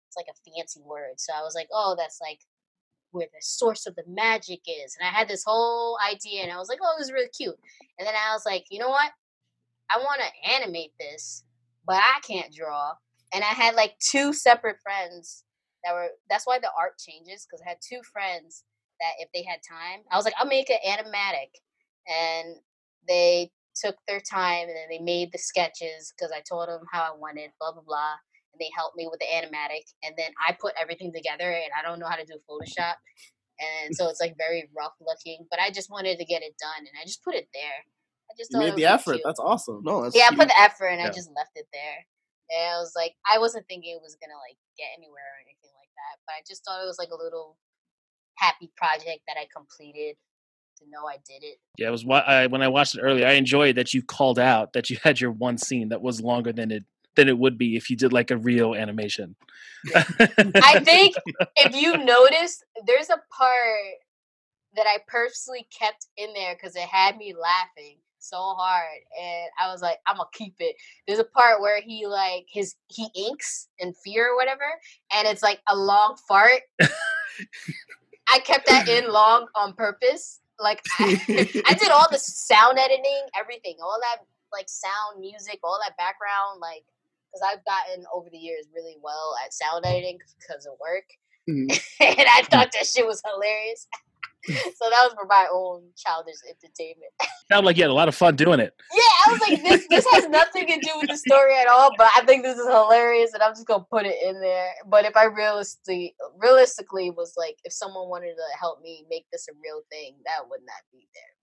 It's 0.08 0.18
like 0.18 0.28
a 0.30 0.52
fancy 0.52 0.82
word. 0.86 1.16
So 1.18 1.34
I 1.34 1.42
was 1.42 1.56
like, 1.56 1.68
oh, 1.74 1.96
that's 1.98 2.20
like 2.22 2.42
where 3.16 3.28
the 3.28 3.42
source 3.42 3.88
of 3.88 3.96
the 3.96 4.04
magic 4.08 4.60
is. 4.68 4.98
And 5.00 5.08
I 5.08 5.12
had 5.12 5.30
this 5.30 5.44
whole 5.46 5.98
idea, 6.06 6.44
and 6.44 6.52
I 6.52 6.58
was 6.58 6.68
like, 6.68 6.80
oh, 6.84 6.96
this 6.98 7.08
is 7.08 7.14
really 7.14 7.30
cute. 7.30 7.56
And 7.98 8.06
then 8.06 8.14
I 8.14 8.34
was 8.34 8.44
like, 8.46 8.66
you 8.70 8.80
know 8.80 8.90
what? 8.90 9.12
I 9.90 9.98
want 9.98 10.22
to 10.22 10.52
animate 10.52 10.92
this, 11.00 11.46
but 11.88 11.96
I 11.96 12.20
can't 12.28 12.54
draw. 12.54 12.92
And 13.34 13.44
I 13.44 13.48
had 13.48 13.76
like 13.76 13.96
two 14.00 14.34
separate 14.34 14.78
friends 14.84 15.44
that 15.84 15.94
were. 15.94 16.10
That's 16.30 16.46
why 16.46 16.60
the 16.60 16.72
art 16.78 16.98
changes 17.00 17.46
because 17.46 17.62
I 17.66 17.70
had 17.70 17.78
two 17.82 18.02
friends 18.12 18.64
that 19.00 19.14
if 19.20 19.30
they 19.34 19.44
had 19.44 19.60
time, 19.68 20.02
I 20.12 20.18
was 20.18 20.26
like, 20.26 20.34
I'll 20.38 20.48
make 20.48 20.70
an 20.70 20.78
animatic, 20.86 21.52
and 22.08 22.58
they 23.08 23.52
took 23.76 23.96
their 24.08 24.22
time 24.22 24.68
and 24.68 24.76
then 24.76 24.88
they 24.90 25.00
made 25.00 25.32
the 25.32 25.38
sketches 25.38 26.14
because 26.16 26.32
I 26.32 26.42
told 26.42 26.70
them 26.70 26.82
how 26.92 27.02
I 27.04 27.18
wanted, 27.18 27.52
blah 27.60 27.74
blah 27.74 27.84
blah, 27.86 28.16
they 28.60 28.70
helped 28.76 28.96
me 28.96 29.08
with 29.10 29.20
the 29.20 29.28
animatic, 29.28 29.86
and 30.04 30.16
then 30.18 30.32
I 30.40 30.54
put 30.60 30.74
everything 30.80 31.12
together, 31.14 31.50
and 31.50 31.72
I 31.78 31.82
don't 31.82 32.00
know 32.00 32.08
how 32.08 32.16
to 32.16 32.26
do 32.26 32.40
Photoshop, 32.50 32.96
and 33.60 33.96
so 33.96 34.10
it's 34.10 34.20
like 34.20 34.36
very 34.38 34.70
rough 34.76 34.96
looking, 35.00 35.48
but 35.50 35.60
I 35.60 35.72
just 35.72 35.90
wanted 35.90 36.20
to 36.20 36.26
get 36.26 36.42
it 36.42 36.56
done, 36.60 36.80
and 36.86 36.96
I 37.00 37.06
just 37.06 37.24
put 37.24 37.36
it 37.36 37.48
there. 37.54 37.82
I 38.30 38.34
just 38.38 38.52
You 38.52 38.60
made 38.60 38.76
the 38.76 38.86
effort. 38.86 39.22
cute. 39.22 39.26
That's 39.26 39.40
awesome. 39.40 39.82
No, 39.84 40.04
that's 40.04 40.16
Yeah, 40.16 40.28
I 40.32 40.36
put 40.36 40.48
the 40.48 40.60
effort 40.60 40.88
and 40.88 41.02
I 41.02 41.08
just 41.14 41.30
left 41.36 41.52
it 41.56 41.68
there. 41.72 42.00
And 42.50 42.74
I 42.74 42.80
was 42.80 42.94
like, 42.96 43.14
I 43.26 43.38
wasn't 43.40 43.68
thinking 43.68 43.94
it 43.94 44.02
was 44.02 44.18
gonna 44.22 44.38
like 44.38 44.58
get 44.78 44.90
anywhere 44.98 45.30
or 45.30 45.40
anything 45.46 45.72
like 45.78 45.90
that, 45.94 46.22
but 46.26 46.34
I 46.34 46.42
just 46.48 46.66
thought 46.66 46.82
it 46.82 46.88
was 46.88 46.98
like 47.00 47.10
a 47.10 47.22
little 47.24 47.58
happy 48.38 48.72
project 48.76 49.22
that 49.28 49.38
I 49.40 49.48
completed 49.56 50.18
to 50.80 50.90
know 50.90 51.08
I 51.08 51.18
did 51.26 51.44
it. 51.44 51.58
Yeah, 51.78 51.88
it 51.88 51.92
was 51.92 52.06
why 52.06 52.20
I, 52.20 52.48
when 52.48 52.62
I 52.62 52.68
watched 52.68 52.96
it 52.96 53.02
earlier. 53.02 53.26
I 53.26 53.34
enjoyed 53.34 53.76
that 53.76 53.94
you 53.94 54.04
called 54.04 54.40
out 54.40 54.74
that 54.74 54.90
you 54.90 54.98
had 55.04 55.22
your 55.22 55.32
one 55.32 55.58
scene 55.58 55.90
that 55.90 56.02
was 56.02 56.22
longer 56.22 56.52
than 56.52 56.72
it 56.72 56.84
than 57.16 57.30
it 57.30 57.38
would 57.38 57.58
be 57.58 57.76
if 57.76 57.90
you 57.90 57.96
did 57.96 58.14
like 58.14 58.32
a 58.32 58.38
real 58.38 58.76
animation. 58.76 59.36
I 59.96 60.80
think 60.84 61.16
if 61.56 61.76
you 61.76 61.98
notice, 61.98 62.64
there's 62.86 63.10
a 63.10 63.22
part 63.36 63.96
that 64.76 64.86
I 64.88 64.98
purposely 65.08 65.68
kept 65.78 66.08
in 66.18 66.34
there 66.34 66.56
because 66.56 66.76
it 66.76 66.84
had 66.84 67.18
me 67.18 67.34
laughing 67.34 67.98
so 68.20 68.38
hard, 68.38 69.00
and 69.22 69.50
I 69.62 69.72
was 69.72 69.82
like, 69.82 70.00
I'm 70.08 70.18
gonna 70.18 70.30
keep 70.34 70.56
it. 70.60 70.76
There's 71.08 71.20
a 71.20 71.24
part 71.24 71.62
where 71.62 71.82
he 71.82 72.08
like 72.08 72.46
his 72.50 72.76
he 72.88 73.08
inks 73.16 73.68
in 73.80 73.94
fear 73.94 74.32
or 74.32 74.36
whatever, 74.36 74.66
and 75.12 75.28
it's 75.28 75.44
like 75.44 75.62
a 75.68 75.76
long 75.76 76.18
fart. 76.28 76.62
I 78.28 78.40
kept 78.40 78.68
that 78.68 78.90
in 78.90 79.12
long 79.12 79.48
on 79.56 79.74
purpose. 79.74 80.42
Like 80.60 80.82
I, 81.00 81.20
I 81.68 81.74
did 81.74 81.92
all 81.92 82.08
the 82.12 82.18
sound 82.18 82.80
editing, 82.80 83.28
everything, 83.38 83.76
all 83.82 84.00
that 84.02 84.26
like 84.52 84.70
sound, 84.70 85.20
music, 85.20 85.60
all 85.64 85.80
that 85.86 85.98
background, 85.98 86.60
like 86.62 86.84
because 87.36 87.48
I've 87.52 87.66
gotten 87.66 88.06
over 88.14 88.30
the 88.32 88.38
years 88.38 88.66
really 88.74 88.96
well 89.04 89.36
at 89.46 89.54
sound 89.54 89.86
editing 89.86 90.18
because 90.40 90.66
of 90.66 90.74
work, 90.80 91.06
Mhm. 91.50 91.70
and 92.00 92.28
I 92.28 92.42
thought 92.44 92.72
that 92.72 92.88
shit 92.88 93.06
was 93.06 93.22
hilarious. 93.26 93.88
so 94.48 94.54
that 94.90 95.02
was 95.04 95.14
for 95.16 95.26
my 95.26 95.48
own 95.52 95.90
childish 95.98 96.36
entertainment. 96.48 97.12
Sounded 97.52 97.66
like 97.66 97.78
you 97.78 97.84
had 97.84 97.90
a 97.90 97.94
lot 97.94 98.08
of 98.08 98.14
fun 98.16 98.36
doing 98.36 98.60
it. 98.60 98.74
Yeah, 98.94 99.02
I 99.26 99.32
was 99.32 99.42
like, 99.42 99.64
this 99.64 99.88
this 99.90 100.06
has 100.12 100.30
nothing 100.30 100.68
to 100.68 100.80
do 100.80 100.92
with 101.00 101.10
the 101.10 101.18
story 101.18 101.56
at 101.58 101.68
all, 101.68 101.92
but 101.98 102.08
I 102.16 102.24
think 102.26 102.44
this 102.44 102.58
is 102.58 102.68
hilarious, 102.68 103.34
and 103.34 103.42
I'm 103.44 103.54
just 103.54 103.66
gonna 103.68 103.86
put 103.92 104.06
it 104.06 104.16
in 104.24 104.40
there. 104.42 104.70
But 104.88 105.06
if 105.06 105.16
I 105.18 105.26
realistically, 105.26 106.16
realistically 106.38 107.10
was 107.10 107.34
like, 107.36 107.58
if 107.64 107.74
someone 107.74 108.08
wanted 108.10 108.36
to 108.36 108.60
help 108.60 108.82
me 108.82 109.06
make 109.10 109.26
this 109.32 109.48
a 109.50 109.54
real 109.64 109.82
thing, 109.92 110.18
that 110.26 110.48
would 110.48 110.62
not 110.66 110.82
be 110.92 111.08
there. 111.14 111.35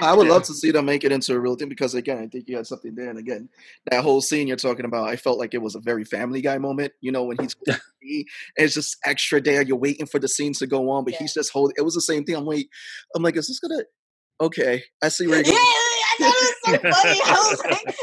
I 0.00 0.14
would 0.14 0.26
love 0.28 0.42
to 0.46 0.54
see 0.54 0.70
them 0.70 0.86
make 0.86 1.04
it 1.04 1.12
into 1.12 1.34
a 1.34 1.40
real 1.40 1.56
thing 1.56 1.68
because 1.68 1.94
again, 1.94 2.18
I 2.18 2.26
think 2.26 2.48
you 2.48 2.56
had 2.56 2.66
something 2.66 2.94
there. 2.94 3.08
And 3.10 3.18
again, 3.18 3.48
that 3.90 4.02
whole 4.02 4.20
scene 4.20 4.46
you're 4.48 4.56
talking 4.56 4.84
about, 4.84 5.08
I 5.08 5.16
felt 5.16 5.38
like 5.38 5.54
it 5.54 5.62
was 5.62 5.74
a 5.74 5.80
very 5.80 6.04
Family 6.04 6.40
Guy 6.40 6.58
moment. 6.58 6.92
You 7.00 7.12
know, 7.12 7.24
when 7.24 7.38
he's 7.40 7.54
and 7.66 8.24
it's 8.56 8.74
just 8.74 8.96
extra 9.04 9.40
there. 9.40 9.62
You're 9.62 9.76
waiting 9.78 10.06
for 10.06 10.18
the 10.18 10.28
scenes 10.28 10.58
to 10.58 10.66
go 10.66 10.90
on, 10.90 11.04
but 11.04 11.14
Yeah. 11.14 11.20
he's 11.20 11.34
just 11.34 11.50
holding. 11.52 11.74
It 11.78 11.82
was 11.82 11.94
the 11.94 12.00
same 12.00 12.24
thing. 12.24 12.34
I'm 12.36 12.44
like, 12.44 12.68
I'm 13.14 13.22
like, 13.22 13.36
is 13.36 13.48
this 13.48 13.60
gonna? 13.60 13.84
Okay, 14.40 14.82
I 15.02 15.08
see 15.08 15.26
where 15.26 15.36
you're 15.36 15.44
going. 15.44 15.56
I 15.56 16.16
thought 16.18 16.74
it 16.74 16.82
was 16.82 16.92
so 16.94 17.02
funny. 17.02 17.20
I 17.24 17.32
was 17.32 17.64
like, 17.70 17.96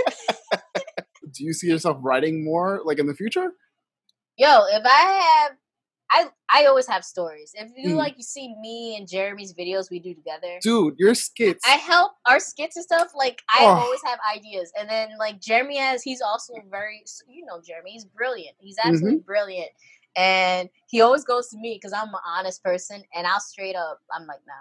Do 1.33 1.43
you 1.45 1.53
see 1.53 1.67
yourself 1.67 1.97
writing 2.01 2.43
more 2.43 2.81
like 2.85 2.99
in 2.99 3.07
the 3.07 3.13
future? 3.15 3.51
yo, 4.37 4.61
if 4.71 4.83
I 4.85 5.45
have, 5.45 5.51
I 6.09 6.29
I 6.53 6.65
always 6.65 6.87
have 6.87 7.05
stories. 7.05 7.53
If 7.55 7.71
you 7.77 7.91
Mm. 7.91 7.97
like, 7.97 8.17
you 8.17 8.23
see 8.23 8.53
me 8.59 8.97
and 8.97 9.07
Jeremy's 9.07 9.53
videos 9.53 9.89
we 9.89 9.99
do 9.99 10.13
together. 10.13 10.59
Dude, 10.61 10.95
your 10.99 11.15
skits. 11.15 11.63
I 11.65 11.75
help 11.77 12.13
our 12.25 12.39
skits 12.39 12.75
and 12.75 12.83
stuff. 12.83 13.11
Like 13.15 13.41
I 13.49 13.59
Oh. 13.61 13.79
always 13.79 14.01
have 14.03 14.19
ideas, 14.35 14.71
and 14.77 14.89
then 14.89 15.17
like 15.17 15.39
Jeremy 15.39 15.77
has, 15.77 16.03
he's 16.03 16.21
also 16.21 16.53
very, 16.69 17.03
you 17.27 17.45
know, 17.45 17.61
Jeremy. 17.61 17.91
He's 17.91 18.05
brilliant. 18.05 18.55
He's 18.59 18.77
absolutely 18.83 19.19
brilliant, 19.19 19.71
and 20.15 20.69
he 20.87 21.01
always 21.01 21.23
goes 21.23 21.47
to 21.49 21.57
me 21.57 21.75
because 21.75 21.93
I'm 21.93 22.09
an 22.09 22.21
honest 22.25 22.61
person, 22.63 23.03
and 23.13 23.25
I'll 23.25 23.39
straight 23.39 23.75
up, 23.75 23.99
I'm 24.13 24.27
like, 24.27 24.41
no. 24.45 24.53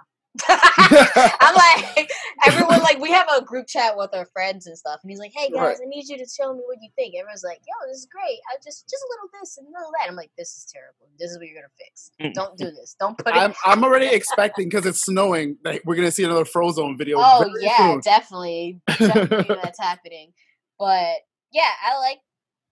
I'm 0.48 1.54
like 1.54 2.10
everyone 2.44 2.80
like 2.80 2.98
we 2.98 3.10
have 3.10 3.28
a 3.36 3.42
group 3.42 3.66
chat 3.66 3.96
with 3.96 4.14
our 4.14 4.26
friends 4.26 4.66
and 4.66 4.76
stuff, 4.76 5.00
and 5.02 5.10
he's 5.10 5.18
like, 5.18 5.32
"Hey 5.34 5.50
guys, 5.50 5.60
Right. 5.60 5.76
I 5.82 5.88
need 5.88 6.08
you 6.08 6.18
to 6.18 6.26
tell 6.26 6.54
me 6.54 6.62
what 6.66 6.78
you 6.80 6.88
think." 6.96 7.14
Everyone's 7.14 7.44
like, 7.44 7.60
"Yo, 7.66 7.88
this 7.88 7.98
is 7.98 8.06
great. 8.10 8.38
I 8.50 8.56
just 8.64 8.88
just 8.88 9.02
a 9.02 9.08
little 9.10 9.28
this 9.40 9.58
and 9.58 9.66
a 9.66 9.70
little 9.70 9.92
that." 9.98 10.08
I'm 10.08 10.16
like, 10.16 10.30
"This 10.38 10.56
is 10.56 10.66
terrible. 10.72 11.08
This 11.18 11.30
is 11.30 11.38
what 11.38 11.46
you're 11.46 11.60
gonna 11.60 11.72
fix. 11.78 12.10
Mm. 12.20 12.34
Don't 12.34 12.56
do 12.56 12.70
this. 12.70 12.96
Don't 12.98 13.16
put 13.16 13.28
it." 13.28 13.38
I'm 13.38 13.54
I'm 13.64 13.84
already 13.84 14.06
expecting 14.06 14.68
because 14.68 14.86
it's 14.86 15.04
snowing 15.04 15.58
that 15.64 15.82
we're 15.84 15.96
gonna 15.96 16.10
see 16.10 16.24
another 16.24 16.44
Frozone 16.44 16.96
video. 16.96 17.18
Oh 17.20 17.50
yeah, 17.60 17.76
soon. 17.76 18.00
definitely, 18.00 18.80
definitely 18.86 19.56
that's 19.62 19.80
happening. 19.80 20.32
But 20.78 21.16
yeah, 21.52 21.70
I 21.84 21.98
like 21.98 22.18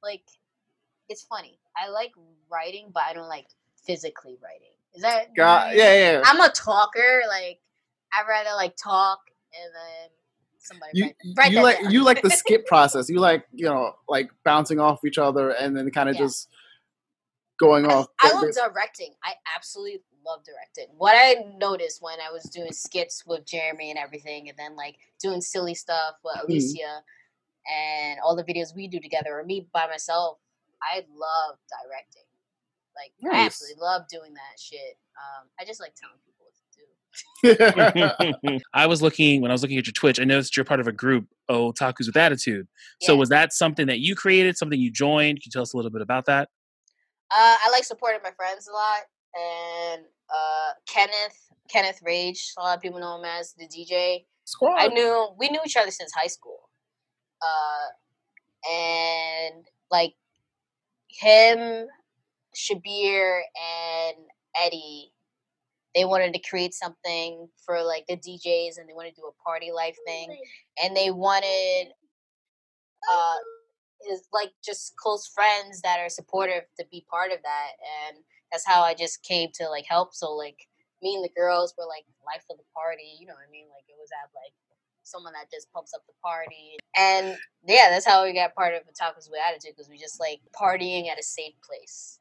like 0.03 0.23
it's 1.09 1.23
funny. 1.25 1.59
I 1.77 1.89
like 1.89 2.13
writing, 2.51 2.91
but 2.93 3.05
I 3.05 3.13
don't 3.13 3.29
like 3.29 3.47
physically 3.87 4.39
writing. 4.43 4.73
Is 4.95 5.03
that 5.03 5.29
you 5.37 5.43
know 5.43 5.47
what 5.47 5.53
I 5.53 5.61
God, 5.65 5.69
mean? 5.71 5.79
yeah, 5.79 5.95
yeah. 6.13 6.23
I'm 6.25 6.41
a 6.41 6.49
talker. 6.51 7.23
Like 7.29 7.61
I'd 8.13 8.29
rather 8.29 8.55
like 8.57 8.77
talk 8.77 9.21
and 9.53 9.73
then 9.75 10.11
somebody 10.59 10.91
You, 10.95 11.35
write, 11.37 11.51
you 11.51 11.57
that 11.57 11.63
like 11.63 11.83
down. 11.83 11.91
you 11.93 12.05
like 12.05 12.23
the 12.23 12.31
skip 12.43 12.67
process. 12.67 13.09
You 13.09 13.21
like 13.21 13.47
you 13.53 13.67
know 13.67 13.93
like 14.09 14.31
bouncing 14.45 14.81
off 14.81 15.05
each 15.05 15.19
other 15.19 15.51
and 15.51 15.77
then 15.77 15.91
kind 15.91 16.09
of 16.09 16.15
Yeah. 16.15 16.23
just 16.23 16.49
going 17.61 17.87
I, 17.87 17.95
off. 17.95 18.07
I 18.21 18.33
love 18.33 18.55
directing. 18.55 19.15
I 19.25 19.35
absolutely 19.55 20.01
love 20.25 20.41
directing. 20.45 20.95
What 20.97 21.15
I 21.17 21.37
noticed 21.59 22.01
when 22.03 22.19
I 22.21 22.31
was 22.33 22.45
doing 22.45 22.73
skits 22.73 23.25
with 23.27 23.45
Jeremy 23.47 23.91
and 23.91 23.99
everything, 23.99 24.49
and 24.49 24.59
then 24.59 24.77
like 24.77 24.97
doing 25.21 25.41
silly 25.41 25.75
stuff 25.75 26.15
with 26.25 26.37
Mhm. 26.37 26.45
Alicia 26.45 27.03
and 27.71 28.19
all 28.21 28.35
the 28.37 28.45
videos 28.45 28.75
we 28.75 28.89
do 28.89 29.01
together, 29.01 29.39
or 29.39 29.45
me 29.45 29.69
by 29.73 29.87
myself, 29.87 30.39
I 30.83 31.05
love 31.11 31.59
directing. 31.69 32.23
Like 32.99 33.13
I 33.33 33.47
absolutely 33.47 33.81
love 33.81 34.03
doing 34.11 34.35
that 34.35 34.59
shit. 34.61 34.99
Um, 35.17 35.49
I 35.61 35.65
just 35.65 35.81
like 35.81 35.95
telling 35.95 36.17
people 36.25 36.47
what 36.47 36.55
to 36.59 38.09
do. 38.11 38.65
I 38.75 38.87
was 38.87 39.01
looking 39.03 39.41
when 39.41 39.51
I 39.51 39.55
was 39.55 39.63
looking 39.63 39.79
at 39.79 39.87
your 39.87 39.93
Twitch. 39.93 40.19
I 40.21 40.25
noticed 40.25 40.57
you're 40.57 40.65
part 40.65 40.81
of 40.81 40.89
a 40.89 40.93
group, 40.93 41.27
Otakus 41.51 42.07
with 42.07 42.17
Attitude. 42.17 42.67
So 43.03 43.13
Yeah. 43.13 43.19
was 43.19 43.29
that 43.29 43.53
something 43.53 43.87
that 43.87 44.01
you 44.01 44.15
created? 44.17 44.57
Something 44.57 44.81
you 44.81 44.91
joined? 44.91 45.39
Can 45.39 45.43
you 45.47 45.53
tell 45.53 45.63
us 45.63 45.73
a 45.75 45.77
little 45.77 45.91
bit 45.93 46.03
about 46.03 46.27
that? 46.27 46.49
Uh, 47.31 47.57
I 47.63 47.69
like 47.71 47.85
supporting 47.85 48.21
my 48.25 48.31
friends 48.33 48.69
a 48.69 48.73
lot, 48.73 49.01
and 49.39 50.03
uh, 50.35 50.71
Kenneth, 50.89 51.37
Kenneth 51.71 52.01
Rage. 52.03 52.53
A 52.59 52.63
lot 52.63 52.77
of 52.77 52.83
people 52.83 52.99
know 53.01 53.19
him 53.19 53.25
as 53.25 53.53
the 53.55 53.67
DJ. 53.69 54.25
Squad. 54.45 54.77
I 54.79 54.87
knew 54.89 55.29
we 55.39 55.51
knew 55.51 55.61
each 55.67 55.77
other 55.77 55.91
since 55.91 56.11
high 56.15 56.27
school. 56.27 56.71
Uh, 57.43 58.71
and 58.73 59.67
like 59.91 60.15
him, 61.11 61.87
Shabir, 62.57 63.41
and 63.57 64.17
Eddie, 64.61 65.13
they 65.95 66.05
wanted 66.05 66.33
to 66.35 66.41
create 66.41 66.75
something 66.75 67.49
for 67.65 67.83
like 67.83 68.07
the 68.09 68.17
DJs, 68.17 68.79
and 68.79 68.89
they 68.89 68.95
wanted 68.95 69.15
to 69.15 69.23
do 69.23 69.27
a 69.29 69.43
party 69.45 69.71
life 69.73 69.97
thing, 70.07 70.37
and 70.83 70.97
they 70.97 71.11
wanted 71.11 71.93
uh 73.11 73.35
is 74.11 74.29
like 74.33 74.53
just 74.65 74.95
close 74.97 75.27
friends 75.27 75.81
that 75.83 75.99
are 75.99 76.09
supportive 76.09 76.63
to 76.79 76.87
be 76.91 77.05
part 77.11 77.33
of 77.33 77.39
that, 77.43 77.71
and 78.07 78.19
that's 78.53 78.67
how 78.67 78.83
I 78.83 78.95
just 78.95 79.23
came 79.23 79.51
to 79.55 79.69
like 79.69 79.87
help. 79.89 80.15
So 80.15 80.33
like 80.33 80.69
me 81.03 81.15
and 81.17 81.25
the 81.25 81.35
girls 81.37 81.75
were 81.77 81.87
like 81.87 82.05
life 82.25 82.45
of 82.51 82.59
the 82.59 82.69
party, 82.75 83.17
you 83.19 83.27
know 83.27 83.35
what 83.35 83.47
I 83.47 83.51
mean? 83.51 83.67
Like 83.69 83.85
it 83.89 83.97
was 83.99 84.11
at 84.13 84.31
like 84.35 84.53
someone 85.03 85.33
that 85.33 85.51
just 85.51 85.73
pumps 85.73 85.95
up 85.95 86.03
the 86.07 86.15
party. 86.23 86.77
And 86.97 87.37
yeah, 87.67 87.89
that's 87.91 88.07
how 88.07 88.25
we 88.25 88.35
got 88.35 88.55
part 88.55 88.75
of 88.75 88.83
the 88.87 88.93
Otakus 88.93 89.31
with 89.31 89.41
Attitude 89.47 89.73
because 89.77 89.89
we 89.89 89.99
just 89.99 90.21
like 90.21 90.41
partying 90.55 91.09
at 91.09 91.19
a 91.19 91.23
safe 91.23 91.55
place. 91.65 92.21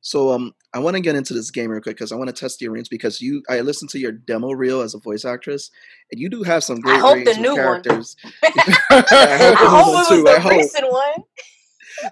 So 0.00 0.32
um, 0.32 0.54
I 0.72 0.78
want 0.78 0.96
to 0.96 1.02
get 1.02 1.16
into 1.16 1.34
this 1.34 1.50
game 1.50 1.70
real 1.70 1.82
quick 1.82 1.96
because 1.96 2.12
I 2.12 2.16
want 2.16 2.28
to 2.28 2.32
test 2.34 2.62
your 2.62 2.72
range 2.72 2.88
because 2.88 3.20
you 3.20 3.42
I 3.50 3.60
listened 3.60 3.90
to 3.90 3.98
your 3.98 4.12
demo 4.12 4.52
reel 4.52 4.80
as 4.80 4.94
a 4.94 4.98
voice 4.98 5.24
actress, 5.24 5.70
and 6.10 6.20
you 6.20 6.30
do 6.30 6.42
have 6.44 6.64
some 6.64 6.80
great 6.80 7.02
range 7.02 7.24
the 7.26 7.32
of 7.32 7.38
new 7.38 7.50
one. 7.50 7.56
characters. 7.56 8.16
I 8.42 8.56
hope 8.90 9.58
the 9.58 9.68
hope 9.68 9.86
new 9.86 9.92
one 9.92 10.08
too, 10.08 10.24
was 10.24 10.34
I 10.34 10.40
hope. 10.40 10.52
recent 10.52 10.90
one. 10.90 11.24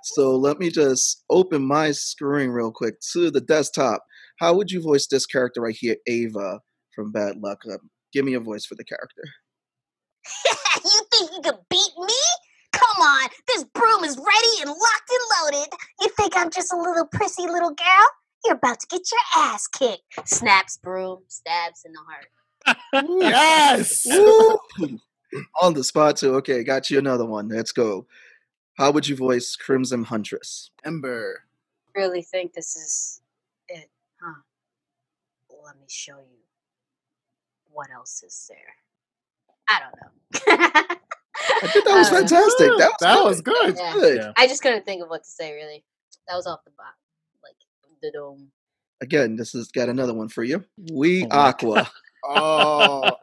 So 0.03 0.37
let 0.37 0.59
me 0.59 0.69
just 0.69 1.25
open 1.31 1.67
my 1.67 1.93
screen 1.93 2.51
real 2.51 2.73
quick 2.73 2.97
to 3.13 3.31
the 3.31 3.41
desktop. 3.41 4.03
How 4.41 4.55
would 4.55 4.71
you 4.71 4.83
voice 4.83 5.07
this 5.07 5.25
character 5.27 5.61
right 5.63 5.77
here, 5.79 5.97
Ava 6.07 6.61
from 6.95 7.13
Bad 7.13 7.37
Luck? 7.39 7.61
Um, 7.71 7.91
give 8.13 8.25
me 8.25 8.35
a 8.35 8.41
voice 8.41 8.67
for 8.67 8.75
the 8.75 8.85
character. 8.85 9.23
you 10.85 11.01
think 11.13 11.31
you 11.33 11.41
could 11.43 11.61
beat 11.71 11.93
me? 11.99 12.15
Come 12.97 13.07
on, 13.07 13.29
this 13.47 13.65
broom 13.75 14.05
is 14.05 14.17
ready 14.17 14.61
and 14.63 14.71
locked 14.71 15.11
and 15.11 15.55
loaded. 15.55 15.69
You 16.01 16.09
think 16.17 16.33
I'm 16.35 16.51
just 16.51 16.73
a 16.73 16.77
little 16.77 17.05
prissy 17.05 17.43
little 17.43 17.75
girl? 17.75 18.07
You're 18.45 18.55
about 18.55 18.81
to 18.81 18.87
get 18.87 19.03
your 19.13 19.45
ass 19.45 19.67
kicked. 19.67 20.27
Snaps 20.27 20.79
broom, 20.79 21.19
stabs 21.29 21.85
in 21.85 21.93
the 21.93 22.01
heart. 22.09 23.11
yes. 23.21 24.07
On 25.61 25.75
the 25.75 25.85
spot 25.85 26.17
too. 26.17 26.37
Okay, 26.37 26.65
got 26.65 26.89
you 26.89 26.99
another 26.99 27.27
one. 27.27 27.49
Let's 27.49 27.73
go. 27.73 28.07
How 28.79 28.93
would 28.93 29.07
you 29.07 29.15
voice 29.15 29.57
Crimson 29.57 30.05
Huntress? 30.05 30.71
Ember. 30.83 31.43
really 31.95 32.23
think 32.23 32.55
this 32.55 32.77
is 32.77 33.21
it, 33.69 33.91
huh? 34.23 34.41
Let 35.67 35.77
me 35.77 35.87
show 35.89 36.17
you. 36.17 36.39
What 37.71 37.89
else 37.95 38.23
is 38.23 38.49
there? 38.49 38.75
I 39.69 39.81
don't 39.81 40.89
know. 40.89 40.97
I 41.63 41.67
think 41.69 41.85
that 41.87 41.95
was 41.95 42.09
I 42.09 42.21
fantastic. 42.21 42.71
That 42.79 42.91
was 42.91 42.97
That 43.01 43.15
good. 43.15 43.25
was 43.25 43.41
good. 43.43 43.77
Yeah. 43.77 43.93
good. 43.93 44.17
Yeah. 44.19 44.33
I 44.37 44.47
just 44.47 44.63
couldn't 44.63 44.85
think 44.85 45.03
of 45.03 45.09
what 45.09 45.25
to 45.25 45.31
say. 45.31 45.55
Really, 45.55 45.85
that 46.29 46.35
was 46.35 46.47
off 46.47 46.65
the 46.65 46.73
bat, 46.73 46.95
like 47.43 47.57
the 48.03 48.11
dome. 48.13 48.51
Again, 49.01 49.37
this 49.37 49.53
has 49.53 49.69
got 49.69 49.89
another 49.89 50.15
one 50.15 50.29
for 50.29 50.43
you. 50.43 50.65
We 50.93 51.25
Oh 51.25 51.29
Aqua. 51.31 51.91
Oh, 52.25 53.17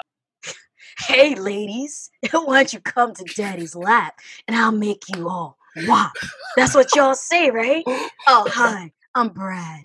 Hey, 1.08 1.36
ladies, 1.36 2.10
why 2.32 2.60
don't 2.60 2.74
you 2.74 2.80
come 2.80 3.14
to 3.16 3.24
daddy's 3.36 3.76
lap 3.76 4.20
and 4.48 4.56
I'll 4.56 4.72
make 4.72 5.04
you 5.16 5.28
all 5.28 5.58
wow. 5.88 6.12
That's 6.56 6.76
what 6.76 6.96
y'all 6.96 7.16
say, 7.16 7.50
right? 7.50 7.84
Oh, 8.28 8.48
hi, 8.48 8.92
I'm 9.16 9.30
Brad. 9.30 9.82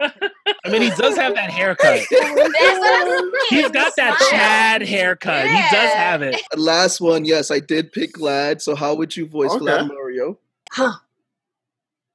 I 0.00 0.70
mean, 0.70 0.82
he 0.82 0.90
does 0.90 1.16
have 1.16 1.34
that 1.34 1.50
haircut. 1.50 2.00
That's 2.10 2.10
what 2.10 3.08
I'm 3.08 3.30
saying. 3.50 3.62
He's 3.62 3.70
got 3.70 3.92
that 3.96 4.18
Chad 4.30 4.82
haircut. 4.82 5.46
He 5.46 5.60
does 5.74 5.92
have 5.92 6.22
it. 6.22 6.40
Last 6.56 7.00
one, 7.00 7.24
yes, 7.24 7.50
I 7.50 7.60
did 7.60 7.92
pick 7.92 8.12
Glad. 8.12 8.60
So 8.62 8.74
how 8.74 8.94
would 8.94 9.16
you 9.16 9.26
voice 9.26 9.50
Okay. 9.50 9.60
Glad 9.60 9.88
Mario? 9.88 10.38
Huh. 10.72 10.98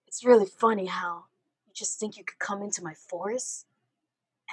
It's 0.08 0.24
really 0.24 0.46
funny 0.46 0.86
how 0.86 1.26
you 1.68 1.74
just 1.74 2.00
think 2.00 2.18
you 2.18 2.24
could 2.24 2.40
come 2.40 2.62
into 2.62 2.84
my 2.84 2.94
forest 2.94 3.66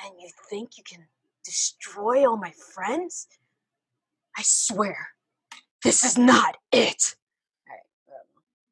and 0.04 0.14
you 0.20 0.28
think 0.48 0.76
you 0.76 0.84
can 0.84 1.06
destroy 1.44 2.28
all 2.28 2.36
my 2.36 2.50
friends? 2.50 3.28
I 4.36 4.42
swear, 4.42 5.08
this 5.84 6.04
is 6.04 6.16
not 6.16 6.56
it. 6.72 7.16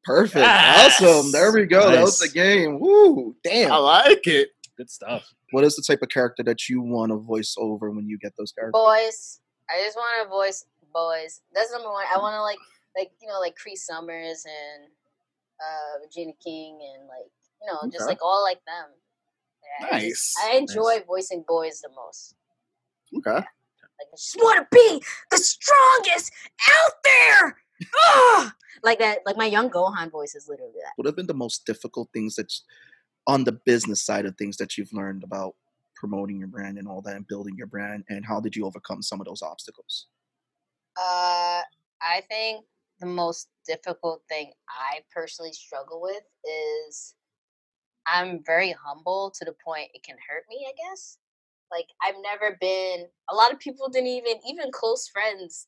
Perfect. 0.03 0.35
Yes. 0.37 1.01
Awesome. 1.01 1.31
There 1.31 1.51
we 1.51 1.65
go. 1.65 1.91
That 1.91 2.01
was 2.01 2.19
the 2.19 2.29
game. 2.29 2.79
Woo. 2.79 3.35
Damn. 3.43 3.71
I 3.71 3.77
like 3.77 4.25
it. 4.27 4.49
Good 4.77 4.89
stuff. 4.89 5.31
What 5.51 5.63
is 5.63 5.75
the 5.75 5.83
type 5.83 6.01
of 6.01 6.09
character 6.09 6.43
that 6.43 6.67
you 6.69 6.81
want 6.81 7.11
to 7.11 7.17
voice 7.17 7.55
over 7.57 7.91
when 7.91 8.07
you 8.07 8.17
get 8.17 8.33
those 8.37 8.51
characters? 8.51 8.71
boys. 8.73 9.39
I 9.69 9.83
just 9.83 9.95
want 9.95 10.23
to 10.23 10.29
voice 10.29 10.65
boys. 10.93 11.41
That's 11.53 11.71
number 11.71 11.89
one. 11.91 12.05
I 12.13 12.17
want 12.17 12.33
to 12.35 12.41
like, 12.41 12.57
like 12.97 13.11
you 13.21 13.27
know, 13.27 13.39
like 13.39 13.55
Cree 13.55 13.75
Summers 13.75 14.43
and 14.45 14.89
uh 15.59 16.03
Regina 16.03 16.31
King 16.43 16.79
and 16.95 17.07
like 17.07 17.29
you 17.61 17.67
know, 17.71 17.89
just 17.91 18.07
like 18.07 18.19
all 18.23 18.43
like 18.43 18.59
them. 18.65 18.87
Yeah, 19.81 19.97
I 19.97 19.99
just- 20.09 20.35
Nice. 20.39 20.51
I 20.51 20.57
enjoy 20.57 21.03
voicing 21.05 21.45
boys 21.47 21.79
the 21.81 21.89
most. 21.95 22.35
Okay. 23.17 23.35
Like 23.35 23.45
I 23.45 24.15
just 24.15 24.33
Just 24.33 24.43
want 24.43 24.59
to 24.59 24.67
be 24.75 25.03
the 25.29 25.37
strongest 25.37 26.31
out 26.69 26.93
there. 27.03 27.57
Ah! 27.95 28.53
like 28.83 28.99
that. 28.99 29.19
Like 29.25 29.37
my 29.37 29.45
young 29.45 29.69
Gohan 29.69 30.11
voice 30.11 30.35
is 30.35 30.47
literally 30.47 30.73
that. 30.81 30.93
What 30.95 31.05
have 31.05 31.15
been 31.15 31.27
the 31.27 31.33
most 31.33 31.65
difficult 31.65 32.09
things 32.13 32.35
that's 32.35 32.63
on 33.27 33.43
the 33.43 33.51
business 33.51 34.01
side 34.01 34.25
of 34.25 34.35
things 34.37 34.57
that 34.57 34.77
you've 34.77 34.93
learned 34.93 35.23
about 35.23 35.55
promoting 35.95 36.39
your 36.39 36.47
brand 36.47 36.77
and 36.77 36.87
all 36.87 37.01
that 37.03 37.15
and 37.15 37.27
building 37.27 37.55
your 37.57 37.67
brand? 37.67 38.03
And 38.09 38.25
how 38.25 38.39
did 38.39 38.55
you 38.55 38.65
overcome 38.65 39.01
some 39.01 39.21
of 39.21 39.27
those 39.27 39.41
obstacles? 39.41 40.07
Uh, 40.97 41.61
I 42.01 42.21
think 42.29 42.65
the 42.99 43.05
most 43.07 43.49
difficult 43.65 44.21
thing 44.29 44.51
I 44.69 44.99
personally 45.13 45.53
struggle 45.53 46.01
with 46.01 46.23
is 46.87 47.15
I'm 48.07 48.43
very 48.45 48.71
humble 48.71 49.31
to 49.37 49.45
the 49.45 49.55
point 49.65 49.89
it 49.93 50.03
can 50.03 50.17
hurt 50.27 50.43
me, 50.49 50.67
I 50.67 50.73
guess. 50.89 51.17
Like 51.71 51.87
I've 52.03 52.21
never 52.21 52.57
been 52.59 53.07
a 53.29 53.35
lot 53.35 53.53
of 53.53 53.59
people 53.59 53.87
didn't 53.89 54.07
even 54.07 54.39
even 54.45 54.71
close 54.71 55.07
friends 55.07 55.67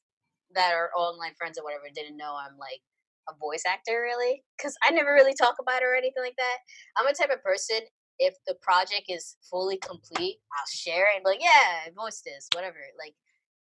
that 0.55 0.73
are 0.73 0.91
online 0.97 1.33
friends 1.37 1.57
or 1.57 1.63
whatever 1.63 1.85
didn't 1.93 2.17
know 2.17 2.35
I'm 2.35 2.57
like 2.57 2.81
a 3.29 3.35
voice 3.39 3.63
actor 3.65 4.01
really 4.01 4.43
cuz 4.61 4.75
I 4.83 4.91
never 4.91 5.13
really 5.13 5.33
talk 5.33 5.55
about 5.59 5.81
it 5.81 5.85
or 5.85 5.95
anything 5.95 6.23
like 6.23 6.35
that. 6.37 6.57
I'm 6.97 7.07
a 7.07 7.13
type 7.13 7.31
of 7.31 7.43
person 7.43 7.81
if 8.19 8.35
the 8.45 8.55
project 8.61 9.05
is 9.09 9.37
fully 9.49 9.77
complete, 9.77 10.39
I'll 10.53 10.69
share 10.69 11.09
it 11.09 11.15
and 11.15 11.23
be 11.23 11.31
like, 11.31 11.41
yeah, 11.41 11.81
I 11.85 11.89
voiced 11.95 12.23
this, 12.23 12.47
whatever. 12.53 12.77
Like 12.99 13.15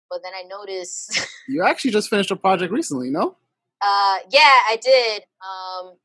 but 0.09 0.21
then 0.21 0.33
I 0.35 0.43
notice 0.47 1.09
You 1.47 1.63
actually 1.63 1.91
just 1.91 2.09
finished 2.09 2.31
a 2.31 2.35
project 2.35 2.71
recently, 2.71 3.09
no? 3.09 3.37
Uh, 3.81 4.17
yeah, 4.29 4.59
I 4.67 4.77
did. 4.81 5.23
Um, 5.41 5.95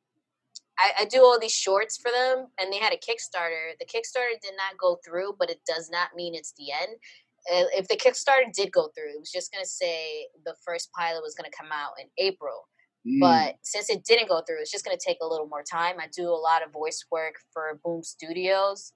I, 0.79 1.03
I 1.03 1.05
do 1.05 1.20
all 1.20 1.38
these 1.38 1.55
shorts 1.55 1.96
for 1.96 2.11
them, 2.11 2.46
and 2.59 2.72
they 2.72 2.79
had 2.79 2.92
a 2.92 2.96
Kickstarter. 2.96 3.72
The 3.79 3.87
Kickstarter 3.87 4.40
did 4.40 4.55
not 4.57 4.79
go 4.81 4.98
through, 5.05 5.35
but 5.38 5.51
it 5.51 5.61
does 5.66 5.90
not 5.90 6.09
mean 6.16 6.35
it's 6.35 6.53
the 6.53 6.72
end. 6.72 6.96
Uh, 7.51 7.64
If 7.77 7.88
the 7.88 7.96
Kickstarter 7.96 8.53
did 8.53 8.72
go 8.72 8.88
through, 8.88 9.14
it 9.14 9.20
was 9.20 9.31
just 9.31 9.53
gonna 9.53 9.66
say 9.66 10.29
the 10.44 10.55
first 10.64 10.90
pilot 10.92 11.22
was 11.22 11.35
gonna 11.35 11.51
come 11.57 11.70
out 11.72 11.92
in 12.01 12.09
April. 12.18 12.68
Mm. 13.07 13.20
But 13.20 13.57
since 13.62 13.90
it 13.90 14.05
didn't 14.05 14.29
go 14.29 14.40
through, 14.42 14.61
it's 14.61 14.70
just 14.70 14.85
gonna 14.85 14.98
take 14.98 15.18
a 15.22 15.27
little 15.27 15.46
more 15.46 15.62
time. 15.62 15.96
I 16.01 16.09
do 16.09 16.29
a 16.29 16.42
lot 16.48 16.64
of 16.64 16.72
voice 16.72 17.05
work 17.11 17.37
for 17.53 17.81
Boom 17.85 18.03
Studios, 18.03 18.92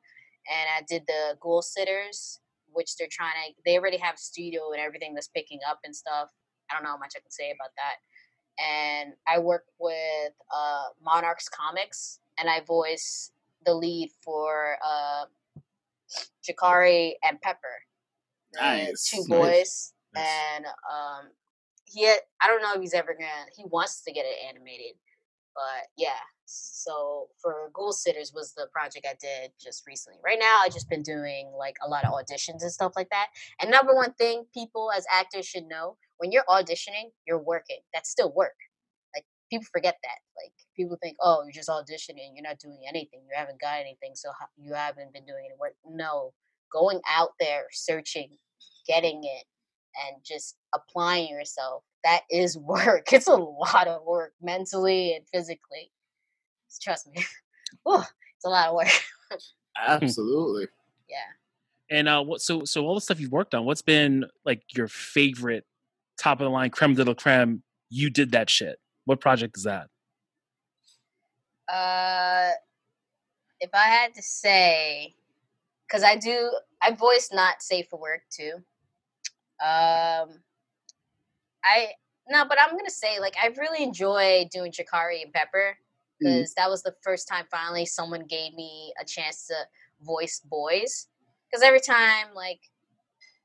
and 0.50 0.68
I 0.76 0.82
did 0.88 1.04
the 1.06 1.36
Ghoul 1.40 1.62
Sitters, 1.62 2.40
which 2.72 2.96
they're 2.96 3.08
trying 3.10 3.32
to. 3.46 3.54
They 3.64 3.78
already 3.78 3.98
have 3.98 4.18
studio 4.18 4.72
and 4.72 4.80
everything 4.80 5.14
that's 5.14 5.28
picking 5.28 5.60
up 5.68 5.78
and 5.84 5.94
stuff. 5.94 6.30
I 6.70 6.74
don't 6.74 6.82
know 6.84 6.90
how 6.90 6.98
much 6.98 7.12
I 7.16 7.20
can 7.20 7.30
say 7.30 7.50
about 7.52 7.70
that. 7.76 7.96
And 8.58 9.14
I 9.26 9.38
work 9.38 9.64
with 9.78 10.32
uh, 10.54 10.88
Monarchs 11.02 11.48
Comics, 11.48 12.20
and 12.38 12.48
I 12.50 12.60
voice 12.60 13.30
the 13.64 13.74
lead 13.74 14.10
for 14.22 14.76
uh, 14.84 15.24
Jakari 16.46 17.14
and 17.22 17.40
Pepper, 17.40 17.84
Nice, 18.54 19.10
two 19.10 19.24
boys. 19.28 19.92
nice. 20.14 20.26
And 20.54 20.66
um, 20.66 21.30
he, 21.84 22.04
had, 22.04 22.18
I 22.40 22.48
don't 22.48 22.62
know 22.62 22.74
if 22.74 22.80
he's 22.80 22.94
ever 22.94 23.14
gonna. 23.14 23.46
He 23.56 23.64
wants 23.64 24.02
to 24.04 24.12
get 24.12 24.24
it 24.24 24.36
animated, 24.48 24.96
but 25.54 25.88
yeah. 25.96 26.20
So 26.44 27.28
for 27.40 27.70
Ghoul 27.72 27.92
Sitters 27.92 28.32
was 28.34 28.52
the 28.54 28.66
project 28.72 29.06
I 29.08 29.14
did 29.20 29.52
just 29.60 29.86
recently. 29.86 30.18
Right 30.24 30.38
now, 30.38 30.60
I've 30.62 30.72
just 30.72 30.90
been 30.90 31.02
doing 31.02 31.50
like 31.56 31.76
a 31.84 31.88
lot 31.88 32.04
of 32.04 32.12
auditions 32.12 32.60
and 32.60 32.72
stuff 32.72 32.92
like 32.94 33.08
that. 33.10 33.28
And 33.60 33.70
number 33.70 33.94
one 33.94 34.12
thing 34.14 34.44
people 34.52 34.90
as 34.94 35.06
actors 35.10 35.46
should 35.46 35.64
know: 35.64 35.96
when 36.18 36.32
you're 36.32 36.44
auditioning, 36.48 37.10
you're 37.26 37.42
working. 37.42 37.78
That's 37.94 38.10
still 38.10 38.32
work. 38.32 38.56
Like 39.14 39.24
people 39.50 39.66
forget 39.72 39.96
that. 40.02 40.18
Like 40.42 40.52
people 40.76 40.98
think, 41.02 41.16
oh, 41.20 41.42
you're 41.44 41.52
just 41.52 41.68
auditioning. 41.68 42.34
You're 42.34 42.42
not 42.44 42.58
doing 42.58 42.80
anything. 42.88 43.20
You 43.24 43.34
haven't 43.34 43.60
got 43.60 43.80
anything, 43.80 44.12
so 44.14 44.30
you 44.56 44.74
haven't 44.74 45.12
been 45.12 45.24
doing 45.24 45.44
any 45.46 45.54
work. 45.58 45.74
No, 45.86 46.32
going 46.72 47.00
out 47.08 47.30
there, 47.38 47.64
searching, 47.72 48.30
getting 48.86 49.22
it, 49.24 49.44
and 50.06 50.22
just 50.24 50.56
applying 50.74 51.28
yourself. 51.28 51.84
That 52.04 52.22
is 52.30 52.56
work. 52.58 53.12
It's 53.12 53.28
a 53.28 53.34
lot 53.34 53.88
of 53.88 54.04
work 54.04 54.32
mentally 54.40 55.14
and 55.14 55.24
physically. 55.32 55.90
Trust 56.80 57.08
me. 57.08 57.22
Whew, 57.84 57.98
it's 57.98 58.44
a 58.44 58.48
lot 58.48 58.68
of 58.68 58.74
work. 58.74 58.88
Absolutely. 59.78 60.66
Yeah. 61.08 61.96
And 61.98 62.08
uh, 62.08 62.22
what? 62.22 62.40
So, 62.40 62.64
so 62.64 62.86
all 62.86 62.94
the 62.94 63.00
stuff 63.00 63.20
you've 63.20 63.32
worked 63.32 63.54
on, 63.54 63.66
what's 63.66 63.82
been 63.82 64.24
like 64.44 64.62
your 64.74 64.88
favorite, 64.88 65.64
top 66.18 66.40
of 66.40 66.44
the 66.44 66.50
line, 66.50 66.70
creme 66.70 66.94
de 66.94 67.04
la 67.04 67.14
creme? 67.14 67.62
You 67.90 68.08
did 68.08 68.32
that 68.32 68.48
shit. 68.48 68.78
What 69.04 69.20
project 69.20 69.56
is 69.58 69.64
that? 69.64 69.88
Uh, 71.68 72.52
if 73.60 73.70
I 73.74 73.84
had 73.84 74.14
to 74.14 74.22
say, 74.22 75.14
because 75.92 76.04
I 76.04 76.16
do, 76.16 76.50
I 76.80 76.92
voice 76.92 77.28
not 77.32 77.60
safe 77.62 77.86
for 77.90 78.00
work 78.00 78.22
too. 78.30 78.52
Um, 79.62 80.40
I 81.64 81.92
no, 82.28 82.44
but 82.48 82.58
I'm 82.60 82.70
gonna 82.70 82.90
say 82.90 83.20
like 83.20 83.34
I 83.40 83.48
really 83.58 83.82
enjoy 83.82 84.48
doing 84.50 84.72
Chikari 84.72 85.22
and 85.22 85.32
Pepper 85.32 85.76
Mm. 86.22 86.38
because 86.38 86.54
that 86.54 86.70
was 86.70 86.84
the 86.84 86.94
first 87.02 87.26
time 87.26 87.46
finally 87.50 87.84
someone 87.84 88.26
gave 88.28 88.54
me 88.54 88.92
a 89.00 89.04
chance 89.04 89.46
to 89.48 89.54
voice 90.02 90.40
boys. 90.44 91.08
Because 91.50 91.64
every 91.64 91.80
time 91.80 92.28
like 92.34 92.60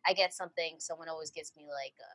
I 0.05 0.13
get 0.13 0.33
something, 0.33 0.75
someone 0.77 1.09
always 1.09 1.31
gets 1.31 1.53
me 1.57 1.63
like 1.63 1.93
a 1.99 2.13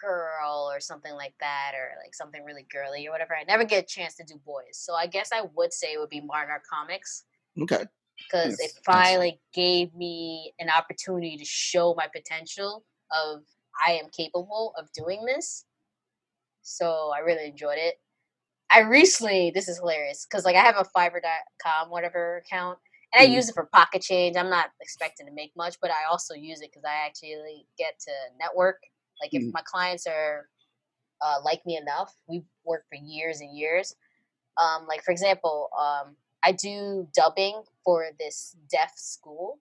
girl 0.00 0.70
or 0.72 0.80
something 0.80 1.12
like 1.14 1.34
that, 1.40 1.72
or 1.74 1.92
like 2.02 2.14
something 2.14 2.44
really 2.44 2.66
girly 2.72 3.06
or 3.06 3.10
whatever. 3.10 3.36
I 3.36 3.44
never 3.44 3.64
get 3.64 3.84
a 3.84 3.86
chance 3.86 4.16
to 4.16 4.24
do 4.24 4.40
boys. 4.44 4.72
So 4.78 4.94
I 4.94 5.06
guess 5.06 5.30
I 5.32 5.42
would 5.54 5.72
say 5.72 5.92
it 5.92 5.98
would 5.98 6.08
be 6.10 6.20
Monarch 6.20 6.64
Comics 6.68 7.24
Okay. 7.60 7.84
Because 8.18 8.60
it 8.60 8.72
finally 8.84 9.40
gave 9.52 9.94
me 9.94 10.52
an 10.58 10.70
opportunity 10.70 11.36
to 11.36 11.44
show 11.44 11.94
my 11.96 12.08
potential 12.14 12.84
of 13.12 13.42
I 13.86 13.92
am 13.92 14.06
capable 14.16 14.72
of 14.78 14.88
doing 14.92 15.24
this. 15.24 15.64
So 16.62 17.12
I 17.14 17.20
really 17.20 17.46
enjoyed 17.48 17.78
it. 17.78 17.96
I 18.70 18.80
recently, 18.80 19.50
this 19.54 19.68
is 19.68 19.78
hilarious 19.78 20.26
because 20.28 20.44
like 20.44 20.56
I 20.56 20.60
have 20.62 20.76
a 20.76 20.84
Fiverr.com 20.96 21.90
whatever 21.90 22.38
account, 22.38 22.78
and 23.12 23.22
I 23.22 23.26
Mhm. 23.26 23.34
use 23.34 23.48
it 23.48 23.54
for 23.54 23.66
pocket 23.66 24.02
change. 24.02 24.36
I'm 24.36 24.50
not 24.50 24.70
expecting 24.80 25.26
to 25.26 25.32
make 25.32 25.52
much, 25.56 25.76
but 25.80 25.90
I 25.90 26.04
also 26.10 26.34
use 26.34 26.60
it 26.60 26.70
because 26.72 26.84
I 26.84 27.06
actually 27.06 27.66
get 27.78 27.98
to 28.00 28.12
network. 28.40 28.82
Like 29.20 29.34
if 29.34 29.44
Mhm. 29.44 29.52
my 29.52 29.62
clients 29.62 30.06
are 30.06 30.48
uh, 31.20 31.40
like 31.42 31.64
me 31.66 31.76
enough, 31.76 32.16
we've 32.26 32.46
worked 32.64 32.88
for 32.88 32.96
years 32.96 33.40
and 33.40 33.56
years. 33.56 33.94
Um, 34.60 34.86
like 34.86 35.02
for 35.04 35.12
example, 35.12 35.70
um, 35.78 36.16
I 36.44 36.52
do 36.52 37.08
dubbing 37.14 37.62
for 37.84 38.06
this 38.18 38.56
deaf 38.70 38.92
school. 38.96 39.60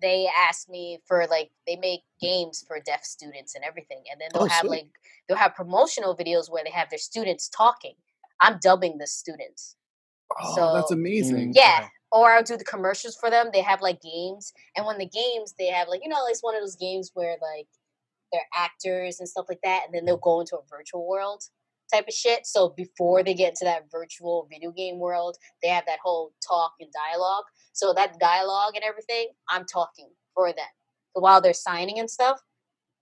They 0.00 0.28
asked 0.36 0.68
me 0.68 1.00
for 1.06 1.26
like 1.28 1.50
they 1.66 1.76
make 1.76 2.02
games 2.20 2.64
for 2.66 2.78
deaf 2.80 3.04
students 3.04 3.54
and 3.56 3.64
everything, 3.64 4.04
and 4.10 4.20
then 4.20 4.28
they'll 4.32 4.44
Oh, 4.44 4.46
have 4.46 4.60
sweet. 4.60 4.70
like 4.70 4.86
they'll 5.28 5.36
have 5.38 5.54
promotional 5.56 6.16
videos 6.16 6.50
where 6.50 6.62
they 6.64 6.70
have 6.70 6.88
their 6.90 6.98
students 7.00 7.48
talking. 7.48 7.94
I'm 8.40 8.58
dubbing 8.62 8.98
the 8.98 9.06
students. 9.08 9.74
Oh, 10.40 10.74
that's 10.74 10.92
amazing. 10.92 11.50
Mm. 11.52 11.56
Yeah. 11.56 11.88
Or 12.12 12.30
I'll 12.32 12.42
do 12.44 12.56
the 12.56 12.64
commercials 12.64 13.16
for 13.16 13.28
them. 13.28 13.50
They 13.52 13.60
have 13.62 13.82
like 13.82 14.00
games, 14.00 14.52
and 14.76 14.86
when 14.86 14.98
the 14.98 15.08
games 15.08 15.54
they 15.58 15.66
have 15.66 15.88
like 15.88 16.02
you 16.04 16.08
know 16.08 16.24
it's 16.28 16.42
one 16.42 16.54
of 16.54 16.62
those 16.62 16.76
games 16.76 17.10
where 17.14 17.36
like 17.42 17.66
they're 18.32 18.42
actors 18.54 19.18
and 19.20 19.28
stuff 19.28 19.46
like 19.48 19.60
that, 19.64 19.82
and 19.86 19.94
then 19.94 20.04
they'll 20.04 20.16
go 20.18 20.40
into 20.40 20.56
a 20.56 20.62
virtual 20.70 21.08
world 21.08 21.42
type 21.92 22.06
of 22.08 22.14
shit. 22.14 22.46
So 22.46 22.70
before 22.76 23.22
they 23.22 23.34
get 23.34 23.50
into 23.50 23.64
that 23.64 23.90
virtual 23.90 24.46
video 24.50 24.70
game 24.70 24.98
world, 24.98 25.36
they 25.62 25.68
have 25.68 25.86
that 25.86 25.98
whole 26.02 26.32
talk 26.46 26.72
and 26.80 26.90
dialogue. 26.92 27.44
So 27.72 27.92
that 27.94 28.18
dialogue 28.18 28.74
and 28.74 28.84
everything, 28.84 29.28
I'm 29.48 29.64
talking 29.64 30.10
for 30.34 30.48
them 30.48 30.66
so 31.14 31.20
while 31.20 31.40
they're 31.40 31.54
signing 31.54 31.98
and 31.98 32.10
stuff. 32.10 32.40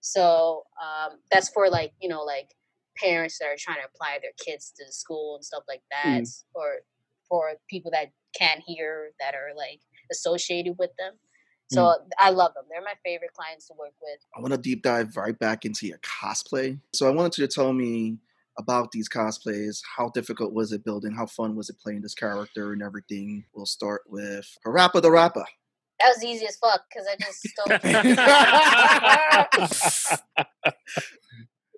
So 0.00 0.64
um, 0.82 1.18
that's 1.32 1.48
for 1.48 1.68
like 1.68 1.92
you 2.00 2.08
know 2.08 2.22
like 2.22 2.50
parents 2.96 3.38
that 3.38 3.46
are 3.46 3.56
trying 3.58 3.76
to 3.78 3.88
apply 3.94 4.18
their 4.22 4.32
kids 4.38 4.72
to 4.76 4.84
the 4.86 4.92
school 4.92 5.34
and 5.36 5.44
stuff 5.44 5.64
like 5.68 5.82
that, 5.90 6.22
Mm. 6.22 6.44
or 6.54 6.76
for 7.28 7.52
people 7.68 7.90
that 7.90 8.12
can't 8.38 8.62
hear 8.64 9.10
that 9.20 9.34
are 9.34 9.54
like 9.56 9.80
associated 10.10 10.76
with 10.78 10.90
them. 10.98 11.14
So 11.68 11.96
I 12.20 12.30
love 12.30 12.54
them. 12.54 12.62
They're 12.70 12.80
my 12.80 12.94
favorite 13.04 13.32
clients 13.32 13.66
to 13.66 13.74
work 13.76 13.92
with. 14.00 14.20
I 14.36 14.40
want 14.40 14.52
to 14.52 14.58
deep 14.58 14.82
dive 14.84 15.16
right 15.16 15.36
back 15.36 15.64
into 15.64 15.88
your 15.88 15.98
cosplay. 15.98 16.78
So 16.94 17.08
I 17.08 17.10
wanted 17.10 17.38
you 17.38 17.46
to 17.48 17.52
tell 17.52 17.72
me 17.72 18.18
about 18.58 18.92
these 18.92 19.08
cosplays. 19.08 19.80
How 19.96 20.10
difficult 20.10 20.52
was 20.52 20.72
it 20.72 20.84
building? 20.84 21.12
How 21.12 21.26
fun 21.26 21.56
was 21.56 21.70
it 21.70 21.78
playing 21.78 22.02
this 22.02 22.14
character 22.14 22.72
and 22.72 22.82
everything? 22.82 23.44
We'll 23.54 23.66
start 23.66 24.02
with 24.08 24.46
Parappa 24.64 25.02
the 25.02 25.10
Rapper. 25.10 25.44
That 26.00 26.14
was 26.14 26.24
easy 26.24 26.46
as 26.46 26.56
fuck 26.56 26.82
because 26.90 27.06
I 27.08 27.16
just 27.16 27.48
stole. 27.48 27.68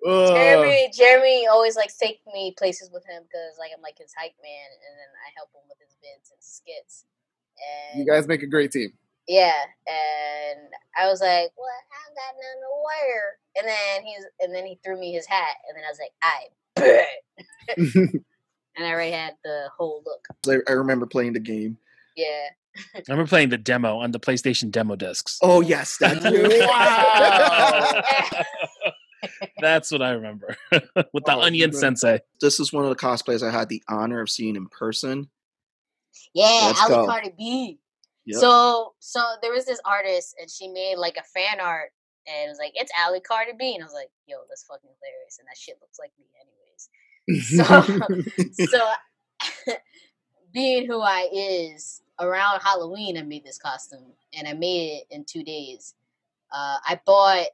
Ugh. 0.07 0.27
Jeremy, 0.33 0.91
Jeremy 0.95 1.47
always 1.47 1.75
likes 1.75 1.97
take 1.97 2.19
me 2.33 2.53
places 2.57 2.89
with 2.91 3.05
him 3.05 3.23
because 3.23 3.57
like 3.59 3.71
I'm 3.75 3.81
like 3.81 3.97
his 3.97 4.13
hype 4.17 4.35
man, 4.41 4.69
and 4.71 4.93
then 4.95 5.11
I 5.27 5.29
help 5.35 5.49
him 5.53 5.67
with 5.67 5.77
his 5.79 5.95
vids 5.99 6.31
and 6.31 6.39
skits. 6.39 7.05
And 7.59 7.99
you 7.99 8.05
guys 8.09 8.27
make 8.27 8.43
a 8.43 8.47
great 8.47 8.71
team. 8.71 8.93
Yeah, 9.29 9.53
and 9.87 10.59
I 10.97 11.07
was 11.07 11.21
like, 11.21 11.51
"What? 11.55 11.69
I 11.69 11.97
don't 12.05 12.15
got 12.15 12.35
nothing 12.35 12.61
to 12.61 12.71
wear." 12.83 13.37
And 13.55 13.67
then 13.67 14.03
he's, 14.03 14.25
and 14.41 14.53
then 14.53 14.65
he 14.65 14.77
threw 14.83 14.99
me 14.99 15.13
his 15.13 15.25
hat, 15.27 15.55
and 15.69 15.77
then 15.77 15.85
I 15.85 15.89
was 15.89 15.99
like, 15.99 16.11
"I 16.21 16.47
bet." 16.75 17.07
and 18.75 18.85
I 18.85 18.91
already 18.91 19.11
had 19.11 19.35
the 19.43 19.69
whole 19.77 20.03
look. 20.05 20.27
I, 20.47 20.71
I 20.71 20.73
remember 20.75 21.05
playing 21.05 21.33
the 21.33 21.39
game. 21.39 21.77
Yeah, 22.17 22.47
I 22.95 23.01
remember 23.07 23.27
playing 23.29 23.49
the 23.49 23.57
demo 23.57 23.99
on 23.99 24.11
the 24.11 24.19
PlayStation 24.19 24.71
demo 24.71 24.95
discs. 24.95 25.37
Oh 25.41 25.61
yes, 25.61 25.97
that 25.99 26.21
too. 26.21 26.57
Wow. 26.67 28.01
That's 29.61 29.91
what 29.91 30.01
I 30.01 30.11
remember 30.11 30.55
with 30.71 31.25
the 31.25 31.35
Oh, 31.35 31.41
Onion 31.41 31.71
man. 31.71 31.79
Sensei. 31.79 32.19
this 32.39 32.59
is 32.59 32.71
one 32.71 32.85
of 32.85 32.89
the 32.89 32.95
cosplays 32.95 33.45
I 33.45 33.51
had 33.51 33.67
the 33.67 33.83
honor 33.89 34.21
of 34.21 34.29
seeing 34.29 34.55
in 34.55 34.67
person. 34.67 35.29
yeah, 36.33 36.67
Let's 36.67 36.81
Ali 36.81 36.89
go. 36.95 37.05
Cardi 37.05 37.33
B. 37.37 37.79
Yep. 38.29 38.39
So, 38.39 38.93
so 38.99 39.19
there 39.41 39.51
was 39.51 39.65
this 39.65 39.81
artist, 39.85 40.35
and 40.39 40.49
she 40.49 40.67
made 40.67 40.97
like 40.97 41.17
a 41.17 41.23
fan 41.23 41.59
art, 41.59 41.89
and 42.27 42.45
it 42.45 42.49
was 42.49 42.59
like, 42.59 42.73
"It's 42.75 42.91
Ali 42.95 43.21
Cardi 43.21 43.53
B," 43.57 43.73
and 43.73 43.83
I 43.83 43.87
was 43.87 43.93
like, 43.93 44.11
"Yo, 44.27 44.37
that's 44.47 44.63
fucking 44.63 44.87
hilarious," 45.01 45.39
and 45.39 45.47
that 45.47 45.57
shit 45.57 45.79
looks 45.81 45.97
like 45.97 46.11
me, 46.19 46.25
anyways. 46.37 46.89
So 48.59 48.65
so 48.65 49.73
being 50.53 50.85
who 50.85 51.01
I 51.01 51.27
is 51.33 52.03
around 52.19 52.61
Halloween, 52.61 53.17
I 53.17 53.23
made 53.23 53.43
this 53.43 53.57
costume 53.57 54.13
and 54.33 54.47
I 54.47 54.53
made 54.53 54.99
it 54.99 55.07
in 55.09 55.25
two 55.25 55.43
days. 55.43 55.95
Uh, 56.51 56.77
I 56.85 56.99
bought 57.05 57.47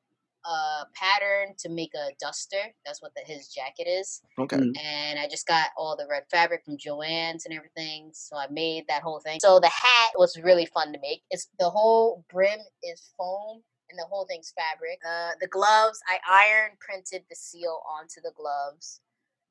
a 0.47 0.86
pattern 0.93 1.55
to 1.60 1.69
make 1.69 1.93
a 1.95 2.13
duster. 2.19 2.73
That's 2.86 3.01
what 3.01 3.12
the, 3.15 3.21
his 3.21 3.47
jacket 3.49 3.88
is. 3.88 4.21
okay. 4.39 4.58
Mm. 4.58 4.73
And 4.84 5.19
I 5.19 5.27
just 5.27 5.47
got 5.47 5.69
all 5.77 5.95
the 5.95 6.08
red 6.10 6.23
fabric 6.29 6.63
from 6.65 6.77
Joann's 6.77 7.45
and 7.45 7.53
everything. 7.53 8.12
So 8.13 8.38
I 8.38 8.47
made 8.49 8.86
that 8.88 9.01
whole 9.01 9.19
thing. 9.19 9.39
So 9.41 9.60
the 9.60 9.67
hat 9.67 10.12
was 10.15 10.38
really 10.41 10.65
fun 10.65 10.93
to 10.93 10.99
make. 11.01 11.23
It's 11.31 11.49
the 11.60 11.69
whole 11.69 12.23
brim 12.31 12.60
is 12.84 13.12
foam 13.17 13.62
and 13.89 13.99
the 13.99 14.05
whole 14.10 14.25
thing's 14.25 14.53
fabric. 14.55 14.99
Uh, 15.08 15.31
the 15.41 15.47
gloves, 15.47 15.99
I 16.08 16.19
iron 16.29 16.71
printed 16.79 17.23
the 17.29 17.36
seal 17.36 17.81
onto 17.99 18.21
the 18.21 18.34
gloves 18.36 19.01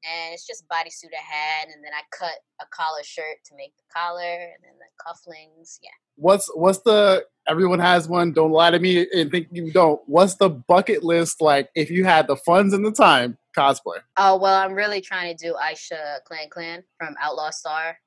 and 0.04 0.34
it's 0.34 0.46
just 0.46 0.64
bodysuit 0.68 1.10
I 1.12 1.22
had, 1.22 1.68
and 1.68 1.82
then 1.84 1.92
I 1.92 2.02
cut 2.16 2.34
a 2.60 2.66
collar 2.70 3.02
shirt 3.02 3.38
to 3.46 3.54
make 3.56 3.74
the 3.76 3.82
collar, 3.94 4.20
and 4.22 4.62
then 4.62 4.72
the 4.78 4.86
cufflings. 5.04 5.78
Yeah. 5.82 5.90
what's 6.16 6.50
what's 6.54 6.78
the 6.80 7.24
everyone 7.48 7.78
has 7.78 8.08
one 8.08 8.32
don't 8.32 8.52
lie 8.52 8.70
to 8.70 8.78
me 8.78 9.06
and 9.14 9.30
think 9.30 9.48
you 9.50 9.70
don't 9.72 10.00
what's 10.06 10.36
the 10.36 10.48
bucket 10.48 11.02
list 11.04 11.40
like 11.42 11.68
if 11.74 11.90
you 11.90 12.04
had 12.04 12.26
the 12.26 12.36
funds 12.36 12.72
and 12.72 12.84
the 12.86 12.90
time 12.92 13.36
cosplay 13.56 13.98
Oh 14.16 14.36
well, 14.38 14.54
I'm 14.54 14.72
really 14.74 15.00
trying 15.00 15.36
to 15.36 15.46
do 15.46 15.54
Aisha 15.54 16.18
Clanclan 16.30 16.82
from 16.98 17.14
Outlaw 17.20 17.50
Star. 17.50 17.98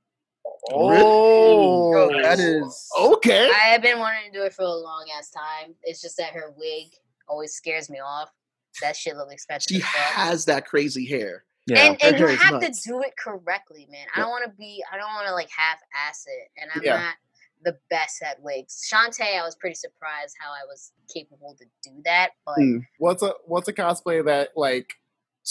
oh 0.72 2.10
that 2.22 2.40
is 2.40 2.90
okay 3.00 3.50
I 3.50 3.70
have 3.70 3.82
been 3.82 4.00
wanting 4.00 4.32
to 4.32 4.38
do 4.40 4.44
it 4.46 4.54
for 4.54 4.64
a 4.64 4.70
long 4.70 5.06
ass 5.18 5.30
time. 5.32 5.76
It's 5.84 6.02
just 6.02 6.18
that 6.18 6.34
her 6.34 6.54
wig 6.58 6.88
always 7.28 7.54
scares 7.54 7.90
me 7.90 8.00
off. 8.00 8.30
That 8.82 8.96
shit 8.96 9.16
looks 9.18 9.34
expensive. 9.34 9.76
she 9.76 9.82
has 9.84 10.46
that 10.46 10.66
crazy 10.66 11.06
hair. 11.06 11.44
Yeah. 11.68 11.86
and 11.92 12.02
and 12.04 12.20
you 12.20 12.28
have 12.28 12.62
nuts. 12.62 12.82
to 12.84 12.90
do 12.90 13.02
it 13.02 13.14
correctly, 13.18 13.88
man. 13.92 14.08
I 14.16 14.20
don't 14.22 14.30
want 14.30 14.46
to 14.46 14.52
be. 14.58 14.84
I 14.92 14.98
don't 14.98 15.14
want 15.14 15.28
to 15.28 15.34
like 15.34 15.50
half 15.56 15.80
ass 16.08 16.26
it, 16.28 16.50
and 16.62 16.72
I'm 16.74 16.82
Yeah. 16.84 16.98
not 17.04 17.16
the 17.64 17.78
best 17.90 18.22
at 18.24 18.42
wigs. 18.42 18.88
Shantae, 18.92 19.40
I 19.40 19.44
was 19.44 19.56
pretty 19.56 19.76
surprised 19.76 20.36
how 20.40 20.52
I 20.52 20.66
was 20.68 20.92
capable 21.14 21.56
to 21.60 21.66
do 21.84 22.02
that, 22.06 22.32
but 22.46 22.56
Hmm. 22.56 22.78
what's 23.00 23.22
a 23.24 23.34
what's 23.46 23.68
a 23.68 23.74
cosplay 23.74 24.24
that 24.26 24.50
like 24.56 24.94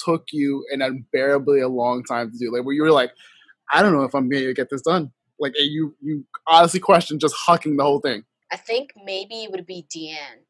took 0.05 0.27
you 0.33 0.65
an 0.73 0.83
unbearably 0.83 1.61
a 1.61 1.69
long 1.69 2.05
time 2.05 2.31
to 2.31 2.37
do 2.39 2.53
like 2.53 2.65
where 2.67 2.75
you 2.75 2.83
were 2.83 2.91
like 2.93 3.13
i 3.73 3.81
don't 3.83 3.95
know 3.95 4.03
if 4.03 4.15
i'm 4.15 4.29
gonna 4.29 4.53
get 4.53 4.69
this 4.69 4.83
done 4.83 5.11
like 5.41 5.55
and 5.59 5.71
you 5.73 5.97
you 6.03 6.23
honestly 6.47 6.79
question 6.79 7.19
just 7.19 7.35
hucking 7.49 7.79
the 7.79 7.83
whole 7.83 7.99
thing 8.01 8.23
I 8.53 8.59
think 8.59 8.93
maybe 9.03 9.43
it 9.45 9.51
would 9.51 9.65
be 9.67 9.87
Diane 9.93 10.45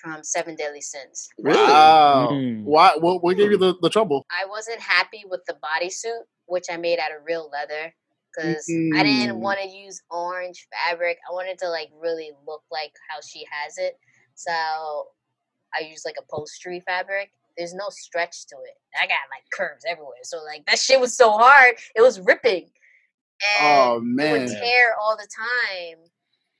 from 0.00 0.22
Seven 0.24 0.56
Deadly 0.56 0.80
Sins. 0.80 1.28
Really? 1.38 1.72
wow 1.72 2.28
Mm. 2.32 2.64
why 2.64 2.96
what, 2.98 3.22
what 3.22 3.36
gave 3.36 3.50
you 3.50 3.58
the, 3.58 3.74
the 3.82 3.90
trouble 3.90 4.26
I 4.30 4.46
wasn't 4.46 4.80
happy 4.80 5.22
with 5.28 5.40
the 5.46 5.54
bodysuit, 5.54 6.22
which 6.46 6.66
I 6.70 6.76
made 6.76 6.98
out 6.98 7.10
of 7.12 7.24
real 7.24 7.48
leather, 7.52 7.94
because 8.34 8.66
I 8.94 9.02
didn't 9.02 9.36
Mm. 9.36 9.40
want 9.40 9.58
to 9.60 9.68
use 9.68 10.00
orange 10.10 10.66
fabric. 10.72 11.18
I 11.28 11.32
wanted 11.32 11.58
to 11.60 11.68
like 11.68 11.88
really 12.00 12.30
look 12.46 12.62
like 12.70 12.92
how 13.08 13.18
she 13.26 13.44
has 13.50 13.78
it. 13.78 13.94
So 14.34 14.52
I 15.74 15.80
used 15.80 16.04
like 16.04 16.16
upholstery 16.18 16.82
fabric. 16.86 17.30
There's 17.56 17.74
no 17.74 17.88
stretch 17.90 18.46
to 18.48 18.56
it. 18.56 18.74
I 19.00 19.06
got 19.06 19.18
like 19.30 19.44
curves 19.52 19.84
everywhere. 19.88 20.18
So 20.24 20.42
like 20.44 20.64
that 20.66 20.78
shit 20.78 21.00
was 21.00 21.16
so 21.16 21.30
hard, 21.32 21.76
it 21.94 22.02
was 22.02 22.20
ripping. 22.20 22.68
And 23.60 23.80
oh 23.80 23.96
it 23.98 24.02
man 24.04 24.32
would 24.32 24.48
tear 24.48 24.94
all 25.00 25.16
the 25.16 25.28
time. 25.36 25.98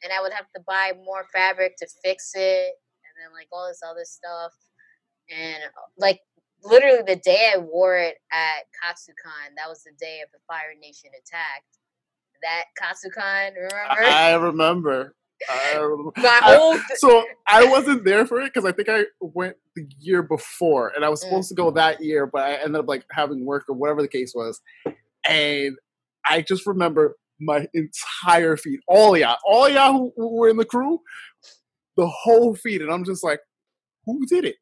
And 0.02 0.12
I 0.12 0.20
would 0.22 0.32
have 0.32 0.46
to 0.54 0.60
buy 0.66 0.92
more 1.04 1.26
fabric 1.32 1.76
to 1.78 1.86
fix 2.04 2.32
it. 2.34 2.74
And 3.16 3.24
then 3.24 3.32
like 3.34 3.48
all 3.52 3.66
this 3.68 3.80
other 3.88 4.04
stuff. 4.04 4.52
And 5.34 5.62
like 5.96 6.20
literally 6.62 7.02
the 7.06 7.16
day 7.16 7.52
I 7.54 7.58
wore 7.58 7.96
it 7.96 8.16
at 8.32 8.64
Katsucon, 8.82 9.54
that 9.56 9.68
was 9.68 9.82
the 9.84 9.92
day 9.98 10.20
of 10.22 10.30
the 10.32 10.38
Fire 10.46 10.74
Nation 10.80 11.10
attacked. 11.16 11.78
That 12.42 12.64
Katsucon, 12.80 13.54
remember? 13.54 14.02
i 14.04 14.34
remember 14.34 15.14
I 15.50 15.74
remember. 15.76 16.12
I- 16.16 16.80
so 16.96 17.24
I 17.46 17.64
wasn't 17.64 18.04
there 18.04 18.26
for 18.26 18.40
it 18.40 18.52
because 18.52 18.64
I 18.64 18.72
think 18.72 18.88
I 18.88 19.04
went 19.20 19.56
the 19.74 19.86
year 19.98 20.22
before, 20.22 20.92
and 20.94 21.04
I 21.04 21.08
was 21.08 21.20
Mm. 21.20 21.28
supposed 21.28 21.48
to 21.50 21.54
go 21.54 21.70
that 21.72 22.02
year, 22.02 22.26
but 22.26 22.42
I 22.42 22.54
ended 22.56 22.76
up 22.76 22.88
like 22.88 23.04
having 23.10 23.44
work 23.44 23.64
or 23.68 23.74
whatever 23.74 24.02
the 24.02 24.08
case 24.08 24.32
was, 24.34 24.60
and 25.28 25.76
I 26.26 26.42
just 26.42 26.66
remember 26.66 27.16
my 27.40 27.66
entire 27.74 28.56
feed, 28.56 28.80
all 28.88 29.16
y'all, 29.16 29.36
all 29.46 29.68
y'all 29.68 30.12
who 30.16 30.36
were 30.36 30.48
in 30.48 30.56
the 30.56 30.64
crew, 30.64 31.00
the 31.96 32.06
whole 32.06 32.54
feed, 32.54 32.82
and 32.82 32.90
I'm 32.90 33.04
just 33.04 33.24
like, 33.24 33.40
who 34.04 34.24
did 34.26 34.44
it? 34.44 34.56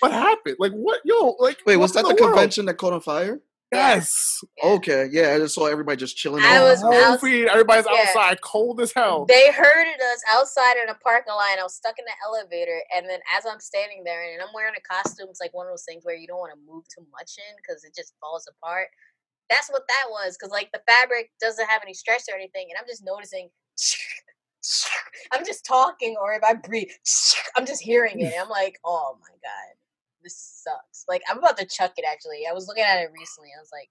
What 0.00 0.12
happened? 0.12 0.56
Like 0.58 0.72
what? 0.72 1.00
Yo, 1.04 1.36
like 1.38 1.58
Wait, 1.66 1.76
was 1.76 1.92
that 1.92 2.04
in 2.04 2.08
the 2.08 2.14
convention 2.14 2.66
that 2.66 2.74
caught 2.74 2.92
on 2.92 3.00
fire? 3.00 3.40
Yes. 3.72 4.38
Okay, 4.62 5.08
yeah, 5.10 5.34
I 5.34 5.38
just 5.38 5.54
saw 5.54 5.66
everybody 5.66 5.96
just 5.96 6.16
chilling. 6.16 6.44
I 6.44 6.58
out. 6.58 6.64
was 6.64 6.82
whole 6.82 6.94
out- 6.94 7.20
feed. 7.20 7.48
Everybody's 7.48 7.86
yeah. 7.90 8.06
outside, 8.06 8.40
cold 8.40 8.80
as 8.80 8.92
hell. 8.92 9.26
They 9.26 9.50
herded 9.50 10.00
us 10.00 10.22
outside 10.30 10.76
in 10.82 10.88
a 10.90 10.94
parking 10.94 11.32
lot. 11.32 11.58
I 11.58 11.62
was 11.62 11.74
stuck 11.74 11.98
in 11.98 12.04
the 12.04 12.14
elevator, 12.24 12.78
and 12.94 13.08
then 13.08 13.18
as 13.36 13.44
I'm 13.46 13.58
standing 13.58 14.04
there, 14.04 14.22
and 14.32 14.40
I'm 14.42 14.54
wearing 14.54 14.74
a 14.78 14.94
costume, 14.94 15.26
it's 15.28 15.40
like 15.40 15.54
one 15.54 15.66
of 15.66 15.72
those 15.72 15.84
things 15.84 16.04
where 16.04 16.14
you 16.14 16.28
don't 16.28 16.38
want 16.38 16.52
to 16.52 16.72
move 16.72 16.84
too 16.86 17.04
much 17.10 17.34
in 17.38 17.56
because 17.56 17.82
it 17.82 17.94
just 17.96 18.14
falls 18.20 18.46
apart. 18.46 18.88
That's 19.50 19.68
what 19.70 19.82
that 19.88 20.06
was, 20.08 20.36
because 20.38 20.52
like 20.52 20.70
the 20.72 20.82
fabric 20.86 21.30
doesn't 21.40 21.68
have 21.68 21.82
any 21.82 21.94
stretch 21.94 22.22
or 22.30 22.36
anything, 22.36 22.68
and 22.70 22.78
I'm 22.78 22.86
just 22.86 23.02
noticing. 23.04 23.50
I'm 25.32 25.44
just 25.44 25.64
talking, 25.64 26.16
or 26.20 26.32
if 26.32 26.42
I 26.42 26.54
breathe, 26.54 26.88
I'm 27.56 27.66
just 27.66 27.82
hearing 27.82 28.20
it. 28.20 28.34
I'm 28.40 28.48
like, 28.48 28.78
oh 28.84 29.18
my 29.20 29.34
god, 29.42 29.76
this 30.22 30.36
sucks. 30.36 31.04
Like 31.08 31.22
I'm 31.28 31.38
about 31.38 31.56
to 31.58 31.66
chuck 31.66 31.92
it. 31.96 32.04
Actually, 32.10 32.42
I 32.48 32.52
was 32.52 32.68
looking 32.68 32.84
at 32.84 33.00
it 33.00 33.10
recently. 33.12 33.50
I 33.56 33.60
was 33.60 33.70
like. 33.72 33.90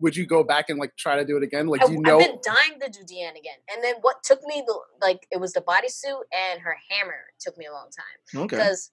Would 0.00 0.16
you 0.16 0.26
go 0.26 0.42
back 0.42 0.70
and 0.70 0.78
like 0.80 0.96
try 0.96 1.14
to 1.14 1.24
do 1.24 1.36
it 1.36 1.44
again? 1.44 1.68
Like 1.68 1.80
I, 1.80 1.86
you 1.86 2.00
know? 2.00 2.18
have 2.18 2.28
been 2.28 2.40
dying 2.42 2.80
to 2.80 2.90
do 2.90 3.04
Diane 3.06 3.36
again. 3.36 3.58
And 3.72 3.82
then 3.82 3.94
what 4.00 4.24
took 4.24 4.42
me 4.42 4.62
the 4.66 4.76
like 5.00 5.24
it 5.30 5.40
was 5.40 5.52
the 5.52 5.60
bodysuit 5.60 6.22
and 6.32 6.60
her 6.62 6.76
hammer 6.90 7.26
took 7.38 7.56
me 7.56 7.66
a 7.66 7.72
long 7.72 7.90
time 7.96 8.42
Okay. 8.42 8.56
because 8.56 8.90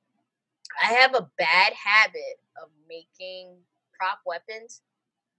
I 0.81 0.93
have 0.93 1.15
a 1.15 1.27
bad 1.39 1.73
habit 1.73 2.37
of 2.61 2.69
making 2.87 3.57
prop 3.97 4.19
weapons 4.27 4.81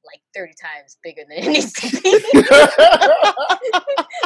like 0.07 0.21
30 0.35 0.53
times 0.61 0.99
bigger 1.03 1.23
than 1.29 1.39
it 1.39 1.49
needs 1.49 1.73
to 1.73 1.89
be. 2.03 2.21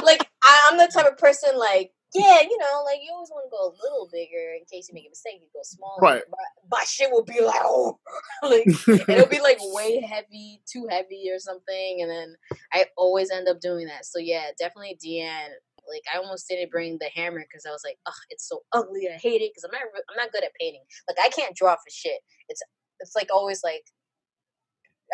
like 0.03 0.27
I, 0.45 0.69
I'm 0.71 0.79
the 0.79 0.91
type 0.93 1.07
of 1.07 1.19
person 1.19 1.59
like, 1.59 1.93
yeah, 2.15 2.41
you 2.41 2.57
know, 2.59 2.83
like 2.85 3.01
you 3.03 3.13
always 3.13 3.31
want 3.31 3.45
to 3.45 3.51
go 3.51 3.69
a 3.69 3.77
little 3.83 4.09
bigger 4.13 4.55
in 4.55 4.65
case 4.71 4.89
you 4.89 4.95
make 4.95 5.07
a 5.07 5.11
mistake. 5.11 5.41
You 5.43 5.49
go 5.53 5.61
smaller, 5.63 6.01
Right. 6.01 6.23
But 6.29 6.39
my 6.71 6.85
shit 6.85 7.11
will 7.11 7.25
be 7.25 7.41
like, 7.43 7.61
oh, 7.63 7.99
like 8.43 8.65
it'll 9.09 9.29
be 9.29 9.41
like 9.41 9.59
way 9.75 10.01
heavy, 10.09 10.63
too 10.71 10.87
heavy 10.89 11.29
or 11.33 11.39
something, 11.39 11.99
and 12.01 12.11
then 12.11 12.35
I 12.73 12.87
always 12.97 13.31
end 13.31 13.49
up 13.49 13.61
doing 13.61 13.87
that. 13.87 14.07
So 14.07 14.19
yeah, 14.19 14.47
definitely 14.59 14.99
Diane. 15.03 15.51
Like 15.89 16.03
I 16.13 16.19
almost 16.19 16.49
didn't 16.49 16.71
bring 16.71 16.99
the 16.99 17.11
hammer 17.15 17.41
because 17.41 17.67
I 17.67 17.71
was 17.71 17.83
like, 17.85 17.99
ugh, 18.07 18.15
it's 18.31 18.49
so 18.49 18.61
ugly. 18.73 19.09
I 19.13 19.19
hate 19.19 19.43
it 19.43 19.53
because 19.55 19.65
I'm 19.65 19.73
not, 19.73 19.83
I'm 20.11 20.17
not 20.17 20.33
good 20.33 20.45
at 20.45 20.51
painting. 20.59 20.83
Like 21.09 21.19
I 21.23 21.29
can't 21.29 21.55
draw 21.55 21.75
for 21.75 21.91
shit. 21.91 22.21
It's, 22.49 22.63
it's 22.99 23.15
like 23.15 23.29
always 23.33 23.63
like, 23.63 23.85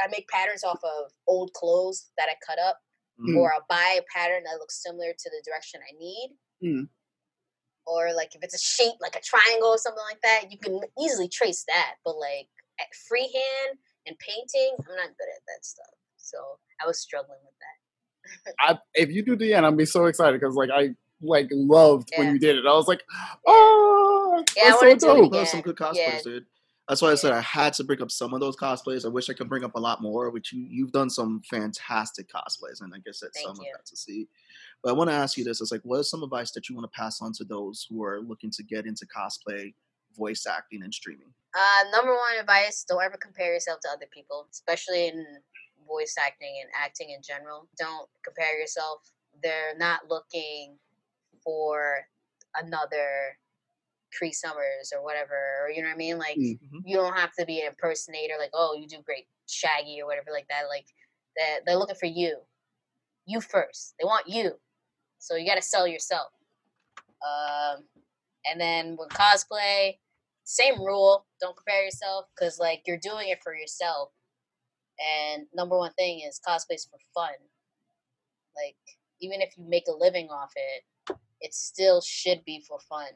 I 0.02 0.08
make 0.08 0.28
patterns 0.28 0.64
off 0.64 0.80
of 0.84 1.12
old 1.26 1.52
clothes 1.54 2.10
that 2.18 2.28
I 2.28 2.34
cut 2.46 2.58
up, 2.58 2.78
Mm. 3.20 3.36
or 3.36 3.52
I'll 3.52 3.66
buy 3.68 3.98
a 3.98 4.02
pattern 4.16 4.42
that 4.44 4.58
looks 4.58 4.82
similar 4.82 5.12
to 5.12 5.30
the 5.30 5.42
direction 5.44 5.80
I 5.82 5.92
need. 5.98 6.30
Mm. 6.64 6.88
Or 7.86 8.12
like 8.14 8.34
if 8.34 8.42
it's 8.42 8.54
a 8.54 8.58
shape 8.58 8.94
like 9.00 9.16
a 9.16 9.20
triangle 9.20 9.68
or 9.68 9.78
something 9.78 10.02
like 10.10 10.20
that, 10.22 10.50
you 10.50 10.58
can 10.58 10.80
easily 11.00 11.28
trace 11.28 11.62
that. 11.68 11.96
But 12.04 12.16
like 12.16 12.48
at 12.80 12.86
freehand 13.08 13.78
and 14.06 14.16
painting, 14.18 14.76
I'm 14.78 14.96
not 14.96 15.08
good 15.18 15.28
at 15.36 15.42
that 15.46 15.64
stuff. 15.64 15.92
So 16.16 16.38
I 16.82 16.86
was 16.86 16.98
struggling 17.00 17.38
with 17.44 17.54
that. 17.60 18.54
I, 18.60 18.78
if 18.94 19.10
you 19.10 19.22
do 19.24 19.36
the 19.36 19.52
end, 19.54 19.66
I'll 19.66 19.72
be 19.72 19.84
so 19.84 20.06
excited 20.06 20.40
because 20.40 20.54
like 20.54 20.70
I 20.72 20.90
like 21.20 21.48
loved 21.52 22.10
when 22.16 22.32
you 22.32 22.38
did 22.38 22.56
it. 22.56 22.64
I 22.66 22.72
was 22.72 22.88
like, 22.88 23.02
oh, 23.46 24.44
Yeah, 24.56 24.62
I 24.64 24.70
that's 24.70 24.82
wanna 24.82 25.00
so 25.00 25.14
do 25.16 25.18
it 25.18 25.22
dope. 25.24 25.32
Those 25.32 25.42
are 25.42 25.50
some 25.50 25.60
good 25.60 25.76
cosplays, 25.76 25.96
yeah. 25.96 26.20
dude. 26.24 26.46
That's 26.92 27.00
why 27.00 27.10
I 27.10 27.14
said 27.14 27.32
I 27.32 27.40
had 27.40 27.72
to 27.74 27.84
bring 27.84 28.02
up 28.02 28.10
some 28.10 28.34
of 28.34 28.40
those 28.40 28.54
cosplays. 28.54 29.06
I 29.06 29.08
wish 29.08 29.30
I 29.30 29.32
could 29.32 29.48
bring 29.48 29.64
up 29.64 29.76
a 29.76 29.80
lot 29.80 30.02
more, 30.02 30.28
which 30.28 30.52
you 30.52 30.66
you've 30.68 30.92
done 30.92 31.08
some 31.08 31.40
fantastic 31.48 32.30
cosplays, 32.30 32.82
and 32.82 32.92
I 32.94 32.98
guess 32.98 33.18
that's 33.18 33.34
Thank 33.34 33.46
some 33.46 33.64
you. 33.64 33.70
of 33.72 33.78
that 33.78 33.86
to 33.86 33.96
see. 33.96 34.28
But 34.82 34.90
I 34.90 34.92
want 34.92 35.08
to 35.08 35.14
ask 35.14 35.38
you 35.38 35.42
this: 35.42 35.62
It's 35.62 35.72
like, 35.72 35.80
what 35.84 36.00
is 36.00 36.10
some 36.10 36.22
advice 36.22 36.50
that 36.50 36.68
you 36.68 36.76
want 36.76 36.92
to 36.92 36.94
pass 36.94 37.22
on 37.22 37.32
to 37.38 37.44
those 37.44 37.86
who 37.88 38.04
are 38.04 38.20
looking 38.20 38.50
to 38.50 38.62
get 38.62 38.84
into 38.84 39.06
cosplay, 39.06 39.72
voice 40.14 40.44
acting, 40.44 40.82
and 40.82 40.92
streaming? 40.92 41.32
Uh, 41.56 41.88
number 41.92 42.12
one 42.12 42.38
advice: 42.38 42.84
don't 42.86 43.02
ever 43.02 43.16
compare 43.16 43.54
yourself 43.54 43.80
to 43.84 43.88
other 43.88 44.04
people, 44.12 44.46
especially 44.52 45.08
in 45.08 45.24
voice 45.88 46.16
acting 46.22 46.60
and 46.60 46.70
acting 46.78 47.08
in 47.08 47.22
general. 47.22 47.70
Don't 47.78 48.06
compare 48.22 48.60
yourself. 48.60 49.00
They're 49.42 49.78
not 49.78 50.00
looking 50.10 50.76
for 51.42 52.00
another 52.54 53.38
Cree 54.16 54.32
Summers 54.32 54.92
or 54.94 55.02
whatever, 55.02 55.34
or 55.62 55.70
you 55.70 55.82
know 55.82 55.88
what 55.88 55.94
I 55.94 55.98
mean. 55.98 56.18
Like 56.18 56.36
Mm. 56.36 56.58
Mhm. 56.60 56.82
you 56.84 56.96
don't 56.96 57.16
have 57.16 57.32
to 57.38 57.46
be 57.46 57.60
an 57.60 57.68
impersonator. 57.68 58.34
Like 58.38 58.50
oh, 58.54 58.74
you 58.74 58.86
do 58.86 59.02
great 59.02 59.26
Shaggy 59.48 60.00
or 60.00 60.06
whatever 60.06 60.30
like 60.32 60.48
that. 60.48 60.68
Like 60.68 60.86
that 61.36 61.60
they're 61.66 61.76
looking 61.76 61.96
for 61.96 62.06
you. 62.06 62.38
You 63.26 63.40
first. 63.40 63.94
They 63.98 64.04
want 64.04 64.28
you. 64.28 64.58
So 65.18 65.36
you 65.36 65.46
got 65.46 65.54
to 65.56 65.62
sell 65.62 65.86
yourself. 65.86 66.32
Um, 67.24 67.84
and 68.44 68.60
then 68.60 68.96
with 68.98 69.10
cosplay, 69.10 69.98
same 70.44 70.78
rule. 70.80 71.24
Don't 71.40 71.56
compare 71.56 71.84
yourself 71.84 72.26
because 72.34 72.58
like 72.58 72.82
you're 72.86 72.98
doing 72.98 73.28
it 73.28 73.42
for 73.42 73.54
yourself. 73.54 74.10
And 74.98 75.46
number 75.54 75.78
one 75.78 75.92
thing 75.92 76.20
is 76.20 76.40
cosplay's 76.46 76.86
for 76.86 76.98
fun. 77.14 77.34
Like 78.56 78.76
even 79.20 79.40
if 79.40 79.56
you 79.56 79.64
make 79.68 79.84
a 79.88 79.92
living 79.96 80.28
off 80.30 80.52
it, 80.56 81.16
it 81.40 81.54
still 81.54 82.00
should 82.00 82.44
be 82.44 82.60
for 82.66 82.78
fun. 82.80 83.08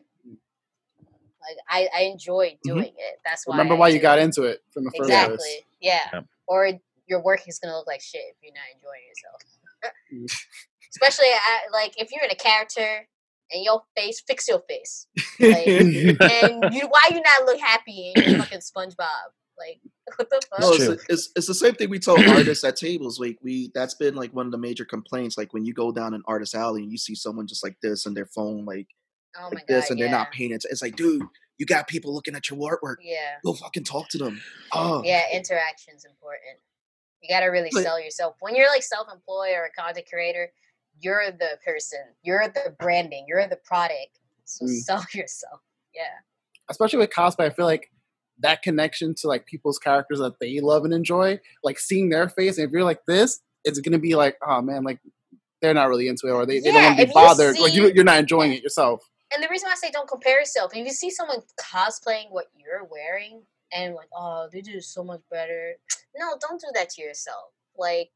Like 1.48 1.58
I, 1.68 1.88
I 1.96 2.02
enjoy 2.04 2.56
doing 2.64 2.92
it. 2.96 3.20
That's 3.24 3.46
why. 3.46 3.56
Remember 3.56 3.74
I 3.74 3.78
why 3.78 3.88
you 3.88 4.00
got 4.00 4.18
it. 4.18 4.22
into 4.22 4.42
it 4.44 4.62
from 4.72 4.84
the 4.84 4.90
first 4.90 5.08
Exactly. 5.10 5.36
place. 5.36 5.62
Yeah. 5.80 6.00
Yeah. 6.12 6.20
Or 6.48 6.70
your 7.06 7.22
work 7.22 7.42
is 7.46 7.58
gonna 7.58 7.76
look 7.76 7.86
like 7.86 8.00
shit 8.00 8.22
if 8.30 8.36
you're 8.42 8.52
not 8.52 8.64
enjoying 8.74 9.02
yourself. 9.08 9.42
Mm. 10.12 10.46
Especially 10.90 11.30
at, 11.32 11.72
like 11.72 11.94
if 11.98 12.10
you're 12.10 12.24
in 12.24 12.30
a 12.30 12.34
character 12.36 13.06
and 13.52 13.64
your 13.64 13.82
face, 13.96 14.22
fix 14.26 14.48
your 14.48 14.60
face. 14.68 15.06
Like, 15.38 15.66
and 15.68 16.74
you, 16.74 16.88
why 16.88 17.08
you 17.10 17.20
not 17.22 17.44
look 17.44 17.60
happy 17.60 18.12
and 18.16 18.26
you're 18.26 18.38
fucking 18.42 18.60
SpongeBob? 18.60 19.30
Like 19.58 19.80
what 20.16 20.30
the 20.30 20.40
fuck? 20.50 20.60
No, 20.60 20.72
It's 20.72 20.82
it's, 20.84 21.04
it's 21.08 21.30
it's 21.36 21.46
the 21.46 21.54
same 21.54 21.74
thing 21.74 21.90
we 21.90 21.98
tell 21.98 22.18
artists 22.30 22.64
at 22.64 22.76
tables. 22.76 23.18
Like 23.20 23.38
we, 23.42 23.70
that's 23.74 23.94
been 23.94 24.14
like 24.14 24.34
one 24.34 24.46
of 24.46 24.52
the 24.52 24.58
major 24.58 24.84
complaints. 24.84 25.38
Like 25.38 25.52
when 25.52 25.64
you 25.64 25.72
go 25.74 25.92
down 25.92 26.14
an 26.14 26.22
artist 26.26 26.54
alley 26.54 26.82
and 26.82 26.90
you 26.90 26.98
see 26.98 27.14
someone 27.14 27.46
just 27.46 27.64
like 27.64 27.76
this 27.82 28.06
and 28.06 28.16
their 28.16 28.26
phone 28.26 28.64
like 28.64 28.88
oh 29.38 29.42
my 29.44 29.48
like 29.56 29.66
this, 29.66 29.84
god, 29.84 29.90
and 29.92 29.98
yeah. 29.98 30.06
they're 30.06 30.18
not 30.18 30.32
paying 30.32 30.50
attention. 30.50 30.70
It's 30.72 30.82
like, 30.82 30.96
dude, 30.96 31.22
you 31.58 31.66
got 31.66 31.88
people 31.88 32.14
looking 32.14 32.34
at 32.34 32.48
your 32.50 32.58
artwork. 32.58 32.96
Yeah. 33.02 33.36
Go 33.44 33.54
fucking 33.54 33.84
talk 33.84 34.08
to 34.10 34.18
them. 34.18 34.40
Oh, 34.72 35.02
Yeah, 35.04 35.22
interaction's 35.32 36.04
important. 36.04 36.58
You 37.22 37.28
gotta 37.28 37.46
really 37.50 37.70
Like- 37.72 37.84
sell 37.84 37.98
yourself. 38.00 38.36
When 38.40 38.54
you're 38.54 38.68
like 38.70 38.82
self-employed 38.82 39.54
or 39.56 39.64
a 39.64 39.72
content 39.80 40.06
creator, 40.10 40.52
you're 41.00 41.30
the 41.30 41.58
person. 41.64 42.00
You're 42.22 42.48
the 42.48 42.74
branding. 42.78 43.24
You're 43.28 43.46
the 43.48 43.56
product. 43.56 44.18
So 44.44 44.64
Mm. 44.66 44.80
sell 44.82 45.04
yourself. 45.14 45.60
Yeah. 45.94 46.02
especially 46.68 46.98
with 46.98 47.10
cosplay, 47.10 47.46
I 47.46 47.50
feel 47.50 47.64
like 47.64 47.90
that 48.40 48.60
connection 48.60 49.14
to 49.14 49.28
like 49.28 49.46
people's 49.46 49.78
characters 49.78 50.18
that 50.18 50.38
they 50.40 50.60
love 50.60 50.84
and 50.84 50.92
enjoy, 50.92 51.40
like 51.64 51.78
seeing 51.78 52.10
their 52.10 52.28
face, 52.28 52.58
and 52.58 52.66
if 52.66 52.72
you're 52.72 52.84
like 52.84 53.00
this, 53.06 53.40
it's 53.64 53.78
gonna 53.80 53.98
be 53.98 54.14
like, 54.14 54.36
oh 54.46 54.60
man, 54.60 54.82
like 54.84 54.98
they're 55.62 55.72
not 55.72 55.88
really 55.88 56.06
into 56.08 56.26
it, 56.26 56.32
or 56.32 56.44
they, 56.44 56.60
they 56.60 56.70
don't 56.72 56.82
want 56.82 56.98
to 56.98 57.04
be 57.04 57.08
you 57.08 57.14
bothered, 57.14 57.58
like 57.60 57.72
you 57.74 57.90
you're 57.94 58.04
not 58.04 58.18
enjoying 58.18 58.52
it 58.52 58.62
yourself. 58.62 59.08
And 59.34 59.42
the 59.42 59.48
reason 59.48 59.66
why 59.68 59.72
I 59.72 59.76
say 59.76 59.90
don't 59.90 60.08
compare 60.08 60.38
yourself, 60.38 60.72
if 60.74 60.86
you 60.86 60.92
see 60.92 61.10
someone 61.10 61.40
cosplaying 61.60 62.30
what 62.30 62.46
you're 62.56 62.84
wearing 62.84 63.42
and 63.72 63.94
like, 63.94 64.08
oh, 64.16 64.48
they 64.52 64.60
do 64.60 64.80
so 64.80 65.02
much 65.04 65.20
better. 65.30 65.74
No, 66.18 66.34
don't 66.40 66.58
do 66.58 66.68
that 66.72 66.88
to 66.90 67.02
yourself. 67.02 67.50
Like 67.76 68.08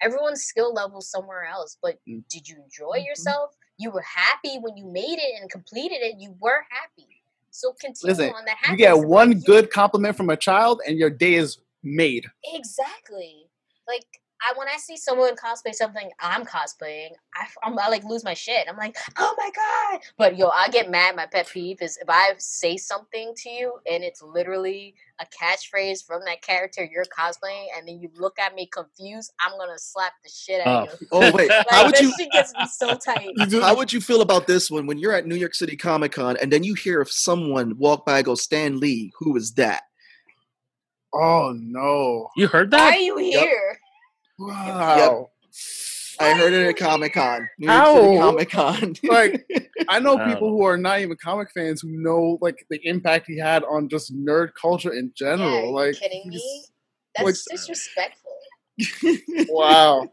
everyone's 0.00 0.44
skill 0.44 0.72
level 0.72 1.00
somewhere 1.00 1.44
else, 1.44 1.76
but 1.82 1.98
Mm. 2.08 2.22
did 2.30 2.48
you 2.48 2.54
enjoy 2.62 3.00
Mhm. 3.00 3.06
yourself? 3.06 3.56
You 3.78 3.90
were 3.90 4.02
happy 4.02 4.58
when 4.60 4.76
you 4.76 4.84
made 4.86 5.18
it 5.18 5.40
and 5.40 5.50
completed 5.50 5.96
it. 6.02 6.18
You 6.20 6.36
were 6.38 6.64
happy. 6.70 7.24
So 7.50 7.72
continue 7.72 8.14
Listen, 8.14 8.32
on 8.32 8.44
that 8.44 8.58
You 8.70 8.76
get 8.76 8.96
one 8.96 9.40
good 9.40 9.72
compliment 9.72 10.16
from 10.16 10.30
a 10.30 10.36
child, 10.36 10.80
and 10.86 10.96
your 10.98 11.10
day 11.10 11.34
is 11.34 11.58
made. 11.82 12.30
Exactly. 12.44 13.50
Like 13.88 14.06
I 14.40 14.52
when 14.56 14.68
I 14.68 14.76
see 14.76 14.96
someone 14.96 15.34
cosplay 15.36 15.74
something 15.74 16.10
I'm 16.20 16.44
cosplaying, 16.44 17.10
I, 17.34 17.42
f- 17.42 17.56
I'm, 17.62 17.78
I 17.78 17.88
like 17.88 18.04
lose 18.04 18.24
my 18.24 18.34
shit. 18.34 18.66
I'm 18.68 18.76
like, 18.76 18.96
oh 19.18 19.34
my 19.36 19.50
god! 19.54 20.00
But 20.16 20.38
yo, 20.38 20.48
I 20.48 20.68
get 20.68 20.90
mad. 20.90 21.16
My 21.16 21.26
pet 21.26 21.48
peeve 21.48 21.82
is 21.82 21.96
if 21.96 22.08
I 22.08 22.34
say 22.38 22.76
something 22.76 23.34
to 23.36 23.50
you 23.50 23.74
and 23.90 24.04
it's 24.04 24.22
literally 24.22 24.94
a 25.20 25.26
catchphrase 25.26 26.06
from 26.06 26.22
that 26.26 26.42
character 26.42 26.88
you're 26.90 27.04
cosplaying, 27.04 27.66
and 27.76 27.88
then 27.88 28.00
you 28.00 28.10
look 28.14 28.38
at 28.38 28.54
me 28.54 28.66
confused, 28.66 29.32
I'm 29.40 29.58
gonna 29.58 29.78
slap 29.78 30.12
the 30.22 30.30
shit 30.30 30.64
out 30.64 30.88
of 30.88 30.94
oh. 30.94 30.96
you. 31.00 31.08
Oh 31.10 31.32
wait, 31.32 31.48
Like 31.50 31.66
how 31.70 31.84
would 31.86 31.94
that 31.94 32.02
you 32.02 32.12
shit 32.16 32.30
gets 32.30 32.54
me 32.54 32.66
so 32.66 32.94
tight. 32.94 33.30
how 33.38 33.76
would 33.76 33.92
you 33.92 34.00
feel 34.00 34.20
about 34.20 34.46
this 34.46 34.70
one 34.70 34.86
when 34.86 34.98
you're 34.98 35.14
at 35.14 35.26
New 35.26 35.36
York 35.36 35.54
City 35.54 35.76
Comic 35.76 36.12
Con 36.12 36.36
and 36.40 36.52
then 36.52 36.62
you 36.62 36.74
hear 36.74 37.00
of 37.00 37.10
someone 37.10 37.76
walk 37.78 38.06
by 38.06 38.22
go, 38.22 38.34
Stan 38.34 38.78
Lee, 38.78 39.12
who 39.18 39.36
is 39.36 39.52
that? 39.54 39.82
Oh 41.12 41.54
no! 41.56 42.28
You 42.36 42.48
heard 42.48 42.70
that? 42.70 42.78
Why 42.78 42.86
are 42.86 42.90
that? 42.92 43.02
you 43.02 43.18
Yep. 43.20 43.77
Here? 44.38 44.46
Wow. 44.46 45.30
I 46.20 46.34
heard 46.34 46.52
it 46.52 46.66
at 46.68 46.76
Comic 46.76 47.14
Con. 47.14 47.48
New 47.58 47.70
York 47.72 47.86
City 47.86 48.16
Ow. 48.16 48.20
Comic 48.20 48.50
Con. 48.50 48.94
Like, 49.04 49.46
I 49.88 50.00
know 50.00 50.18
people 50.26 50.50
who 50.50 50.62
are 50.64 50.76
not 50.76 51.00
even 51.00 51.16
comic 51.22 51.48
fans 51.52 51.80
who 51.80 51.90
know 51.90 52.38
like 52.40 52.66
the 52.70 52.80
impact 52.84 53.26
he 53.28 53.38
had 53.38 53.62
on 53.64 53.88
just 53.88 54.14
nerd 54.14 54.50
culture 54.60 54.92
in 54.92 55.12
general. 55.16 55.78
are 55.78 55.86
you 55.86 55.92
like, 55.92 56.00
kidding 56.00 56.28
me? 56.28 56.64
That's 57.16 57.26
like- 57.26 57.56
disrespectful. 57.58 58.32
wow. 59.48 60.08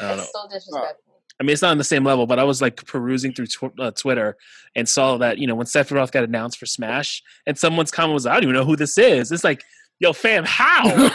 I 0.00 0.08
don't 0.08 0.10
know. 0.10 0.16
That's 0.16 0.32
so 0.32 0.48
disrespectful. 0.50 1.04
I 1.40 1.42
mean, 1.42 1.52
it's 1.52 1.62
not 1.62 1.72
on 1.72 1.78
the 1.78 1.84
same 1.84 2.04
level, 2.04 2.26
but 2.26 2.38
I 2.38 2.44
was 2.44 2.62
like 2.62 2.84
perusing 2.86 3.32
through 3.32 3.46
tw- 3.46 3.78
uh, 3.78 3.90
Twitter 3.90 4.36
and 4.76 4.88
saw 4.88 5.16
that 5.18 5.38
you 5.38 5.48
know 5.48 5.56
when 5.56 5.66
Sephiroth 5.66 6.12
got 6.12 6.22
announced 6.22 6.58
for 6.58 6.66
Smash, 6.66 7.22
and 7.46 7.58
someone's 7.58 7.90
comment 7.90 8.14
was, 8.14 8.24
"I 8.26 8.34
don't 8.34 8.44
even 8.44 8.54
know 8.54 8.64
who 8.64 8.76
this 8.76 8.96
is." 8.96 9.32
It's 9.32 9.42
like, 9.42 9.64
yo, 10.04 10.12
fam, 10.12 10.44
how? 10.46 10.84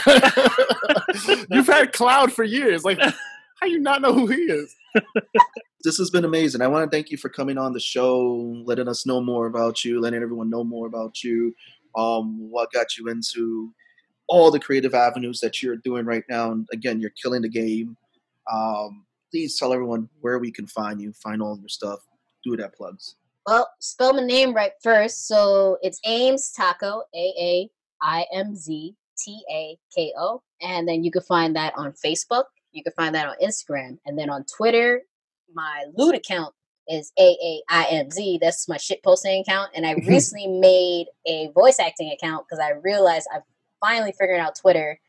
You've 1.52 1.67
had 1.67 1.93
Cloud 1.93 2.34
for 2.34 2.43
years. 2.43 2.84
Like, 2.84 2.99
how 2.99 3.67
you 3.67 3.80
not 3.80 4.02
know 4.02 4.13
who 4.13 4.25
he 4.25 4.38
is? 4.38 4.75
this 5.84 5.97
has 5.99 6.10
been 6.10 6.25
amazing. 6.25 6.62
I 6.62 6.67
want 6.67 6.89
to 6.89 6.95
thank 6.95 7.12
you 7.12 7.17
for 7.17 7.30
coming 7.30 7.60
on 7.60 7.73
the 7.73 7.80
show, 7.80 8.63
letting 8.65 8.88
us 8.88 9.06
know 9.06 9.21
more 9.21 9.45
about 9.45 9.86
you, 9.86 10.02
letting 10.02 10.23
everyone 10.23 10.49
know 10.49 10.63
more 10.63 10.88
about 10.88 11.24
you, 11.24 11.53
um, 11.95 12.49
what 12.49 12.72
got 12.72 12.97
you 12.97 13.09
into 13.09 13.72
all 14.28 14.49
the 14.49 14.59
creative 14.59 14.95
avenues 14.95 15.39
that 15.41 15.61
you're 15.61 15.78
doing 15.78 16.05
right 16.05 16.24
now. 16.28 16.51
And 16.51 16.68
again, 16.74 16.99
you're 16.99 17.11
killing 17.22 17.43
the 17.43 17.49
game. 17.49 17.95
Um, 18.51 19.05
please 19.30 19.59
tell 19.59 19.72
everyone 19.72 20.09
where 20.22 20.39
we 20.39 20.51
can 20.51 20.66
find 20.66 20.99
you, 20.99 21.13
find 21.13 21.43
all 21.43 21.59
your 21.59 21.70
stuff, 21.70 21.99
do 22.43 22.57
that 22.57 22.74
plugs. 22.74 23.18
Well, 23.45 23.70
spell 23.80 24.13
my 24.13 24.26
name 24.26 24.51
right 24.51 24.72
first. 24.82 25.28
So 25.28 25.78
it's 25.84 25.99
Ames 26.07 26.51
Taco, 26.51 27.03
A 27.13 27.34
A 27.39 27.70
I 28.02 28.26
M 28.34 28.56
Z 28.56 28.95
T 29.18 29.43
A 29.52 29.78
K 29.95 30.14
O. 30.18 30.41
And 30.62 30.88
then 30.88 31.04
you 31.04 31.12
can 31.12 31.22
find 31.22 31.56
that 31.56 31.74
on 31.76 31.93
Facebook. 31.93 32.45
You 32.72 32.84
can 32.84 32.93
find 32.93 33.16
that 33.16 33.28
on 33.28 33.36
Instagram. 33.43 33.97
And 34.06 34.18
then 34.18 34.30
on 34.30 34.45
Twitter, 34.45 35.02
my 35.54 35.86
loot 35.95 36.16
account 36.16 36.54
is 36.88 37.12
A 37.20 37.24
A 37.24 37.62
I 37.70 37.86
M 37.91 38.10
Z. 38.10 38.39
That's 38.41 38.68
my 38.68 38.78
shit 38.78 39.04
posting 39.04 39.41
account. 39.41 39.72
And 39.76 39.86
I 39.86 39.93
recently 40.08 40.47
made 40.47 41.08
a 41.26 41.52
voice 41.54 41.80
acting 41.80 42.12
account 42.12 42.45
because 42.47 42.60
I 42.60 42.72
realized 42.84 43.28
I 43.34 43.39
finally 43.80 44.14
figured 44.18 44.39
out 44.39 44.56
Twitter. 44.60 45.00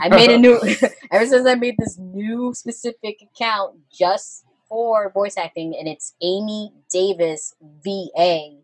I 0.00 0.08
made 0.08 0.30
a 0.30 0.38
new 0.38 0.60
ever 1.12 1.26
since 1.26 1.46
I 1.46 1.54
made 1.54 1.76
this 1.78 1.98
new 1.98 2.54
specific 2.54 3.18
account 3.22 3.76
just 3.92 4.44
for 4.68 5.10
voice 5.10 5.36
acting, 5.36 5.74
and 5.78 5.88
it's 5.88 6.14
Aimee 6.22 6.70
Davis 6.90 7.54
VA 7.60 8.60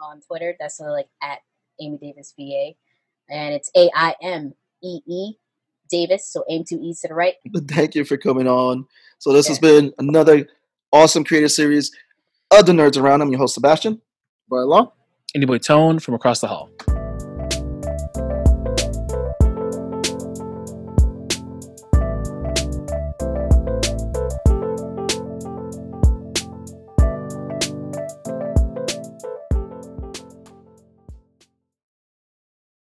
on 0.00 0.20
Twitter. 0.26 0.56
That's 0.58 0.80
uh, 0.80 0.90
like 0.90 1.08
at 1.22 1.38
Aimee 1.80 1.98
Davis 1.98 2.34
VA, 2.38 2.72
and 3.28 3.54
it's 3.54 3.70
A 3.76 3.90
I 3.94 4.14
M 4.22 4.54
E 4.82 5.00
E 5.06 5.34
Davis. 5.90 6.28
So 6.28 6.44
aim 6.50 6.64
two 6.68 6.78
E's 6.82 7.00
to 7.00 7.08
the 7.08 7.14
right. 7.14 7.34
Thank 7.68 7.94
you 7.94 8.04
for 8.04 8.16
coming 8.16 8.46
on. 8.46 8.86
So 9.18 9.32
this 9.32 9.48
has 9.48 9.58
been 9.58 9.92
another 9.98 10.46
awesome 10.92 11.24
creative 11.24 11.52
series 11.52 11.90
of 12.50 12.66
the 12.66 12.72
Nerds 12.72 13.00
Around. 13.00 13.22
I'm 13.22 13.30
your 13.30 13.38
host 13.38 13.54
Sebastian. 13.54 14.00
But 14.48 14.66
long. 14.66 14.90
Any 15.34 15.46
boy 15.46 15.58
Tone 15.58 15.98
from 15.98 16.14
across 16.14 16.40
the 16.40 16.48
hall. 16.48 16.70